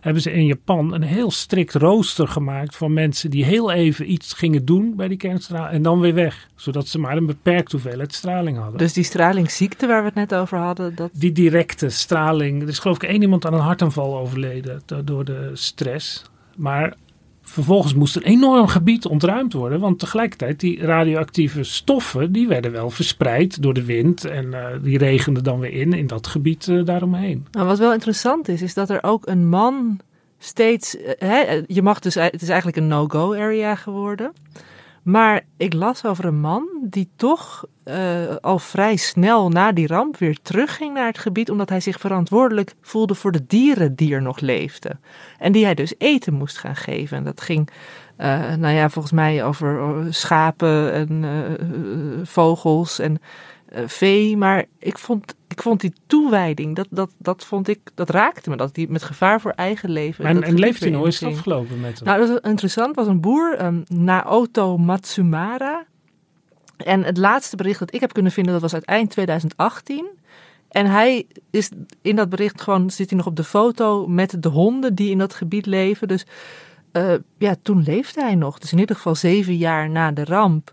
hebben 0.00 0.22
ze 0.22 0.32
in 0.32 0.46
Japan 0.46 0.94
een 0.94 1.02
heel 1.02 1.30
strikt 1.30 1.74
rooster 1.74 2.28
gemaakt 2.28 2.76
van 2.76 2.92
mensen 2.92 3.30
die 3.30 3.44
heel 3.44 3.70
even 3.70 4.12
iets 4.12 4.32
gingen 4.32 4.64
doen 4.64 4.96
bij 4.96 5.08
die 5.08 5.16
kernstraling 5.16 5.72
en 5.72 5.82
dan 5.82 6.00
weer 6.00 6.14
weg. 6.14 6.48
Zodat 6.54 6.88
ze 6.88 6.98
maar 6.98 7.16
een 7.16 7.26
beperkt 7.26 7.72
hoeveelheid 7.72 8.14
straling 8.14 8.58
hadden. 8.58 8.78
Dus 8.78 8.92
die 8.92 9.04
stralingsziekte 9.04 9.86
waar 9.86 10.00
we 10.00 10.06
het 10.06 10.14
net 10.14 10.34
over 10.34 10.58
hadden? 10.58 10.94
Dat... 10.94 11.10
Die 11.12 11.32
directe 11.32 11.88
straling. 11.88 12.62
Er 12.62 12.68
is 12.68 12.78
geloof 12.78 12.96
ik 12.96 13.02
één 13.02 13.22
iemand 13.22 13.46
aan 13.46 13.54
een 13.54 13.60
hartaanval 13.60 14.18
overleden 14.18 14.82
door 15.04 15.24
de 15.24 15.50
stress. 15.52 16.22
Maar 16.56 16.94
vervolgens 17.48 17.94
moest 17.94 18.16
een 18.16 18.22
enorm 18.22 18.66
gebied 18.66 19.06
ontruimd 19.06 19.52
worden. 19.52 19.80
Want 19.80 19.98
tegelijkertijd 19.98 20.60
die 20.60 20.80
radioactieve 20.80 21.62
stoffen 21.62 22.32
die 22.32 22.48
werden 22.48 22.72
wel 22.72 22.90
verspreid 22.90 23.62
door 23.62 23.74
de 23.74 23.84
wind. 23.84 24.24
En 24.24 24.46
uh, 24.46 24.66
die 24.82 24.98
regenden 24.98 25.44
dan 25.44 25.58
weer 25.58 25.72
in 25.72 25.92
in 25.92 26.06
dat 26.06 26.26
gebied 26.26 26.66
uh, 26.66 26.84
daaromheen. 26.84 27.46
Nou, 27.50 27.66
wat 27.66 27.78
wel 27.78 27.92
interessant 27.92 28.48
is, 28.48 28.62
is 28.62 28.74
dat 28.74 28.90
er 28.90 29.02
ook 29.02 29.26
een 29.26 29.48
man 29.48 30.00
steeds... 30.38 30.96
Uh, 30.96 31.10
hè, 31.18 31.62
je 31.66 31.82
mag 31.82 31.98
dus, 31.98 32.14
het 32.14 32.42
is 32.42 32.48
eigenlijk 32.48 32.76
een 32.76 32.88
no-go 32.88 33.34
area 33.34 33.74
geworden. 33.74 34.32
Maar 35.08 35.40
ik 35.56 35.72
las 35.72 36.04
over 36.04 36.24
een 36.24 36.40
man 36.40 36.68
die 36.82 37.10
toch 37.16 37.64
uh, 37.84 38.36
al 38.40 38.58
vrij 38.58 38.96
snel 38.96 39.48
na 39.48 39.72
die 39.72 39.86
ramp 39.86 40.16
weer 40.16 40.38
terugging 40.42 40.94
naar 40.94 41.06
het 41.06 41.18
gebied, 41.18 41.50
omdat 41.50 41.68
hij 41.68 41.80
zich 41.80 42.00
verantwoordelijk 42.00 42.74
voelde 42.80 43.14
voor 43.14 43.32
de 43.32 43.46
dieren 43.46 43.94
die 43.94 44.14
er 44.14 44.22
nog 44.22 44.40
leefden. 44.40 45.00
En 45.38 45.52
die 45.52 45.64
hij 45.64 45.74
dus 45.74 45.94
eten 45.98 46.34
moest 46.34 46.58
gaan 46.58 46.76
geven. 46.76 47.16
En 47.16 47.24
dat 47.24 47.40
ging, 47.40 47.70
uh, 48.18 48.54
nou 48.54 48.74
ja, 48.74 48.88
volgens 48.88 49.14
mij 49.14 49.44
over, 49.44 49.78
over 49.78 50.14
schapen 50.14 50.92
en 50.92 51.24
vogels 52.26 52.98
en 52.98 53.20
vee. 53.86 54.36
Maar 54.36 54.64
ik 54.78 54.98
vond, 54.98 55.34
ik 55.58 55.64
vond 55.64 55.80
die 55.80 55.92
toewijding, 56.06 56.76
dat, 56.76 56.86
dat, 56.90 57.10
dat 57.18 57.44
vond 57.44 57.68
ik, 57.68 57.80
dat 57.94 58.10
raakte 58.10 58.50
me. 58.50 58.56
Dat 58.56 58.76
hij 58.76 58.86
met 58.88 59.02
gevaar 59.02 59.40
voor 59.40 59.50
eigen 59.50 59.90
leven. 59.90 60.24
En, 60.24 60.42
en 60.42 60.58
leeft 60.58 60.80
hij 60.80 60.90
nog? 60.90 61.06
Is 61.06 61.20
het 61.20 61.32
afgelopen 61.32 61.80
met 61.80 61.98
hem? 61.98 62.08
Nou, 62.08 62.20
dat 62.20 62.28
was 62.28 62.50
interessant. 62.50 62.94
was 62.94 63.06
een 63.06 63.20
boer, 63.20 63.64
um, 63.64 63.84
Naoto 63.86 64.78
Matsumara. 64.78 65.86
En 66.76 67.04
het 67.04 67.16
laatste 67.16 67.56
bericht 67.56 67.78
dat 67.78 67.94
ik 67.94 68.00
heb 68.00 68.12
kunnen 68.12 68.32
vinden, 68.32 68.52
dat 68.52 68.62
was 68.62 68.74
uit 68.74 68.84
eind 68.84 69.10
2018. 69.10 70.06
En 70.68 70.86
hij 70.86 71.26
is 71.50 71.70
in 72.02 72.16
dat 72.16 72.28
bericht 72.28 72.60
gewoon, 72.60 72.90
zit 72.90 73.08
hij 73.08 73.18
nog 73.18 73.26
op 73.26 73.36
de 73.36 73.44
foto 73.44 74.06
met 74.06 74.42
de 74.42 74.48
honden 74.48 74.94
die 74.94 75.10
in 75.10 75.18
dat 75.18 75.34
gebied 75.34 75.66
leven. 75.66 76.08
Dus 76.08 76.26
uh, 76.92 77.14
ja, 77.38 77.54
toen 77.62 77.82
leefde 77.82 78.22
hij 78.22 78.34
nog. 78.34 78.58
Dus 78.58 78.72
in 78.72 78.78
ieder 78.78 78.96
geval 78.96 79.14
zeven 79.14 79.56
jaar 79.56 79.90
na 79.90 80.12
de 80.12 80.24
ramp 80.24 80.72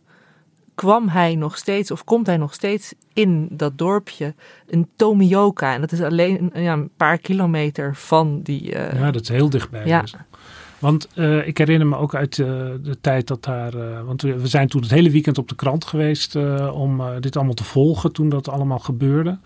kwam 0.75 1.07
hij 1.07 1.35
nog 1.35 1.57
steeds, 1.57 1.91
of 1.91 2.03
komt 2.03 2.25
hij 2.25 2.37
nog 2.37 2.53
steeds 2.53 2.93
in 3.13 3.47
dat 3.51 3.77
dorpje, 3.77 4.33
in 4.67 4.87
Tomioka. 4.95 5.73
En 5.73 5.81
dat 5.81 5.91
is 5.91 6.01
alleen 6.01 6.51
ja, 6.53 6.73
een 6.73 6.89
paar 6.97 7.17
kilometer 7.17 7.95
van 7.95 8.41
die... 8.41 8.73
Uh, 8.73 8.93
ja, 8.93 9.11
dat 9.11 9.21
is 9.21 9.29
heel 9.29 9.49
dichtbij. 9.49 9.85
Ja. 9.85 10.01
Dus. 10.01 10.15
Want 10.79 11.07
uh, 11.15 11.47
ik 11.47 11.57
herinner 11.57 11.87
me 11.87 11.97
ook 11.97 12.15
uit 12.15 12.37
uh, 12.37 12.47
de 12.83 12.97
tijd 13.01 13.27
dat 13.27 13.43
daar. 13.43 13.75
Uh, 13.75 14.01
want 14.01 14.21
we, 14.21 14.39
we, 14.39 14.47
zijn 14.47 14.67
toen 14.67 14.81
het 14.81 14.91
hele 14.91 15.09
weekend 15.09 15.37
op 15.37 15.49
de 15.49 15.55
krant 15.55 15.85
geweest 15.85 16.35
om 16.71 17.01
dit 17.19 17.35
allemaal 17.35 17.53
te 17.53 17.63
volgen 17.63 18.11
toen 18.11 18.29
dat 18.29 18.49
allemaal 18.49 18.79
gebeurde. 18.79 19.37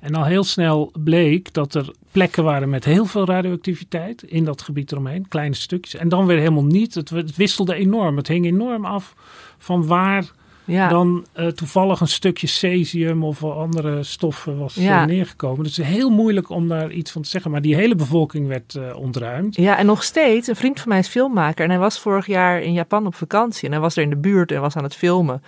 En 0.00 0.14
al 0.14 0.24
heel 0.24 0.44
snel 0.44 0.92
bleek 1.02 1.52
dat 1.52 1.74
er 1.74 1.90
plekken 2.10 2.44
waren 2.44 2.68
met 2.68 2.84
heel 2.84 3.04
veel 3.04 3.24
radioactiviteit 3.24 4.22
in 4.22 4.44
dat 4.44 4.62
gebied 4.62 4.92
eromheen, 4.92 5.28
kleine 5.28 5.54
stukjes. 5.54 6.00
En 6.00 6.08
dan 6.08 6.26
weer 6.26 6.38
helemaal 6.38 6.64
niet. 6.64 6.94
Het, 6.94 7.10
het 7.10 7.36
wisselde 7.36 7.74
enorm. 7.74 8.16
Het 8.16 8.28
hing 8.28 8.46
enorm 8.46 8.84
af 8.84 9.14
van 9.58 9.86
waar 9.86 10.30
ja. 10.68 10.88
dan 10.88 11.26
uh, 11.36 11.46
toevallig 11.46 12.00
een 12.00 12.08
stukje 12.08 12.46
cesium 12.46 13.24
of 13.24 13.44
andere 13.44 14.02
stoffen 14.02 14.58
was 14.58 14.74
ja. 14.74 15.04
neergekomen. 15.04 15.64
Dus 15.64 15.76
heel 15.76 16.10
moeilijk 16.10 16.50
om 16.50 16.68
daar 16.68 16.90
iets 16.90 17.10
van 17.10 17.22
te 17.22 17.28
zeggen. 17.28 17.50
Maar 17.50 17.62
die 17.62 17.74
hele 17.74 17.94
bevolking 17.94 18.46
werd 18.48 18.74
uh, 18.74 18.96
ontruimd. 18.96 19.56
Ja, 19.56 19.78
en 19.78 19.86
nog 19.86 20.02
steeds. 20.02 20.48
Een 20.48 20.56
vriend 20.56 20.80
van 20.80 20.88
mij 20.88 20.98
is 20.98 21.08
filmmaker. 21.08 21.64
En 21.64 21.70
hij 21.70 21.78
was 21.78 21.98
vorig 21.98 22.26
jaar 22.26 22.62
in 22.62 22.72
Japan 22.72 23.06
op 23.06 23.14
vakantie. 23.14 23.66
En 23.66 23.72
hij 23.72 23.80
was 23.80 23.96
er 23.96 24.02
in 24.02 24.10
de 24.10 24.16
buurt 24.16 24.52
en 24.52 24.60
was 24.60 24.76
aan 24.76 24.82
het 24.82 24.94
filmen. 24.94 25.42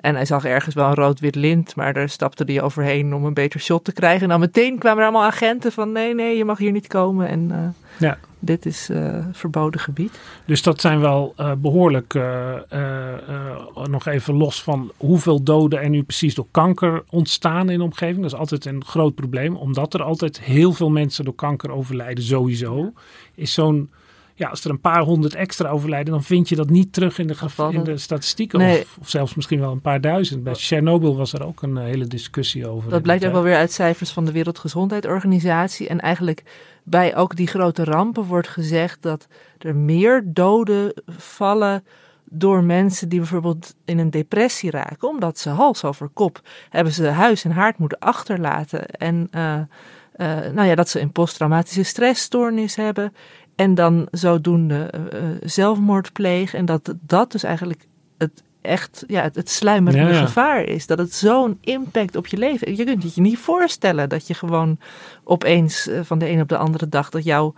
En 0.00 0.14
hij 0.14 0.24
zag 0.24 0.44
ergens 0.44 0.74
wel 0.74 0.86
een 0.86 0.94
rood-wit 0.94 1.34
lint, 1.34 1.76
maar 1.76 1.92
daar 1.92 2.08
stapte 2.08 2.44
hij 2.46 2.62
overheen 2.62 3.14
om 3.14 3.24
een 3.24 3.34
beter 3.34 3.60
shot 3.60 3.84
te 3.84 3.92
krijgen. 3.92 4.22
En 4.22 4.28
dan 4.28 4.40
meteen 4.40 4.78
kwamen 4.78 4.98
er 4.98 5.08
allemaal 5.08 5.26
agenten 5.26 5.72
van 5.72 5.92
nee, 5.92 6.14
nee, 6.14 6.36
je 6.36 6.44
mag 6.44 6.58
hier 6.58 6.72
niet 6.72 6.86
komen. 6.86 7.28
En 7.28 7.48
uh, 7.50 7.68
ja. 7.98 8.18
Dit 8.46 8.66
is 8.66 8.90
uh, 8.90 9.24
verboden 9.32 9.80
gebied. 9.80 10.20
Dus 10.44 10.62
dat 10.62 10.80
zijn 10.80 11.00
wel 11.00 11.34
uh, 11.40 11.52
behoorlijk, 11.58 12.14
nog 13.84 14.06
even 14.06 14.34
los 14.34 14.62
van 14.62 14.92
hoeveel 14.96 15.42
doden 15.42 15.80
er 15.80 15.88
nu 15.88 16.02
precies 16.02 16.34
door 16.34 16.46
kanker 16.50 17.04
ontstaan 17.10 17.70
in 17.70 17.78
de 17.78 17.84
omgeving. 17.84 18.22
Dat 18.22 18.32
is 18.32 18.38
altijd 18.38 18.64
een 18.64 18.84
groot 18.84 19.14
probleem, 19.14 19.56
omdat 19.56 19.94
er 19.94 20.02
altijd 20.02 20.40
heel 20.40 20.72
veel 20.72 20.90
mensen 20.90 21.24
door 21.24 21.34
kanker 21.34 21.70
overlijden 21.70 22.24
sowieso. 22.24 22.92
Is 23.34 23.52
zo'n 23.52 23.90
ja, 24.38 24.48
als 24.48 24.64
er 24.64 24.70
een 24.70 24.80
paar 24.80 25.02
honderd 25.02 25.34
extra 25.34 25.68
overlijden, 25.68 26.12
dan 26.12 26.22
vind 26.22 26.48
je 26.48 26.56
dat 26.56 26.70
niet 26.70 26.92
terug 26.92 27.18
in 27.18 27.26
de, 27.26 27.36
in 27.70 27.84
de 27.84 27.98
statistieken. 27.98 28.58
Nee. 28.58 28.80
Of, 28.80 28.96
of, 29.00 29.08
zelfs 29.08 29.34
misschien 29.34 29.60
wel 29.60 29.72
een 29.72 29.80
paar 29.80 30.00
duizend. 30.00 30.44
Bij 30.44 30.54
Chernobyl 30.54 31.16
was 31.16 31.32
er 31.32 31.46
ook 31.46 31.62
een 31.62 31.76
uh, 31.76 31.82
hele 31.82 32.06
discussie 32.06 32.68
over. 32.68 32.90
Dat 32.90 33.02
blijkt 33.02 33.26
ook 33.26 33.32
wel 33.32 33.42
weer 33.42 33.56
uit 33.56 33.72
cijfers 33.72 34.10
van 34.10 34.24
de 34.24 34.32
Wereldgezondheidsorganisatie. 34.32 35.88
En 35.88 36.00
eigenlijk 36.00 36.42
bij 36.82 37.16
ook 37.16 37.36
die 37.36 37.46
grote 37.46 37.84
rampen 37.84 38.24
wordt 38.24 38.48
gezegd 38.48 39.02
dat 39.02 39.26
er 39.58 39.76
meer 39.76 40.22
doden 40.24 40.92
vallen 41.06 41.84
door 42.30 42.64
mensen 42.64 43.08
die 43.08 43.18
bijvoorbeeld 43.18 43.74
in 43.84 43.98
een 43.98 44.10
depressie 44.10 44.70
raken. 44.70 45.08
Omdat 45.08 45.38
ze 45.38 45.48
hals 45.48 45.84
over 45.84 46.08
kop 46.08 46.40
hebben 46.70 46.92
ze 46.92 47.06
huis 47.06 47.44
en 47.44 47.50
haard 47.50 47.78
moeten 47.78 47.98
achterlaten. 47.98 48.86
En 48.86 49.28
uh, 49.34 49.60
eh, 50.16 50.52
nou 50.52 50.68
ja, 50.68 50.74
dat 50.74 50.88
ze 50.88 51.00
een 51.00 51.12
posttraumatische 51.12 51.82
stressstoornis 51.82 52.76
hebben. 52.76 53.14
En 53.56 53.74
dan 53.74 54.08
zodoende 54.10 54.84
eh, 54.84 55.20
zelfmoord 55.40 56.12
plegen. 56.12 56.58
En 56.58 56.64
dat 56.64 56.94
dat 57.00 57.32
dus 57.32 57.42
eigenlijk 57.42 57.86
het 58.18 58.42
echt 58.60 59.04
ja, 59.06 59.22
het, 59.22 59.34
het 59.34 59.50
sluimerende 59.50 60.12
Ja, 60.12 60.18
ja. 60.18 60.26
gevaar 60.26 60.64
is. 60.64 60.86
Dat 60.86 60.98
het 60.98 61.14
zo'n 61.14 61.58
impact 61.60 62.16
op 62.16 62.26
je 62.26 62.36
leven. 62.36 62.76
Je 62.76 62.84
kunt 62.84 63.02
het 63.02 63.14
je 63.14 63.20
niet 63.20 63.38
voorstellen 63.38 64.08
dat 64.08 64.26
je 64.26 64.34
gewoon 64.34 64.78
opeens 65.24 65.88
eh, 65.88 66.00
van 66.02 66.18
de 66.18 66.30
een 66.30 66.40
op 66.40 66.48
de 66.48 66.56
andere 66.56 66.88
dag 66.88 67.10
dat 67.10 67.24
jouw 67.24 67.54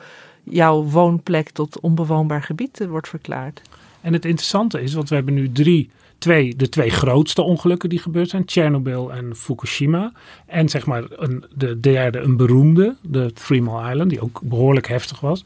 jouw 0.51 0.83
woonplek 0.83 1.51
tot 1.51 1.81
onbewoonbaar 1.81 2.43
gebied 2.43 2.87
wordt 2.89 3.09
verklaard. 3.09 3.63
En 4.01 4.13
het 4.13 4.25
interessante 4.25 4.81
is, 4.83 4.95
want 4.95 5.09
we 5.09 5.15
hebben 5.15 5.35
nu 5.35 5.53
drie, 5.53 5.91
twee, 6.19 6.57
de 6.57 6.69
twee 6.69 6.91
grootste 6.91 7.43
ongelukken 7.43 7.89
die 7.89 7.99
gebeurd 7.99 8.29
zijn. 8.29 8.43
Chernobyl 8.47 9.13
en 9.13 9.37
Fukushima. 9.37 10.13
En 10.47 10.69
zeg 10.69 10.87
maar 10.87 11.05
een, 11.11 11.45
de 11.55 11.81
derde, 11.81 12.19
een 12.19 12.37
beroemde, 12.37 12.97
de 13.03 13.33
Three 13.33 13.63
Mile 13.63 13.91
Island, 13.91 14.11
die 14.11 14.21
ook 14.21 14.41
behoorlijk 14.43 14.89
heftig 14.89 15.21
was. 15.21 15.45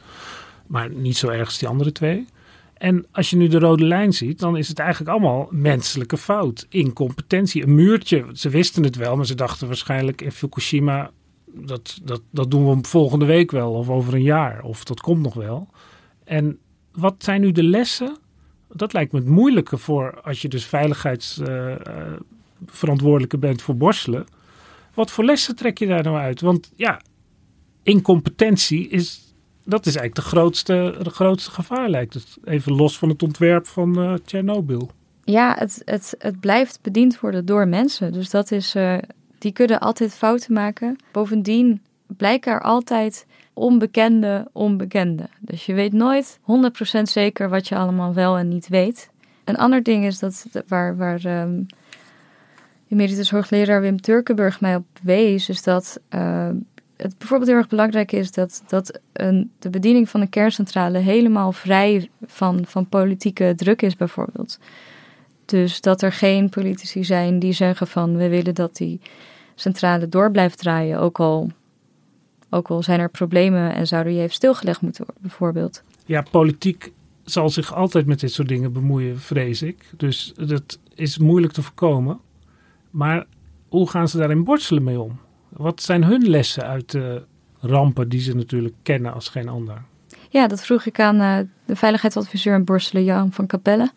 Maar 0.73 0.91
niet 0.91 1.16
zo 1.16 1.29
erg 1.29 1.45
als 1.45 1.59
die 1.59 1.68
andere 1.68 1.93
twee. 1.93 2.27
En 2.75 3.07
als 3.11 3.31
je 3.31 3.37
nu 3.37 3.49
de 3.49 3.59
rode 3.59 3.85
lijn 3.85 4.12
ziet, 4.12 4.39
dan 4.39 4.57
is 4.57 4.68
het 4.68 4.79
eigenlijk 4.79 5.11
allemaal 5.11 5.49
menselijke 5.51 6.16
fout. 6.16 6.66
Incompetentie, 6.68 7.62
een 7.62 7.75
muurtje. 7.75 8.27
Ze 8.33 8.49
wisten 8.49 8.83
het 8.83 8.97
wel, 8.97 9.16
maar 9.16 9.27
ze 9.27 9.35
dachten 9.35 9.66
waarschijnlijk 9.66 10.20
in 10.20 10.33
Fukushima... 10.33 11.11
Dat, 11.55 11.99
dat, 12.03 12.23
dat 12.31 12.51
doen 12.51 12.81
we 12.81 12.89
volgende 12.89 13.25
week 13.25 13.51
wel, 13.51 13.73
of 13.73 13.89
over 13.89 14.14
een 14.14 14.23
jaar, 14.23 14.62
of 14.62 14.85
dat 14.85 15.01
komt 15.01 15.23
nog 15.23 15.35
wel. 15.35 15.68
En 16.25 16.59
wat 16.93 17.14
zijn 17.18 17.41
nu 17.41 17.53
de 17.53 17.62
lessen? 17.62 18.16
Dat 18.68 18.93
lijkt 18.93 19.12
me 19.12 19.18
het 19.18 19.29
moeilijke 19.29 19.79
voor 19.79 20.20
als 20.20 20.43
je 20.43 20.49
dus 20.49 20.64
veiligheidsverantwoordelijke 20.64 23.39
bent 23.39 23.62
voor 23.62 23.77
borstelen. 23.77 24.27
Wat 24.95 25.11
voor 25.11 25.25
lessen 25.25 25.57
trek 25.57 25.79
je 25.79 25.87
daar 25.87 26.03
nou 26.03 26.16
uit? 26.16 26.41
Want 26.41 26.73
ja, 26.77 27.01
incompetentie 27.83 28.89
is, 28.89 29.32
dat 29.65 29.87
is 29.87 29.97
eigenlijk 29.97 30.15
de 30.15 30.37
grootste, 30.37 30.95
de 31.03 31.11
grootste 31.11 31.51
gevaar 31.51 31.89
lijkt 31.89 32.15
het. 32.15 32.37
Even 32.45 32.73
los 32.73 32.99
van 32.99 33.09
het 33.09 33.23
ontwerp 33.23 33.67
van 33.67 33.99
eh 33.99 34.15
Tsjernobyl. 34.25 34.91
Ja, 35.25 35.57
het, 35.59 35.83
het, 35.85 36.15
het 36.19 36.41
blijft 36.41 36.79
bediend 36.83 37.21
worden 37.21 37.47
door 37.47 37.69
mensen. 37.69 38.13
Dus 38.13 38.31
dat 38.31 38.51
is, 38.51 38.75
eh, 38.75 38.99
die 39.39 39.53
kunnen 39.53 39.81
altijd 39.81 40.15
fouten 40.15 40.53
maken. 40.53 40.97
Bovendien 41.13 41.83
blijken 42.07 42.53
er 42.53 42.61
altijd 42.61 43.27
onbekende 43.53 44.49
onbekenden. 44.53 45.29
Dus 45.41 45.67
je 45.67 45.75
weet 45.75 45.93
nooit 45.93 46.39
100% 46.43 47.03
zeker 47.03 47.49
wat 47.49 47.69
je 47.69 47.77
allemaal 47.77 48.15
wel 48.15 48.39
en 48.39 48.49
niet 48.49 48.69
weet. 48.69 49.11
Een 49.45 49.57
ander 49.57 49.83
ding 49.83 50.05
is 50.05 50.19
dat 50.19 50.47
waar, 50.67 50.97
waar 50.97 51.25
ehm 51.25 51.61
emeritus 52.93 53.31
hoogleraar 53.31 53.81
Wim 53.81 54.01
Turkenburg 54.01 54.61
mij 54.61 54.77
op 54.77 54.87
wees, 55.03 55.49
is 55.49 55.63
dat 55.63 56.01
eh, 56.09 56.49
het 57.03 57.19
bijvoorbeeld 57.19 57.51
heel 57.51 57.59
erg 57.59 57.69
belangrijk 57.69 58.13
is 58.13 58.33
dat, 58.33 58.63
dat 58.67 59.01
een, 59.13 59.51
de 59.59 59.71
bediening 59.71 60.09
van 60.09 60.21
een 60.21 60.29
kerncentrale 60.29 60.99
helemaal 60.99 61.53
vrij 61.53 62.11
van, 62.27 62.65
van 62.67 62.89
politieke 62.89 63.53
druk 63.57 63.83
is, 63.83 63.97
bijvoorbeeld. 63.97 64.59
Dus 65.45 65.81
dat 65.81 66.03
er 66.03 66.13
geen 66.13 66.49
politici 66.49 67.05
zijn 67.05 67.39
die 67.39 67.53
zeggen 67.53 67.87
van 67.87 68.17
we 68.17 68.29
willen 68.29 68.55
dat 68.55 68.77
die 68.77 69.01
centrale 69.55 70.09
door 70.09 70.31
blijft 70.31 70.59
draaien, 70.59 70.99
ook 70.99 71.21
al, 71.21 71.51
ook 72.51 72.69
al 72.69 72.83
zijn 72.83 73.01
er 73.01 73.11
problemen 73.11 73.75
en 73.75 73.87
zouden 73.87 74.13
die 74.13 74.23
even 74.23 74.35
stilgelegd 74.35 74.81
moeten 74.81 75.05
worden, 75.05 75.23
bijvoorbeeld. 75.23 75.83
Ja, 76.05 76.23
politiek 76.31 76.93
zal 77.25 77.51
zich 77.51 77.75
altijd 77.75 78.07
met 78.07 78.21
dit 78.21 78.33
soort 78.33 78.49
dingen 78.49 78.73
bemoeien, 78.73 79.19
vrees 79.19 79.63
ik. 79.63 79.85
Dus 79.97 80.33
dat 80.37 80.79
is 80.95 81.19
moeilijk 81.19 81.53
te 81.53 81.63
voorkomen. 81.63 82.21
Maar 82.91 83.27
hoe 83.69 83.91
gaan 83.91 84.09
ze 84.09 84.19
daar 84.19 84.31
in 84.31 84.45
borstelen 84.45 84.83
mee 84.83 85.01
om? 85.01 85.19
Wat 85.53 85.83
zijn 85.83 86.05
hun 86.05 86.29
lessen 86.29 86.67
uit 86.67 86.91
de 86.91 87.23
rampen 87.61 88.09
die 88.09 88.21
ze 88.21 88.35
natuurlijk 88.35 88.75
kennen 88.83 89.15
als 89.15 89.29
geen 89.29 89.49
ander? 89.49 89.83
Ja, 90.29 90.47
dat 90.47 90.65
vroeg 90.65 90.87
ik 90.87 91.01
aan 91.01 91.21
eh, 91.21 91.39
de 91.65 91.77
veiligheidsadviseur 91.77 92.55
in 92.55 92.65
Borselen, 92.65 93.05
Jan 93.05 93.33
van 93.33 93.47
Capelle. 93.47 93.91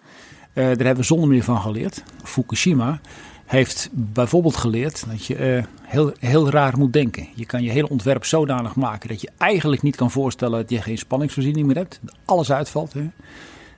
Eh, 0.53 0.63
daar 0.63 0.65
hebben 0.65 0.95
we 0.95 1.03
zonder 1.03 1.29
meer 1.29 1.43
van 1.43 1.61
geleerd. 1.61 2.03
Fukushima 2.23 2.99
heeft 3.45 3.89
bijvoorbeeld 3.91 4.55
geleerd 4.55 5.05
dat 5.09 5.25
je 5.25 5.35
eh, 5.35 5.63
heel, 5.81 6.11
heel 6.19 6.49
raar 6.49 6.77
moet 6.77 6.93
denken. 6.93 7.27
Je 7.33 7.45
kan 7.45 7.63
je 7.63 7.69
hele 7.69 7.89
ontwerp 7.89 8.25
zodanig 8.25 8.75
maken 8.75 9.09
dat 9.09 9.21
je 9.21 9.29
eigenlijk 9.37 9.81
niet 9.81 9.95
kan 9.95 10.11
voorstellen 10.11 10.59
dat 10.59 10.69
je 10.69 10.81
geen 10.81 10.97
spanningsvoorziening 10.97 11.67
meer 11.67 11.75
hebt. 11.75 11.99
Alles 12.25 12.51
uitvalt. 12.51 12.93
Hè. 12.93 13.09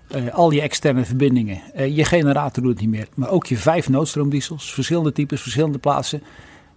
Eh, 0.07 0.33
al 0.33 0.51
je 0.51 0.61
externe 0.61 1.05
verbindingen. 1.05 1.61
Eh, 1.73 1.95
je 1.95 2.05
generator 2.05 2.63
doet 2.63 2.71
het 2.71 2.81
niet 2.81 2.89
meer. 2.89 3.07
Maar 3.15 3.29
ook 3.29 3.45
je 3.45 3.57
vijf 3.57 3.89
noodstroomdiesels. 3.89 4.73
Verschillende 4.73 5.11
types, 5.11 5.41
verschillende 5.41 5.77
plaatsen. 5.77 6.23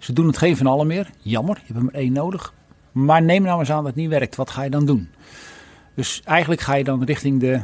Ze 0.01 0.13
doen 0.13 0.27
het 0.27 0.39
geen 0.39 0.57
van 0.57 0.67
allen 0.67 0.87
meer. 0.87 1.11
Jammer, 1.19 1.57
je 1.57 1.63
hebt 1.67 1.79
er 1.79 1.85
maar 1.85 1.95
één 1.95 2.13
nodig. 2.13 2.55
Maar 2.93 3.23
neem 3.23 3.43
nou 3.43 3.59
eens 3.61 3.71
aan 3.71 3.77
dat 3.77 3.87
het 3.87 3.95
niet 3.95 4.09
werkt. 4.09 4.37
Wat 4.37 4.51
ga 4.51 4.63
je 4.63 4.71
dan 4.71 4.87
doen? 4.87 5.09
Dus 5.95 6.23
eigenlijk 6.25 6.61
ga 6.61 6.75
je 6.75 6.85
dan 6.85 7.05
richting 7.05 7.41
de 7.41 7.61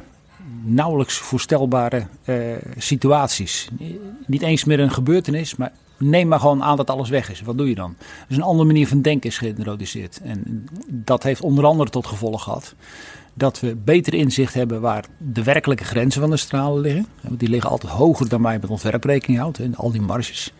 nauwelijks 0.64 1.18
voorstelbare 1.18 2.06
eh, 2.24 2.36
situaties. 2.76 3.68
Niet 4.26 4.42
eens 4.42 4.64
meer 4.64 4.80
een 4.80 4.90
gebeurtenis, 4.90 5.56
maar 5.56 5.72
neem 5.98 6.28
maar 6.28 6.40
gewoon 6.40 6.62
aan 6.62 6.76
dat 6.76 6.90
alles 6.90 7.08
weg 7.08 7.30
is. 7.30 7.42
Wat 7.42 7.58
doe 7.58 7.68
je 7.68 7.74
dan? 7.74 7.96
Dus 8.28 8.36
een 8.36 8.42
andere 8.42 8.66
manier 8.66 8.88
van 8.88 9.02
denken 9.02 9.30
is 9.30 9.38
geïntroduceerd. 9.38 10.20
En 10.22 10.66
dat 10.88 11.22
heeft 11.22 11.40
onder 11.40 11.64
andere 11.64 11.90
tot 11.90 12.06
gevolg 12.06 12.42
gehad 12.42 12.74
dat 13.34 13.60
we 13.60 13.76
beter 13.76 14.14
inzicht 14.14 14.54
hebben 14.54 14.80
waar 14.80 15.04
de 15.18 15.42
werkelijke 15.42 15.84
grenzen 15.84 16.20
van 16.20 16.30
de 16.30 16.36
stralen 16.36 16.80
liggen. 16.80 17.06
Die 17.28 17.48
liggen 17.48 17.70
altijd 17.70 17.92
hoger 17.92 18.28
dan 18.28 18.42
wij 18.42 18.58
met 18.58 18.70
ontwerp 18.70 19.04
rekening 19.04 19.40
houdt, 19.40 19.58
hè, 19.58 19.68
al 19.74 19.90
die 19.90 20.00
marges. 20.00 20.52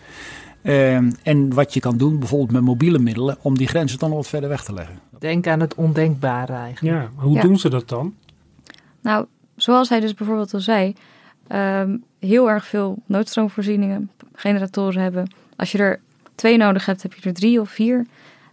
Uh, 0.67 0.97
en 1.23 1.55
wat 1.55 1.75
je 1.75 1.81
kan 1.81 1.97
doen, 1.97 2.19
bijvoorbeeld 2.19 2.51
met 2.53 2.63
mobiele 2.63 2.99
middelen, 2.99 3.37
om 3.43 3.59
die 3.59 3.67
grenzen 3.69 3.99
dan 3.99 4.09
nog 4.09 4.19
wat 4.19 4.29
verder 4.29 4.49
weg 4.49 4.65
te 4.65 4.73
leggen. 4.73 4.99
Denk 5.19 5.47
aan 5.47 5.61
het 5.61 5.75
ondenkbare 5.75 6.53
eigenlijk. 6.53 6.97
Ja, 6.97 7.11
hoe 7.23 7.35
Ja. 7.35 7.41
doen 7.43 7.59
ze 7.59 7.69
dat 7.69 7.89
dan? 7.89 8.15
Nou, 9.01 9.27
zoals 9.57 9.89
hij 9.89 10.01
dus 10.01 10.15
bijvoorbeeld 10.15 10.55
al 10.55 10.61
zei, 10.61 10.95
ehm, 11.49 11.97
heel 12.19 12.51
erg 12.51 12.67
veel 12.67 12.99
noodstroomvoorzieningen, 13.07 14.11
generatoren 14.35 15.03
hebben. 15.03 15.31
Als 15.57 15.73
je 15.73 15.79
er 15.79 16.01
twee 16.35 16.57
nodig 16.57 16.87
hebt, 16.87 17.03
heb 17.03 17.15
je 17.15 17.29
er 17.29 17.35
drie 17.35 17.61
of 17.61 17.71
vier. 17.71 18.07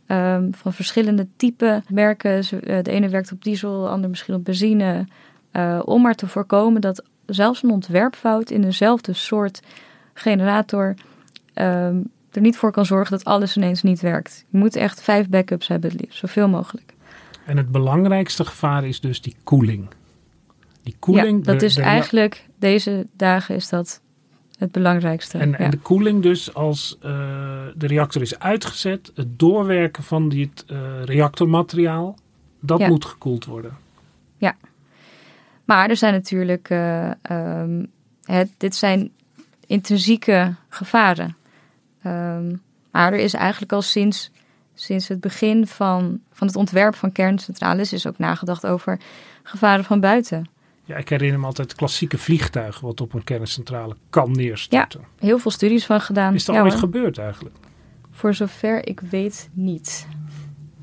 ehm, 0.08 0.48
van 0.52 0.74
verschillende 0.74 1.28
typen 1.36 1.84
merken. 1.90 2.32
Eh, 2.40 2.84
De 2.84 2.92
ene 2.92 3.10
werkt 3.10 3.32
op 3.32 3.44
diesel, 3.44 3.82
de 3.82 3.88
ander 3.90 4.10
misschien 4.10 4.34
op 4.36 4.44
benzine. 4.46 5.06
eh, 5.52 5.80
om 5.86 6.02
maar 6.02 6.16
te 6.16 6.28
voorkomen 6.28 6.82
dat 6.82 7.04
zelfs 7.26 7.64
een 7.64 7.70
ontwerpfout 7.72 8.50
in 8.52 8.62
dezelfde 8.62 9.14
soort 9.14 9.62
generator 10.14 10.94
ehm, 11.54 11.98
er 12.32 12.42
niet 12.42 12.58
voor 12.58 12.72
kan 12.72 12.86
zorgen 12.86 13.18
dat 13.18 13.26
alles 13.26 13.58
ineens 13.58 13.82
niet 13.82 14.02
werkt. 14.02 14.46
Je 14.50 14.58
moet 14.58 14.76
echt 14.76 15.02
vijf 15.02 15.30
backups 15.30 15.68
hebben, 15.68 15.92
het 15.92 16.02
liefst, 16.02 16.20
zoveel 16.20 16.48
mogelijk. 16.50 16.94
En 17.46 17.58
het 17.58 17.72
belangrijkste 17.72 18.46
gevaar 18.46 18.86
is 18.86 19.00
dus 19.00 19.22
die 19.22 19.36
koeling. 19.44 19.88
Die 20.84 20.96
koeling. 21.00 21.38
ja, 21.46 21.52
dat 21.52 21.60
de- 21.60 21.66
is 21.66 21.76
de- 21.76 21.82
eigenlijk, 21.82 22.48
deze 22.60 23.08
dagen 23.18 23.56
is 23.56 23.70
dat 23.70 24.02
het 24.58 24.72
belangrijkste. 24.72 25.38
En, 25.38 25.50
ja. 25.50 25.58
en 25.58 25.70
de 25.72 25.78
koeling 25.78 26.22
dus 26.24 26.54
als 26.54 26.98
eh, 27.02 27.10
de 27.76 27.88
reactor 27.88 28.22
is 28.22 28.40
uitgezet, 28.40 29.12
het 29.16 29.40
doorwerken 29.40 30.04
van 30.04 30.30
dit 30.30 30.66
eh, 30.68 30.78
reactormateriaal, 31.04 32.16
dat 32.60 32.80
Ja. 32.80 32.88
moet 32.88 33.06
gekoeld 33.06 33.46
worden. 33.46 33.78
Ja. 34.38 34.56
Maar 35.66 35.90
er 35.90 35.98
zijn 35.98 36.14
natuurlijk, 36.14 36.70
eh, 36.70 37.12
ehm, 37.22 37.86
het, 38.24 38.50
dit 38.58 38.76
zijn 38.76 39.12
intrinsieke 39.68 40.56
gevaren. 40.70 41.36
Ehm, 42.04 42.56
maar 42.92 43.14
er 43.14 43.20
is 43.20 43.34
eigenlijk 43.34 43.72
al 43.74 43.82
sinds, 43.82 44.32
sinds 44.74 45.08
het 45.08 45.20
begin 45.20 45.68
van, 45.68 46.20
van 46.32 46.48
het 46.48 46.56
ontwerp 46.56 46.96
van 46.96 47.12
kerncentrales 47.12 47.94
is 47.94 48.08
ook 48.08 48.18
nagedacht 48.18 48.66
over 48.66 49.00
gevaren 49.44 49.84
van 49.84 50.00
buiten. 50.00 50.50
Ja, 50.86 50.96
ik 50.96 51.10
herinner 51.10 51.40
me 51.40 51.46
altijd 51.46 51.68
het 51.70 51.78
klassieke 51.78 52.18
vliegtuig 52.18 52.80
wat 52.80 53.02
op 53.02 53.14
een 53.14 53.24
kerncentrale 53.24 53.96
kan 54.10 54.30
Ja, 54.30 54.36
neerstorten. 54.36 55.02
heel 55.20 55.40
veel 55.40 55.52
studies 55.52 55.86
van 55.86 56.02
gedaan. 56.02 56.34
Is 56.34 56.46
dat 56.46 56.56
Ja, 56.56 56.62
ooit 56.62 56.72
hoor. 56.72 56.80
gebeurd 56.82 57.18
eigenlijk? 57.18 57.56
Voor 58.12 58.34
zover 58.34 58.88
ik 58.88 59.00
weet 59.10 59.50
niet. 59.54 60.08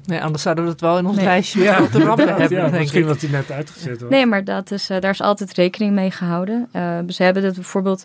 Nee, 0.04 0.22
anders 0.22 0.42
zouden 0.42 0.64
we 0.64 0.70
het 0.70 0.80
wel 0.80 0.98
in 0.98 1.06
ons 1.06 1.16
Nee. 1.16 1.24
lijstje 1.24 1.62
ja, 1.62 1.74
te 1.76 1.80
rampen 1.98 2.08
inderdaad, 2.10 2.38
hebben. 2.38 2.58
ja, 2.58 2.64
denk 2.68 2.78
misschien 2.78 3.06
wat 3.06 3.20
hij 3.20 3.30
net 3.30 3.50
uitgezet 3.50 4.00
was. 4.00 4.10
Nee, 4.10 4.26
maar 4.26 4.44
dat 4.44 4.70
is, 4.70 4.90
eh, 4.90 5.00
daar 5.00 5.10
is 5.10 5.20
altijd 5.20 5.52
rekening 5.54 5.94
mee 5.94 6.10
gehouden. 6.10 6.68
Eh, 6.72 6.98
ze 7.08 7.22
hebben 7.22 7.42
dat 7.42 7.54
bijvoorbeeld 7.54 8.04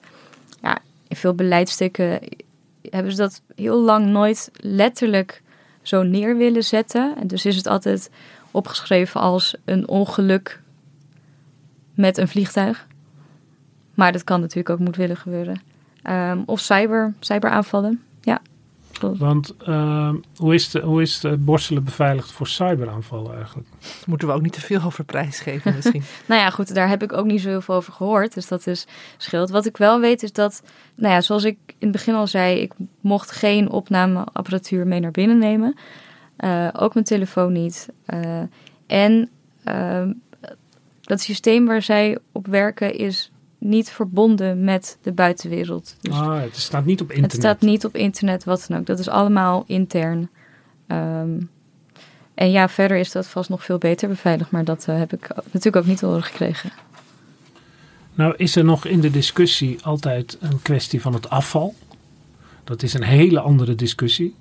ja, 0.61 0.77
in 1.07 1.15
veel 1.15 1.33
beleidstukken 1.35 2.19
hebben 2.89 3.11
ze 3.11 3.17
dat 3.17 3.41
heel 3.55 3.81
lang 3.81 4.05
nooit 4.05 4.49
letterlijk 4.53 5.41
zo 5.81 6.03
neer 6.03 6.37
willen 6.37 6.63
zetten. 6.63 7.15
En 7.17 7.27
dus 7.27 7.45
is 7.45 7.55
het 7.55 7.67
altijd 7.67 8.09
opgeschreven 8.51 9.21
als 9.21 9.55
een 9.65 9.87
ongeluk 9.87 10.61
met 11.93 12.17
een 12.17 12.27
vliegtuig. 12.27 12.87
Maar 13.93 14.11
dat 14.11 14.23
kan 14.23 14.39
natuurlijk 14.39 14.69
ook 14.69 14.79
moedwillig 14.79 15.21
gebeuren. 15.21 15.61
Ehm, 16.01 16.41
of 16.45 16.59
cyber, 16.59 17.13
cyberaanvallen. 17.19 18.03
Want 18.99 19.55
eh, 19.57 20.13
hoe, 20.35 20.53
is 20.53 20.69
de, 20.69 20.79
hoe 20.79 21.01
is 21.01 21.19
de 21.19 21.37
borstelen 21.37 21.83
beveiligd 21.83 22.31
voor 22.31 22.47
cyberaanvallen 22.47 23.35
eigenlijk? 23.35 23.67
Moeten 24.05 24.27
we 24.27 24.33
ook 24.33 24.41
niet 24.41 24.53
te 24.53 24.61
veel 24.61 24.81
over 24.81 25.03
prijs 25.03 25.39
geven 25.39 25.73
misschien. 25.75 26.03
Nou 26.25 26.41
ja, 26.41 26.49
goed, 26.49 26.73
daar 26.73 26.89
heb 26.89 27.03
ik 27.03 27.13
ook 27.13 27.25
niet 27.25 27.41
zo 27.41 27.49
heel 27.49 27.61
veel 27.61 27.75
over 27.75 27.93
gehoord. 27.93 28.33
Dus 28.33 28.47
dat 28.47 28.67
is 28.67 28.87
scheelt. 29.17 29.49
Wat 29.49 29.65
ik 29.65 29.77
wel 29.77 29.99
weet 29.99 30.23
is 30.23 30.31
dat, 30.31 30.63
nou 30.95 31.13
ja, 31.13 31.21
zoals 31.21 31.43
ik 31.43 31.57
in 31.67 31.75
het 31.87 31.91
begin 31.91 32.13
al 32.13 32.27
zei, 32.27 32.59
ik 32.59 32.73
mocht 33.01 33.31
geen 33.31 33.69
opnameapparatuur 33.69 34.87
mee 34.87 34.99
naar 34.99 35.11
binnen 35.11 35.37
nemen. 35.37 35.75
Eh, 36.35 36.67
ook 36.73 36.93
mijn 36.93 37.05
telefoon 37.05 37.51
niet. 37.51 37.89
Eh, 38.05 38.41
en 38.87 39.29
ehm, 39.63 40.11
dat 41.01 41.21
systeem 41.21 41.65
waar 41.65 41.81
zij 41.81 42.17
op 42.31 42.47
werken 42.47 42.95
is 42.97 43.31
niet 43.69 43.89
verbonden 43.89 44.63
met 44.63 44.97
de 45.01 45.11
buitenwereld. 45.11 45.95
Dus 46.01 46.13
ah, 46.13 46.41
het 46.41 46.57
staat 46.57 46.85
niet 46.85 47.01
op 47.01 47.07
internet. 47.07 47.31
het 47.31 47.41
staat 47.41 47.61
niet 47.61 47.85
op 47.85 47.95
internet, 47.95 48.43
wat 48.43 48.65
dan 48.67 48.79
ook. 48.79 48.85
Dat 48.85 48.99
is 48.99 49.09
allemaal 49.09 49.63
intern. 49.67 50.29
Ehm, 50.87 51.39
en 52.33 52.51
ja, 52.51 52.69
verder 52.69 52.97
is 52.97 53.11
dat 53.11 53.27
vast 53.27 53.49
nog 53.49 53.63
veel 53.63 53.77
beter 53.77 54.07
beveiligd, 54.07 54.51
maar 54.51 54.63
dat 54.63 54.85
eh, 54.87 54.97
heb 54.97 55.13
ik 55.13 55.27
natuurlijk 55.35 55.75
ook 55.75 55.85
niet 55.85 56.01
horen 56.01 56.23
gekregen. 56.23 56.71
Nou 58.13 58.33
is 58.37 58.55
er 58.55 58.63
nog 58.63 58.85
in 58.85 59.01
de 59.01 59.11
discussie 59.11 59.77
altijd 59.83 60.37
een 60.39 60.61
kwestie 60.61 61.01
van 61.01 61.13
het 61.13 61.29
afval. 61.29 61.75
Dat 62.63 62.83
is 62.83 62.93
een 62.93 63.03
hele 63.03 63.39
andere 63.39 63.75
discussie. 63.75 64.35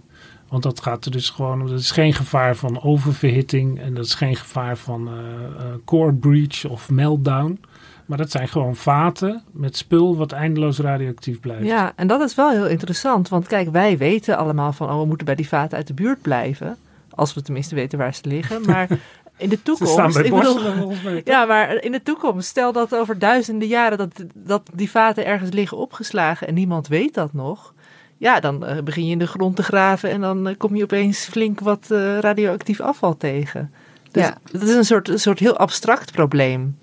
Want 0.48 0.62
dat 0.62 0.80
gaat 0.80 1.04
er 1.04 1.10
dus 1.10 1.30
gewoon 1.30 1.60
om. 1.60 1.68
Dat 1.68 1.80
is 1.80 1.90
geen 1.90 2.14
gevaar 2.14 2.56
van 2.56 2.82
oververhitting. 2.82 3.80
En 3.80 3.94
dat 3.94 4.04
is 4.04 4.14
geen 4.14 4.36
gevaar 4.36 4.76
van 4.76 5.08
eh, 5.08 5.14
eh, 5.14 5.74
core 5.84 6.12
breach 6.12 6.64
of 6.64 6.90
meltdown. 6.90 7.60
Maar 8.06 8.18
dat 8.18 8.30
zijn 8.30 8.48
gewoon 8.48 8.76
vaten 8.76 9.42
met 9.52 9.76
spul 9.76 10.16
wat 10.16 10.32
eindeloos 10.32 10.78
radioactief 10.78 11.40
blijft. 11.40 11.64
Ja, 11.64 11.92
en 11.96 12.06
dat 12.06 12.20
is 12.20 12.34
wel 12.34 12.50
heel 12.50 12.66
interessant. 12.66 13.28
Want 13.28 13.46
kijk, 13.46 13.70
wij 13.70 13.98
weten 13.98 14.36
allemaal 14.36 14.72
van, 14.72 14.90
oh, 14.90 14.98
we 15.00 15.06
moeten 15.06 15.26
bij 15.26 15.34
die 15.34 15.48
vaten 15.48 15.76
uit 15.76 15.86
de 15.86 15.94
buurt 15.94 16.22
blijven. 16.22 16.76
Als 17.10 17.34
we 17.34 17.42
tenminste 17.42 17.74
weten 17.74 17.98
waar 17.98 18.14
ze 18.14 18.20
liggen. 18.28 18.62
Maar 18.66 18.88
in 19.36 19.48
de 19.48 19.62
toekomst. 19.62 19.92
Ze 19.92 19.98
staan 19.98 20.12
bij 20.12 20.24
ik 20.24 20.30
bedoel- 20.34 20.52
Borselen 20.52 20.76
volgens 20.78 21.02
mij. 21.02 21.20
ja, 21.24 21.44
maar 21.44 21.82
in 21.82 21.92
de 21.92 22.02
toekomst, 22.02 22.48
stel 22.48 22.72
dat 22.72 22.94
over 22.94 23.18
duizenden 23.18 23.68
jaren 23.68 23.98
dat, 23.98 24.24
dat 24.34 24.62
die 24.74 24.90
vaten 24.90 25.26
ergens 25.26 25.50
liggen 25.50 25.76
opgeslagen 25.76 26.46
en 26.48 26.54
niemand 26.54 26.88
weet 26.88 27.14
dat 27.14 27.32
nog. 27.32 27.74
Ja, 28.16 28.40
dan 28.40 28.66
eh, 28.66 28.82
begin 28.82 29.04
je 29.06 29.12
in 29.12 29.18
de 29.18 29.26
grond 29.26 29.56
te 29.56 29.62
graven 29.62 30.10
en 30.10 30.20
dan 30.20 30.48
eh, 30.48 30.54
kom 30.58 30.76
je 30.76 30.82
opeens 30.82 31.24
flink 31.24 31.60
wat 31.60 31.90
eh, 31.90 32.18
radioactief 32.18 32.80
afval 32.80 33.16
tegen. 33.16 33.72
Dus 34.10 34.22
Ja. 34.22 34.36
dat 34.52 34.62
is 34.62 34.74
een 34.74 34.84
soort, 34.84 35.08
een 35.08 35.20
soort 35.20 35.38
heel 35.38 35.56
abstract 35.56 36.12
probleem 36.12 36.76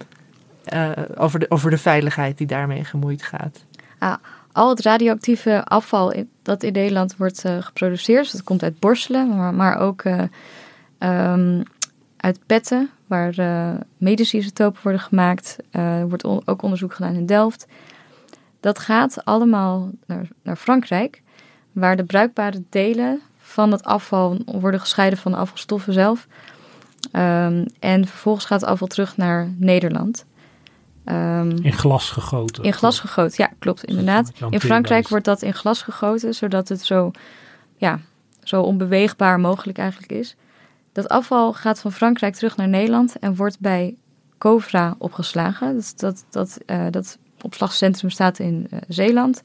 over, 1.16 1.40
de, 1.40 1.46
over 1.50 1.70
de 1.70 1.78
veiligheid 1.78 2.38
die 2.38 2.48
daarmee 2.48 2.84
gemoeid 2.84 3.24
gaat. 3.24 3.66
Ah, 4.00 4.16
al 4.52 4.70
het 4.70 4.82
radioactieve 4.82 5.66
afval 5.66 6.14
dat 6.42 6.64
in 6.64 6.74
Nederland 6.74 7.18
wordt 7.18 7.46
eh, 7.46 7.58
geproduceerd, 7.60 8.24
dus 8.24 8.32
dat 8.32 8.44
komt 8.44 8.64
uit 8.64 8.80
Borselen, 8.80 9.36
maar, 9.36 9.54
maar 9.54 9.78
ook 9.78 10.02
eh, 10.02 10.24
ehm, 10.98 11.62
uit 12.18 12.40
petten, 12.46 12.90
waar 13.08 13.38
eh, 13.38 13.80
medische 13.98 14.38
isotopen 14.38 14.80
worden 14.84 15.02
gemaakt. 15.02 15.58
Eh, 15.72 16.00
Er 16.00 16.08
wordt 16.08 16.24
ook 16.24 16.62
onderzoek 16.62 16.94
gedaan 16.94 17.16
in 17.16 17.26
Delft. 17.26 17.68
Dat 18.60 18.80
gaat 18.80 19.26
allemaal 19.26 19.90
naar, 20.06 20.28
naar 20.44 20.56
Frankrijk, 20.56 21.22
waar 21.72 21.96
de 21.96 22.04
bruikbare 22.04 22.64
delen 22.70 23.22
van 23.38 23.72
het 23.72 23.84
afval 23.84 24.38
worden 24.46 24.80
gescheiden 24.80 25.20
van 25.20 25.32
de 25.32 25.38
afvalstoffen 25.38 25.94
zelf. 25.94 26.28
Ehm, 27.12 27.66
en 27.80 28.08
vervolgens 28.08 28.46
gaat 28.46 28.62
het 28.62 28.70
afval 28.70 28.88
terug 28.88 29.18
naar 29.18 29.54
Nederland. 29.58 30.26
Ehm, 31.06 31.50
In 31.62 31.74
glas 31.74 32.10
gegoten. 32.10 32.64
in 32.64 32.74
glas 32.74 33.00
gegoten, 33.00 33.44
ja, 33.44 33.52
klopt, 33.60 33.84
inderdaad. 33.84 34.32
In 34.50 34.60
Frankrijk 34.60 35.08
wordt 35.08 35.26
dat 35.26 35.42
in 35.42 35.54
glas 35.54 35.82
gegoten, 35.82 36.34
zodat 36.34 36.70
het 36.70 36.86
zo, 36.86 37.12
ja, 37.78 38.00
zo 38.44 38.62
onbeweegbaar 38.62 39.40
mogelijk 39.40 39.78
eigenlijk 39.78 40.12
is. 40.12 40.36
Dat 40.92 41.10
afval 41.10 41.54
gaat 41.54 41.80
van 41.80 41.92
Frankrijk 41.92 42.36
terug 42.36 42.56
naar 42.56 42.68
Nederland 42.68 43.20
en 43.20 43.36
wordt 43.36 43.60
bij 43.60 43.96
Covra 44.38 44.96
opgeslagen. 44.98 45.76
Dat, 45.76 45.94
dat, 45.96 46.26
dat, 46.30 46.58
eh, 46.66 46.86
dat 46.90 47.18
opslagcentrum 47.42 48.10
staat 48.10 48.40
in 48.40 48.68
eh, 48.70 48.80
Zeeland. 48.88 49.44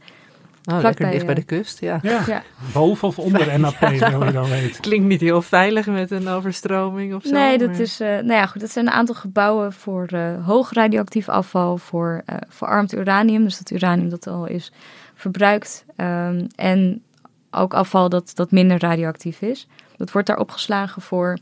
Oh, 0.67 0.81
lekker 0.81 1.11
dicht 1.11 1.27
bij 1.27 1.35
eh, 1.35 1.41
de 1.41 1.47
kust, 1.47 1.81
ja. 1.81 1.99
Ja. 2.03 2.23
Ja. 2.27 2.43
Boven 2.73 3.09
of 3.09 3.19
onder 3.19 3.61
NAP, 3.61 3.79
wil 3.79 4.25
je 4.25 4.33
dan 4.33 4.49
weten. 4.49 4.81
Klinkt 4.89 5.07
niet 5.07 5.21
heel 5.21 5.43
veilig 5.43 5.87
met 5.87 6.11
een 6.11 6.29
overstroming 6.29 7.15
of 7.15 7.23
zo. 7.23 7.31
Nee, 7.31 7.59
dat 7.59 7.69
maar- 7.71 7.81
is, 7.81 8.01
eh, 8.01 8.09
nou 8.09 8.33
ja, 8.33 8.47
goed, 8.47 8.61
dat 8.61 8.71
zijn 8.71 8.87
een 8.87 8.93
aantal 8.93 9.15
gebouwen 9.15 9.73
voor 9.73 10.07
eh 10.07 10.47
hoog 10.47 10.73
radioactief 10.73 11.29
afval, 11.29 11.79
voor 11.79 12.23
eh, 12.27 12.37
verarmd 12.49 12.95
uranium, 12.95 13.45
dus 13.45 13.59
dat 13.59 13.71
uranium 13.71 14.09
dat 14.09 14.27
al 14.27 14.47
is 14.47 14.73
verbruikt. 15.15 15.85
Ehm, 15.97 16.47
en 16.55 17.03
ook 17.51 17.75
afval 17.75 18.09
dat, 18.09 18.33
dat 18.35 18.51
minder 18.51 18.79
radioactief 18.79 19.41
is. 19.41 19.69
Dat 19.97 20.11
wordt 20.11 20.27
daar 20.27 20.39
opgeslagen 20.39 21.03
voor 21.03 21.39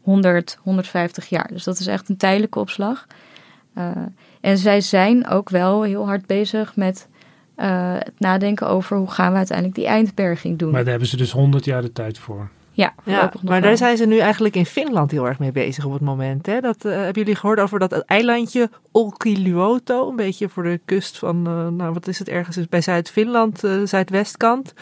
100, 0.00 0.58
150 0.62 1.28
jaar. 1.28 1.48
Dus 1.52 1.64
dat 1.64 1.78
is 1.78 1.86
echt 1.86 2.08
een 2.08 2.16
tijdelijke 2.16 2.58
opslag. 2.58 3.06
Eh, 3.74 3.90
en 4.40 4.58
zij 4.58 4.80
zijn 4.80 5.28
ook 5.28 5.50
wel 5.50 5.82
heel 5.82 6.06
hard 6.06 6.26
bezig 6.26 6.76
met 6.76 7.08
eh, 7.56 7.94
het 7.98 8.20
nadenken 8.20 8.68
over 8.68 8.96
hoe 8.96 9.10
gaan 9.10 9.30
we 9.30 9.36
uiteindelijk 9.36 9.76
die 9.76 9.86
eindberging 9.86 10.58
doen. 10.58 10.70
Maar 10.70 10.80
daar 10.80 10.90
hebben 10.90 11.08
ze 11.08 11.16
dus 11.16 11.32
100 11.32 11.64
jaar 11.64 11.82
de 11.82 11.92
tijd 11.92 12.18
voor. 12.18 12.48
ja, 12.72 12.94
Ja, 13.04 13.12
voorlopig 13.12 13.42
nog 13.42 13.50
maar 13.50 13.60
daar 13.60 13.76
zijn 13.76 13.96
ze 13.96 14.06
nu 14.06 14.18
eigenlijk 14.18 14.56
in 14.56 14.66
Finland 14.66 15.10
heel 15.10 15.26
erg 15.26 15.38
mee 15.38 15.52
bezig 15.52 15.84
op 15.84 15.92
het 15.92 16.00
moment. 16.00 16.46
Hè? 16.46 16.60
Dat, 16.60 16.84
eh, 16.84 16.92
hebben 16.92 17.22
jullie 17.22 17.36
gehoord 17.36 17.60
over 17.60 17.78
dat 17.78 17.92
eilandje 17.92 18.70
Olkiluoto? 18.92 20.08
Een 20.08 20.16
beetje 20.16 20.48
voor 20.48 20.62
de 20.62 20.80
kust 20.84 21.18
van, 21.18 21.46
eh, 21.46 21.68
nou 21.68 21.92
wat 21.92 22.06
is 22.06 22.18
het 22.18 22.28
ergens 22.28 22.68
bij 22.68 22.80
Zuid-Finland, 22.80 23.64
eh, 23.64 23.72
zuidwestkant. 23.84 24.74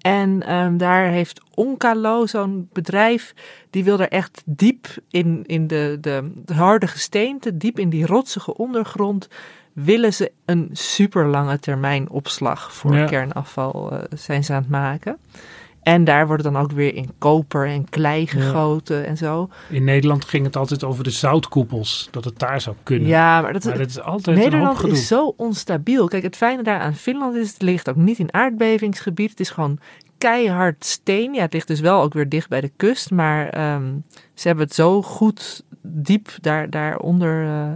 En 0.00 0.42
ehm, 0.42 0.76
daar 0.76 1.08
heeft 1.08 1.40
Onkalo, 1.54 2.26
zo'n 2.26 2.68
bedrijf, 2.72 3.34
die 3.70 3.84
wil 3.84 4.00
er 4.00 4.08
echt 4.08 4.42
diep 4.44 4.86
in, 5.10 5.42
in 5.46 5.66
de, 5.66 5.98
de, 6.00 6.32
de 6.44 6.54
harde 6.54 6.86
gesteente, 6.86 7.56
diep 7.56 7.78
in 7.78 7.88
die 7.88 8.06
rotsige 8.06 8.56
ondergrond, 8.56 9.28
willen 9.76 10.12
ze 10.14 10.32
een 10.44 10.68
super 10.72 11.26
lange 11.26 11.58
termijn 11.58 12.10
opslag 12.10 12.72
voor 12.74 12.96
Ja. 12.96 13.04
kernafval 13.04 13.92
eh, 13.92 13.98
zijn 14.14 14.44
ze 14.44 14.52
aan 14.52 14.60
het 14.60 14.70
maken. 14.70 15.18
En 15.82 16.04
daar 16.04 16.26
wordt 16.26 16.42
dan 16.42 16.56
ook 16.56 16.72
weer 16.72 16.94
in 16.94 17.10
koper 17.18 17.66
en 17.66 17.88
klei 17.88 18.26
gegoten 18.26 19.06
en 19.06 19.16
zo. 19.16 19.48
In 19.68 19.84
Nederland 19.84 20.24
ging 20.24 20.44
het 20.44 20.56
altijd 20.56 20.84
over 20.84 21.04
de 21.04 21.10
zoutkoepels. 21.10 22.08
Dat 22.10 22.24
het 22.24 22.38
daar 22.38 22.60
zou 22.60 22.76
kunnen. 22.82 23.08
Ja, 23.08 23.40
maar 23.40 23.52
dat, 23.52 23.64
Maar 23.64 23.78
dat 23.78 23.88
is 23.88 24.00
altijd 24.00 24.36
Nederland 24.36 24.84
is 24.84 25.06
zo 25.06 25.34
onstabiel. 25.36 26.08
Kijk, 26.08 26.22
het 26.22 26.36
fijne 26.36 26.62
daar 26.62 26.80
aan 26.80 26.94
Finland 26.94 27.34
is, 27.34 27.52
het 27.52 27.62
ligt 27.62 27.88
ook 27.88 27.96
niet 27.96 28.18
in 28.18 28.34
aardbevingsgebied. 28.34 29.30
Het 29.30 29.40
is 29.40 29.50
gewoon 29.50 29.78
keihard 30.18 30.84
steen. 30.84 31.34
Ja, 31.34 31.40
het 31.40 31.52
ligt 31.52 31.66
dus 31.68 31.80
wel 31.80 32.02
ook 32.02 32.12
weer 32.14 32.28
dicht 32.28 32.48
bij 32.48 32.60
de 32.60 32.72
kust. 32.76 33.10
Maar 33.10 33.48
ehm, 33.48 33.92
ze 34.34 34.46
hebben 34.46 34.64
het 34.64 34.74
zo 34.74 35.02
goed 35.02 35.64
diep 35.82 36.28
daar, 36.40 36.70
daar 36.70 36.98
onder, 36.98 37.44
eh, 37.44 37.72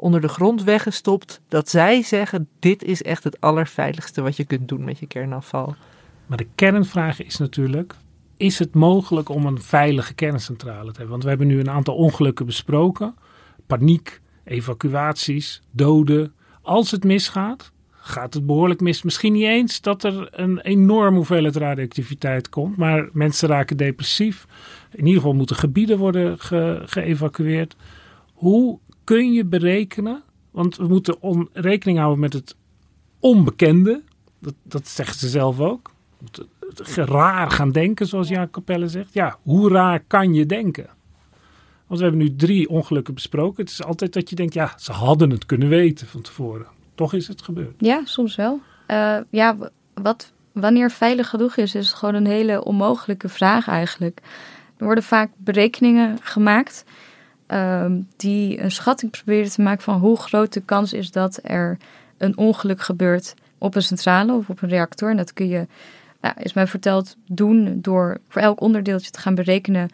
onder 0.00 0.20
de 0.20 0.28
grond 0.28 0.64
weggestopt. 0.64 1.40
Dat 1.48 1.68
zij 1.68 2.02
zeggen, 2.02 2.48
dit 2.58 2.84
is 2.84 3.02
echt 3.02 3.24
het 3.24 3.40
allerveiligste 3.40 4.22
wat 4.22 4.36
je 4.36 4.44
kunt 4.44 4.68
doen 4.68 4.84
met 4.84 4.98
je 4.98 5.06
kernafval. 5.06 5.74
Maar 6.26 6.38
de 6.38 6.46
kernvraag 6.54 7.22
is 7.22 7.36
natuurlijk: 7.36 7.94
is 8.36 8.58
het 8.58 8.74
mogelijk 8.74 9.28
om 9.28 9.46
een 9.46 9.62
veilige 9.62 10.14
kerncentrale 10.14 10.92
te 10.92 10.98
hebben? 10.98 11.08
Want 11.08 11.22
we 11.22 11.28
hebben 11.28 11.46
nu 11.46 11.60
een 11.60 11.70
aantal 11.70 11.94
ongelukken 11.94 12.46
besproken: 12.46 13.14
paniek, 13.66 14.20
evacuaties, 14.44 15.62
doden. 15.70 16.32
Als 16.62 16.90
het 16.90 17.04
misgaat, 17.04 17.72
gaat 17.90 18.34
het 18.34 18.46
behoorlijk 18.46 18.80
mis. 18.80 19.02
Misschien 19.02 19.32
niet 19.32 19.44
eens 19.44 19.80
dat 19.80 20.04
er 20.04 20.28
een 20.30 20.60
enorme 20.60 21.16
hoeveelheid 21.16 21.56
radioactiviteit 21.56 22.48
komt, 22.48 22.76
maar 22.76 23.08
mensen 23.12 23.48
raken 23.48 23.76
depressief. 23.76 24.46
In 24.90 25.06
ieder 25.06 25.20
geval 25.20 25.34
moeten 25.36 25.56
gebieden 25.56 25.98
worden 25.98 26.38
ge- 26.38 26.82
geëvacueerd. 26.84 27.76
Hoe 28.32 28.78
kun 29.10 29.32
je 29.32 29.44
berekenen? 29.44 30.22
Want 30.50 30.76
we 30.76 30.88
moeten 30.88 31.22
on- 31.22 31.48
rekening 31.52 31.98
houden 31.98 32.20
met 32.20 32.32
het 32.32 32.56
onbekende. 33.18 34.02
Dat, 34.38 34.54
dat 34.62 34.88
zegt 34.88 35.18
ze 35.18 35.28
zelf 35.28 35.60
ook. 35.60 35.90
Raar 36.94 37.50
gaan 37.50 37.72
denken, 37.72 38.06
zoals 38.06 38.28
Jaap 38.28 38.52
Capelle 38.52 38.88
zegt. 38.88 39.14
Ja, 39.14 39.38
hoe 39.42 39.70
raar 39.70 40.00
kan 40.06 40.34
je 40.34 40.46
denken? 40.46 40.86
Want 41.86 42.00
we 42.00 42.06
hebben 42.06 42.26
nu 42.26 42.36
drie 42.36 42.68
ongelukken 42.68 43.14
besproken. 43.14 43.62
Het 43.64 43.72
is 43.72 43.82
altijd 43.82 44.12
dat 44.12 44.30
je 44.30 44.36
denkt, 44.36 44.54
ja, 44.54 44.74
ze 44.76 44.92
hadden 44.92 45.30
het 45.30 45.46
kunnen 45.46 45.68
weten 45.68 46.06
van 46.06 46.20
tevoren. 46.20 46.66
Toch 46.94 47.14
is 47.14 47.28
het 47.28 47.42
gebeurd. 47.42 47.74
Ja, 47.78 48.00
soms 48.04 48.36
wel. 48.36 48.60
Eh, 48.86 49.18
ja, 49.30 49.56
wat, 49.94 50.32
wanneer 50.52 50.90
veilig 50.90 51.28
genoeg 51.28 51.56
is, 51.56 51.74
is 51.74 51.92
gewoon 51.92 52.14
een 52.14 52.26
hele 52.26 52.64
onmogelijke 52.64 53.28
vraag 53.28 53.68
eigenlijk. 53.68 54.20
Er 54.76 54.84
worden 54.84 55.04
vaak 55.04 55.30
berekeningen 55.36 56.18
gemaakt 56.22 56.84
ehm, 57.50 58.00
die 58.16 58.62
een 58.62 58.70
schatting 58.70 59.10
proberen 59.10 59.50
te 59.50 59.62
maken 59.62 59.82
van 59.82 59.98
hoe 59.98 60.16
groot 60.16 60.52
de 60.52 60.60
kans 60.60 60.92
is 60.92 61.10
dat 61.10 61.40
er 61.42 61.78
een 62.18 62.36
ongeluk 62.36 62.80
gebeurt 62.80 63.34
op 63.58 63.74
een 63.74 63.82
centrale 63.82 64.32
of 64.32 64.48
op 64.48 64.62
een 64.62 64.68
reactor. 64.68 65.10
En 65.10 65.16
dat 65.16 65.32
kun 65.32 65.48
je, 65.48 65.66
nou, 66.20 66.34
is 66.38 66.52
mij 66.52 66.66
verteld, 66.66 67.16
doen 67.26 67.78
door 67.80 68.18
voor 68.28 68.42
elk 68.42 68.60
onderdeeltje 68.60 69.10
te 69.10 69.20
gaan 69.20 69.34
berekenen 69.34 69.88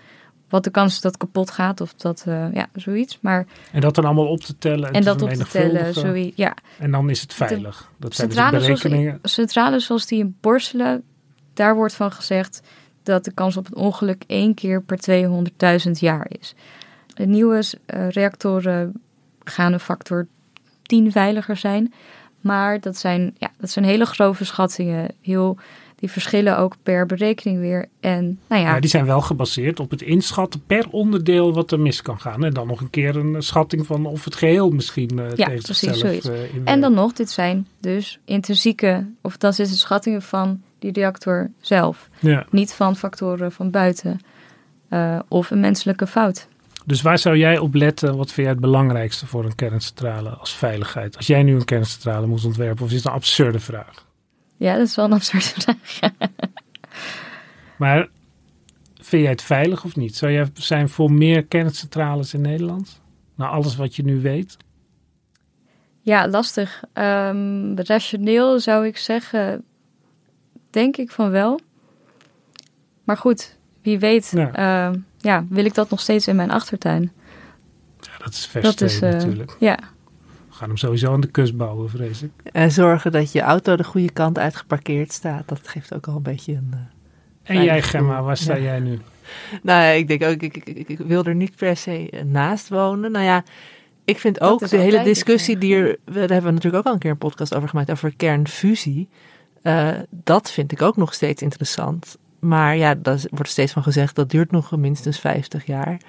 wat 0.49 0.65
de 0.65 0.71
kans 0.71 0.95
is 0.95 1.01
dat 1.01 1.17
kapot 1.17 1.51
gaat 1.51 1.81
of 1.81 1.95
dat, 1.95 2.25
eh, 2.27 2.53
ja, 2.53 2.69
zoiets. 2.75 3.19
Maar, 3.21 3.47
En 3.73 3.81
dat 3.81 3.95
dan 3.95 4.05
allemaal 4.05 4.27
op 4.27 4.41
te 4.41 4.59
tellen. 4.59 4.89
En, 4.89 4.95
en 4.95 5.03
dat 5.03 5.23
op 5.23 5.31
te 5.31 5.47
tellen, 5.47 5.95
zoiets, 5.95 6.37
ja. 6.37 6.55
En 6.79 6.91
dan 6.91 7.11
is 7.11 7.21
het 7.21 7.35
veilig. 7.35 7.91
Dat 7.97 8.15
zijn 8.15 8.29
dus 8.29 8.37
Centrales 8.37 8.65
zoals, 8.65 8.83
berekeningen. 8.83 9.19
centrales 9.23 9.85
zoals 9.85 10.07
die 10.07 10.19
in 10.19 10.37
Borselen, 10.41 11.03
daar 11.55 11.75
wordt 11.75 11.95
van 11.95 12.13
gezegd 12.13 12.63
dat 13.03 13.25
de 13.25 13.33
kans 13.33 13.57
op 13.57 13.67
een 13.67 13.77
ongeluk 13.77 14.25
één 14.27 14.55
keer 14.55 14.83
per 14.83 14.99
200.000 15.87 15.91
jaar 15.93 16.27
is. 16.29 16.55
De 17.17 17.27
nieuwe 17.27 17.63
eh, 17.87 18.09
reactoren 18.09 18.93
gaan 19.45 19.73
een 19.73 19.81
factor 19.81 20.27
10 20.83 21.13
veiliger 21.13 21.57
zijn. 21.57 21.93
Maar 22.41 22.81
dat 22.81 22.97
zijn, 22.97 23.35
ja, 23.39 23.51
dat 23.59 23.71
zijn 23.71 23.85
hele 23.85 24.07
grove 24.07 24.45
schattingen. 24.45 25.15
Heel, 25.21 25.57
die 25.97 26.11
verschillen 26.11 26.59
ook 26.59 26.77
per 26.83 27.07
berekening 27.07 27.61
weer. 27.61 27.89
En 28.01 28.39
nou 28.49 28.63
ja, 28.63 28.71
Maar 28.71 28.81
die 28.81 28.91
zijn 28.91 29.05
wel 29.05 29.21
gebaseerd 29.21 29.81
op 29.81 29.91
het 29.91 30.03
inschatten 30.03 30.63
per 30.67 30.87
onderdeel 30.91 31.53
wat 31.53 31.73
er 31.73 31.81
mis 31.81 32.03
kan 32.03 32.21
gaan. 32.21 32.45
En 32.45 32.53
dan 32.53 32.67
nog 32.67 32.81
een 32.81 32.91
keer 32.91 33.17
een 33.17 33.43
schatting 33.43 33.87
van 33.87 34.07
of 34.07 34.25
het 34.25 34.35
geheel 34.35 34.71
misschien 34.71 35.19
eh 35.19 35.37
ja, 35.37 35.47
tegen 35.47 35.63
precies 35.63 35.99
zichzelf 35.99 36.25
eh, 36.25 36.41
en 36.65 36.81
dan 36.81 36.95
nog, 36.95 37.13
dit 37.13 37.31
zijn 37.31 37.67
dus 37.81 38.19
intrinsieke, 38.25 39.07
of 39.21 39.37
dat 39.37 39.59
is 39.59 39.71
de 39.71 39.77
schattingen 39.77 40.23
van 40.23 40.63
die 40.79 40.93
reactor 40.93 41.51
zelf. 41.61 42.09
Ja. 42.19 42.47
Niet 42.51 42.73
van 42.73 42.97
factoren 42.97 43.53
van 43.53 43.71
buiten 43.71 44.19
of 45.29 45.51
een 45.51 45.61
menselijke 45.61 46.07
fout. 46.07 46.49
Dus 46.87 47.03
waar 47.03 47.19
zou 47.19 47.37
jij 47.37 47.59
op 47.59 47.75
letten? 47.75 48.17
Wat 48.17 48.27
vind 48.33 48.37
jij 48.37 48.49
het 48.49 48.61
belangrijkste 48.61 49.27
voor 49.27 49.45
een 49.45 49.55
kerncentrale 49.55 50.31
als 50.31 50.55
veiligheid? 50.55 51.17
Als 51.17 51.27
jij 51.27 51.43
nu 51.43 51.55
een 51.55 51.65
kerncentrale 51.65 52.27
moest 52.27 52.45
ontwerpen, 52.45 52.85
of 52.85 52.91
is 52.91 52.97
het 52.97 53.05
een 53.05 53.13
absurde 53.13 53.59
vraag? 53.59 54.07
Ja, 54.57 54.77
dat 54.77 54.87
is 54.87 54.97
wel 54.97 55.05
een 55.05 55.13
absurde 55.13 55.45
vraag. 55.83 56.13
Maar 57.79 58.09
vind 58.95 59.23
jij 59.23 59.31
het 59.31 59.43
veilig 59.43 59.85
of 59.85 59.97
niet? 59.97 60.17
Zou 60.17 60.33
jij 60.33 60.47
zijn 60.55 60.89
voor 60.89 61.13
meer 61.13 61.45
kerncentrales 61.45 62.35
in 62.35 62.41
Nederland? 62.41 63.01
Na 63.35 63.49
alles 63.49 63.77
wat 63.77 63.97
je 63.97 64.03
nu 64.05 64.21
weet? 64.21 64.57
Ja, 66.01 66.29
lastig. 66.29 66.85
Ehm, 66.93 67.75
rationeel 67.77 68.61
zou 68.61 68.87
ik 68.87 68.97
zeggen, 68.97 69.65
denk 70.71 70.97
ik 70.97 71.11
van 71.11 71.31
wel. 71.31 71.61
Maar 73.05 73.17
goed, 73.17 73.57
wie 73.83 73.99
weet, 73.99 74.31
Ja. 74.35 74.51
ja. 74.53 74.93
Ja, 75.27 75.45
wil 75.49 75.65
ik 75.65 75.75
dat 75.75 75.91
nog 75.91 76.01
steeds 76.01 76.29
in 76.29 76.37
mijn 76.37 76.51
achtertuin? 76.51 77.13
Ja, 78.01 78.11
dat 78.19 78.33
is 78.33 78.47
vers 78.47 78.65
Dat 78.65 78.81
is, 78.81 78.97
twee 78.97 79.11
eh, 79.11 79.17
natuurlijk. 79.17 79.57
Ja, 79.61 79.79
We 80.49 80.55
gaan 80.55 80.69
hem 80.69 80.77
sowieso 80.77 81.13
aan 81.13 81.21
de 81.21 81.27
kust 81.31 81.57
bouwen, 81.57 81.91
vrees 81.91 82.23
ik. 82.23 82.31
En 82.53 82.71
zorgen 82.73 83.13
dat 83.13 83.33
je 83.33 83.41
auto 83.41 83.77
de 83.77 83.85
goede 83.85 84.11
kant 84.11 84.39
uit 84.39 84.57
geparkeerd 84.57 85.13
staat. 85.13 85.49
Dat 85.49 85.69
geeft 85.69 85.95
ook 85.95 86.07
al 86.07 86.17
een 86.17 86.23
beetje 86.23 86.53
een... 86.53 86.71
eh, 87.43 87.57
En 87.57 87.65
jij. 87.65 87.83
Gemma, 87.83 88.23
waar 88.23 88.37
sta 88.37 88.55
Ja. 88.55 88.63
jij 88.63 88.81
nu? 88.81 88.99
Nou 89.63 89.83
ja, 89.83 89.89
ik 89.89 90.09
denk 90.09 90.23
ook, 90.23 90.41
ik, 90.43 90.57
ik, 90.57 90.67
ik, 90.69 90.89
ik 90.89 90.99
wil 90.99 91.25
er 91.25 91.35
niet 91.35 91.57
per 91.57 91.77
se 91.77 92.23
naast 92.27 92.69
wonen. 92.69 93.13
Nou 93.13 93.25
ja, 93.25 93.43
ik 94.05 94.19
vind 94.19 94.41
ook 94.41 94.69
de 94.69 94.77
hele 94.77 95.03
discussie 95.03 95.59
die 95.59 95.75
er... 95.75 95.97
we- 96.05 96.13
Daar 96.13 96.21
hebben 96.29 96.45
we 96.45 96.51
natuurlijk 96.53 96.77
ook 96.77 96.85
al 96.87 96.93
een 96.93 96.99
keer 96.99 97.11
een 97.11 97.19
podcast 97.19 97.55
over 97.55 97.69
gemaakt, 97.69 97.91
over 97.91 98.17
kernfusie. 98.17 99.09
Eh, 99.63 99.89
dat 100.11 100.51
vind 100.51 100.73
ik 100.73 100.83
ook 100.83 100.97
nog 100.97 101.15
steeds 101.15 101.43
interessant. 101.43 102.17
Maar 102.47 102.77
ja, 102.77 102.95
daar 102.95 103.21
wordt 103.31 103.51
steeds 103.51 103.73
van 103.73 103.83
gezegd, 103.83 104.15
dat 104.15 104.31
duurt 104.31 104.51
nog 104.51 104.77
minstens 104.77 105.21
50 105.21 105.67
jaar. 105.67 106.01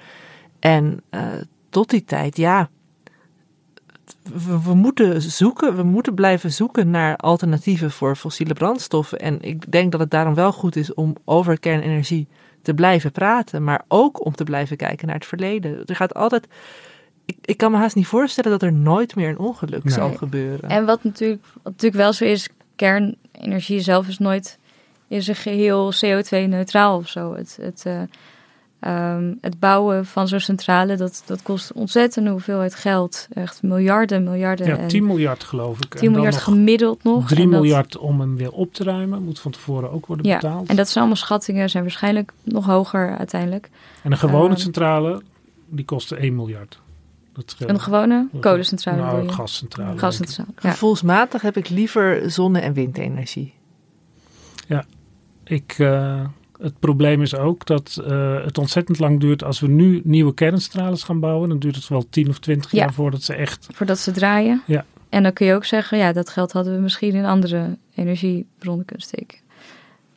En 0.58 1.00
eh, 1.10 1.22
tot 1.70 1.90
die 1.90 2.04
tijd, 2.04 2.36
ja... 2.36 2.68
We, 4.22 4.62
we 4.62 4.74
moeten 4.74 5.22
zoeken, 5.22 5.76
we 5.76 5.82
moeten 5.82 6.14
blijven 6.14 6.52
zoeken 6.52 6.90
naar 6.90 7.16
alternatieven 7.16 7.90
voor 7.90 8.16
fossiele 8.16 8.54
brandstoffen. 8.54 9.18
En 9.18 9.40
ik 9.42 9.72
denk 9.72 9.92
dat 9.92 10.00
het 10.00 10.10
daarom 10.10 10.34
wel 10.34 10.52
goed 10.52 10.76
is 10.76 10.94
om 10.94 11.16
over 11.24 11.58
kernenergie 11.60 12.26
te 12.62 12.74
blijven 12.74 13.12
praten, 13.12 13.64
maar 13.64 13.84
ook 13.88 14.24
om 14.24 14.34
te 14.34 14.44
blijven 14.44 14.76
kijken 14.76 15.06
naar 15.06 15.16
het 15.16 15.26
verleden. 15.26 15.84
Er 15.86 15.96
gaat 15.96 16.14
altijd. 16.14 16.48
Ik, 17.24 17.36
ik 17.44 17.56
kan 17.56 17.70
me 17.70 17.78
haast 17.78 17.96
niet 17.96 18.06
voorstellen 18.06 18.50
dat 18.50 18.62
er 18.62 18.72
nooit 18.72 19.14
meer 19.16 19.28
een 19.28 19.38
ongeluk 19.38 19.84
Nee. 19.84 19.94
zal 19.94 20.12
gebeuren. 20.12 20.70
en 20.70 20.86
wat 20.86 21.04
natuurlijk, 21.04 21.42
wat 21.52 21.72
natuurlijk 21.72 22.02
wel 22.02 22.12
zo 22.12 22.24
is, 22.24 22.48
kernenergie 22.76 23.80
zelf 23.80 24.08
is 24.08 24.18
nooit 24.18 24.57
in 25.08 25.22
zijn 25.22 25.36
geheel 25.36 25.92
CO2-neutraal 25.94 26.96
of 26.96 27.08
zo. 27.08 27.34
Het, 27.34 27.58
het, 27.60 27.82
eh, 27.86 28.00
ehm, 28.80 29.32
het 29.40 29.58
bouwen 29.58 30.06
van 30.06 30.28
zo'n 30.28 30.40
centrale, 30.40 30.96
dat, 30.96 31.22
dat 31.26 31.42
kost 31.42 31.72
ontzettende 31.72 32.30
hoeveelheid 32.30 32.74
geld. 32.74 33.28
Echt 33.32 33.62
miljarden, 33.62 34.24
miljarden. 34.24 34.66
Ja, 34.66 34.76
en 34.76 34.88
10 34.88 35.06
miljard 35.06 35.44
geloof 35.44 35.76
ik. 35.76 35.90
10 35.94 35.98
En 35.98 36.04
dan 36.04 36.12
miljard 36.12 36.34
nog 36.34 36.44
gemiddeld 36.44 37.04
nog. 37.04 37.26
3 37.28 37.44
En 37.44 37.50
dat- 37.50 37.60
miljard 37.60 37.98
om 37.98 38.20
hem 38.20 38.36
weer 38.36 38.52
op 38.52 38.74
te 38.74 38.84
ruimen. 38.84 39.22
Moet 39.22 39.40
van 39.40 39.50
tevoren 39.50 39.90
ook 39.90 40.06
worden 40.06 40.26
Ja, 40.26 40.38
betaald. 40.38 40.68
en 40.68 40.76
dat 40.76 40.86
zijn 40.86 40.98
allemaal 40.98 41.16
schattingen, 41.22 41.70
zijn 41.70 41.82
waarschijnlijk 41.82 42.32
nog 42.42 42.66
hoger 42.66 43.16
uiteindelijk. 43.18 43.70
En 44.02 44.12
een 44.12 44.18
gewone 44.18 44.48
Ehm, 44.54 44.58
centrale, 44.62 45.22
die 45.68 45.84
kostte 45.84 46.16
1 46.22 46.34
miljard. 46.34 46.80
Dat. 47.32 47.56
Een 47.58 47.80
gewone 47.80 48.28
kolencentrale 48.40 48.96
Nou, 49.02 49.28
gascentrale. 49.28 49.98
Gascentrale, 49.98 50.48
ja. 50.62 50.70
Gevoelsmatig 50.70 51.42
heb 51.42 51.56
ik 51.56 51.68
liever 51.68 52.30
zonne- 52.30 52.60
en 52.60 52.72
windenergie. 52.72 53.54
Ik, 55.48 55.74
eh, 55.78 56.26
het 56.58 56.78
probleem 56.78 57.22
is 57.22 57.34
ook 57.34 57.66
dat 57.66 58.02
eh, 58.06 58.44
het 58.44 58.58
ontzettend 58.58 58.98
lang 58.98 59.20
duurt. 59.20 59.44
Als 59.44 59.60
we 59.60 59.68
nu 59.68 60.00
nieuwe 60.04 60.34
kerncentrales 60.34 61.02
gaan 61.02 61.20
bouwen, 61.20 61.48
dan 61.48 61.58
duurt 61.58 61.74
het 61.74 61.88
wel 61.88 62.08
10 62.10 62.28
of 62.28 62.38
20 62.38 62.70
Ja. 62.70 62.78
jaar 62.78 62.92
voordat 62.92 63.22
ze 63.22 63.34
echt. 63.34 63.68
Voordat 63.72 63.98
ze 63.98 64.10
draaien. 64.10 64.62
Ja. 64.66 64.84
En 65.08 65.22
dan 65.22 65.32
kun 65.32 65.46
je 65.46 65.54
ook 65.54 65.64
zeggen, 65.64 65.98
ja, 65.98 66.12
dat 66.12 66.28
geld 66.30 66.52
hadden 66.52 66.74
we 66.74 66.80
misschien 66.80 67.14
in 67.14 67.24
andere 67.24 67.76
energiebronnen 67.94 68.84
kunnen 68.84 69.06
steken. 69.06 69.38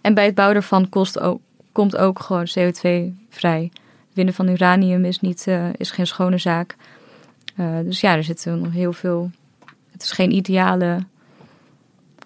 En 0.02 0.14
bij 0.14 0.26
het 0.26 0.36
bouwen 0.36 0.58
ervan 0.58 0.90
kost 0.90 1.20
ook, 1.20 1.42
komt 1.72 1.98
ook 1.98 2.20
gewoon 2.20 2.48
CO2 2.60 3.14
vrij. 3.30 3.72
Winnen 4.14 4.34
van 4.34 4.50
uranium 4.50 5.06
is, 5.06 5.20
niet, 5.20 5.48
eh, 5.48 5.74
is 5.78 5.92
geen 5.92 6.08
schone 6.08 6.38
zaak. 6.38 6.76
Dus 7.84 8.02
ja, 8.02 8.16
er 8.16 8.24
zitten 8.24 8.62
nog 8.62 8.72
heel 8.72 8.94
veel. 8.94 9.32
Het 9.92 10.04
is 10.04 10.12
geen 10.12 10.32
ideale 10.32 10.98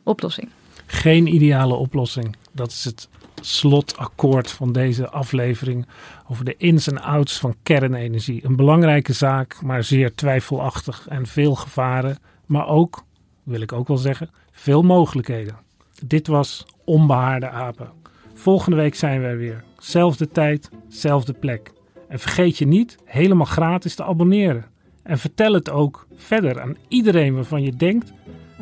oplossing. 0.03 0.49
Geen 0.85 1.33
ideale 1.33 1.73
oplossing. 1.73 2.35
Dat 2.51 2.71
is 2.71 2.85
het 2.85 3.09
slotakkoord 3.41 4.51
van 4.51 4.71
deze 4.71 5.09
aflevering 5.09 5.87
over 6.27 6.45
de 6.45 6.55
ins 6.57 6.87
en 6.87 7.01
outs 7.01 7.39
van 7.39 7.55
kernenergie. 7.63 8.45
Een 8.45 8.55
belangrijke 8.55 9.13
zaak, 9.13 9.61
maar 9.61 9.83
zeer 9.83 10.15
twijfelachtig 10.15 11.07
en 11.07 11.25
veel 11.25 11.55
gevaren. 11.55 12.17
Maar 12.45 12.67
ook, 12.67 13.03
wil 13.43 13.61
ik 13.61 13.71
ook 13.71 13.87
wel 13.87 13.97
zeggen, 13.97 14.29
veel 14.51 14.81
mogelijkheden. 14.81 15.55
Dit 16.03 16.27
was 16.27 16.65
Onbehaarde 16.83 17.49
Apen. 17.49 17.91
Volgende 18.33 18.77
week 18.77 18.95
zijn 18.95 19.21
wij 19.21 19.37
weer. 19.37 19.63
Zelfde 19.77 20.29
tijd, 20.29 20.69
zelfde 20.87 21.33
plek. 21.33 21.71
En 22.07 22.19
vergeet 22.19 22.57
je 22.57 22.67
niet 22.67 22.97
helemaal 23.05 23.45
gratis 23.45 23.95
te 23.95 24.03
abonneren. 24.03 24.65
En 25.03 25.19
vertel 25.19 25.53
het 25.53 25.69
ook 25.69 26.07
verder 26.15 26.61
aan 26.61 26.77
iedereen 26.87 27.35
waarvan 27.35 27.63
je 27.63 27.75
denkt 27.75 28.13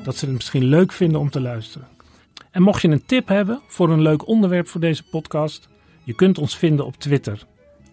dat 0.04 0.16
ze 0.16 0.26
het 0.26 0.34
misschien 0.34 0.64
leuk 0.64 0.92
vinden 0.92 1.20
om 1.20 1.30
te 1.30 1.42
luisteren. 1.42 1.88
En 2.54 2.62
mocht 2.62 2.82
je 2.82 2.88
een 2.88 3.06
tip 3.06 3.28
hebben 3.28 3.62
voor 3.68 3.90
een 3.90 4.02
leuk 4.02 4.28
onderwerp 4.28 4.68
voor 4.68 4.82
deze 4.82 5.04
podcast, 5.04 5.70
je 6.04 6.14
kunt 6.14 6.38
ons 6.38 6.58
vinden 6.58 6.86
op 6.86 6.96
Twitter 6.96 7.46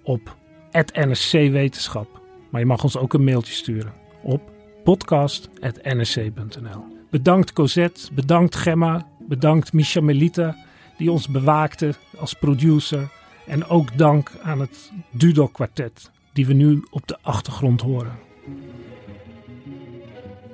op 0.02 0.36
@nscwetenschap. 0.70 2.20
Maar 2.50 2.60
je 2.60 2.66
mag 2.66 2.82
ons 2.82 2.96
ook 2.96 3.12
een 3.12 3.24
mailtje 3.24 3.52
sturen 3.52 3.92
op 4.22 4.42
podcast@nsc.nl. 4.84 6.84
Bedankt 7.10 7.52
Cosette, 7.52 8.14
bedankt 8.14 8.56
Gemma, 8.56 9.06
bedankt 9.18 9.72
Misha 9.72 10.00
Melita 10.00 10.56
die 10.96 11.10
ons 11.10 11.28
bewaakte 11.28 11.94
als 12.18 12.34
producer 12.34 13.10
en 13.46 13.66
ook 13.66 13.98
dank 13.98 14.32
aan 14.42 14.60
het 14.60 14.92
Dudok 15.10 15.52
kwartet 15.52 16.10
die 16.32 16.46
we 16.46 16.52
nu 16.52 16.84
op 16.90 17.06
de 17.06 17.18
achtergrond 17.22 17.80
horen. 17.80 18.18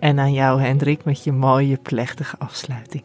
En 0.01 0.19
aan 0.19 0.33
jou, 0.33 0.61
Hendrik, 0.61 1.05
met 1.05 1.25
je 1.25 1.33
mooie 1.33 1.77
plechtige 1.77 2.39
afsluiting. 2.39 3.05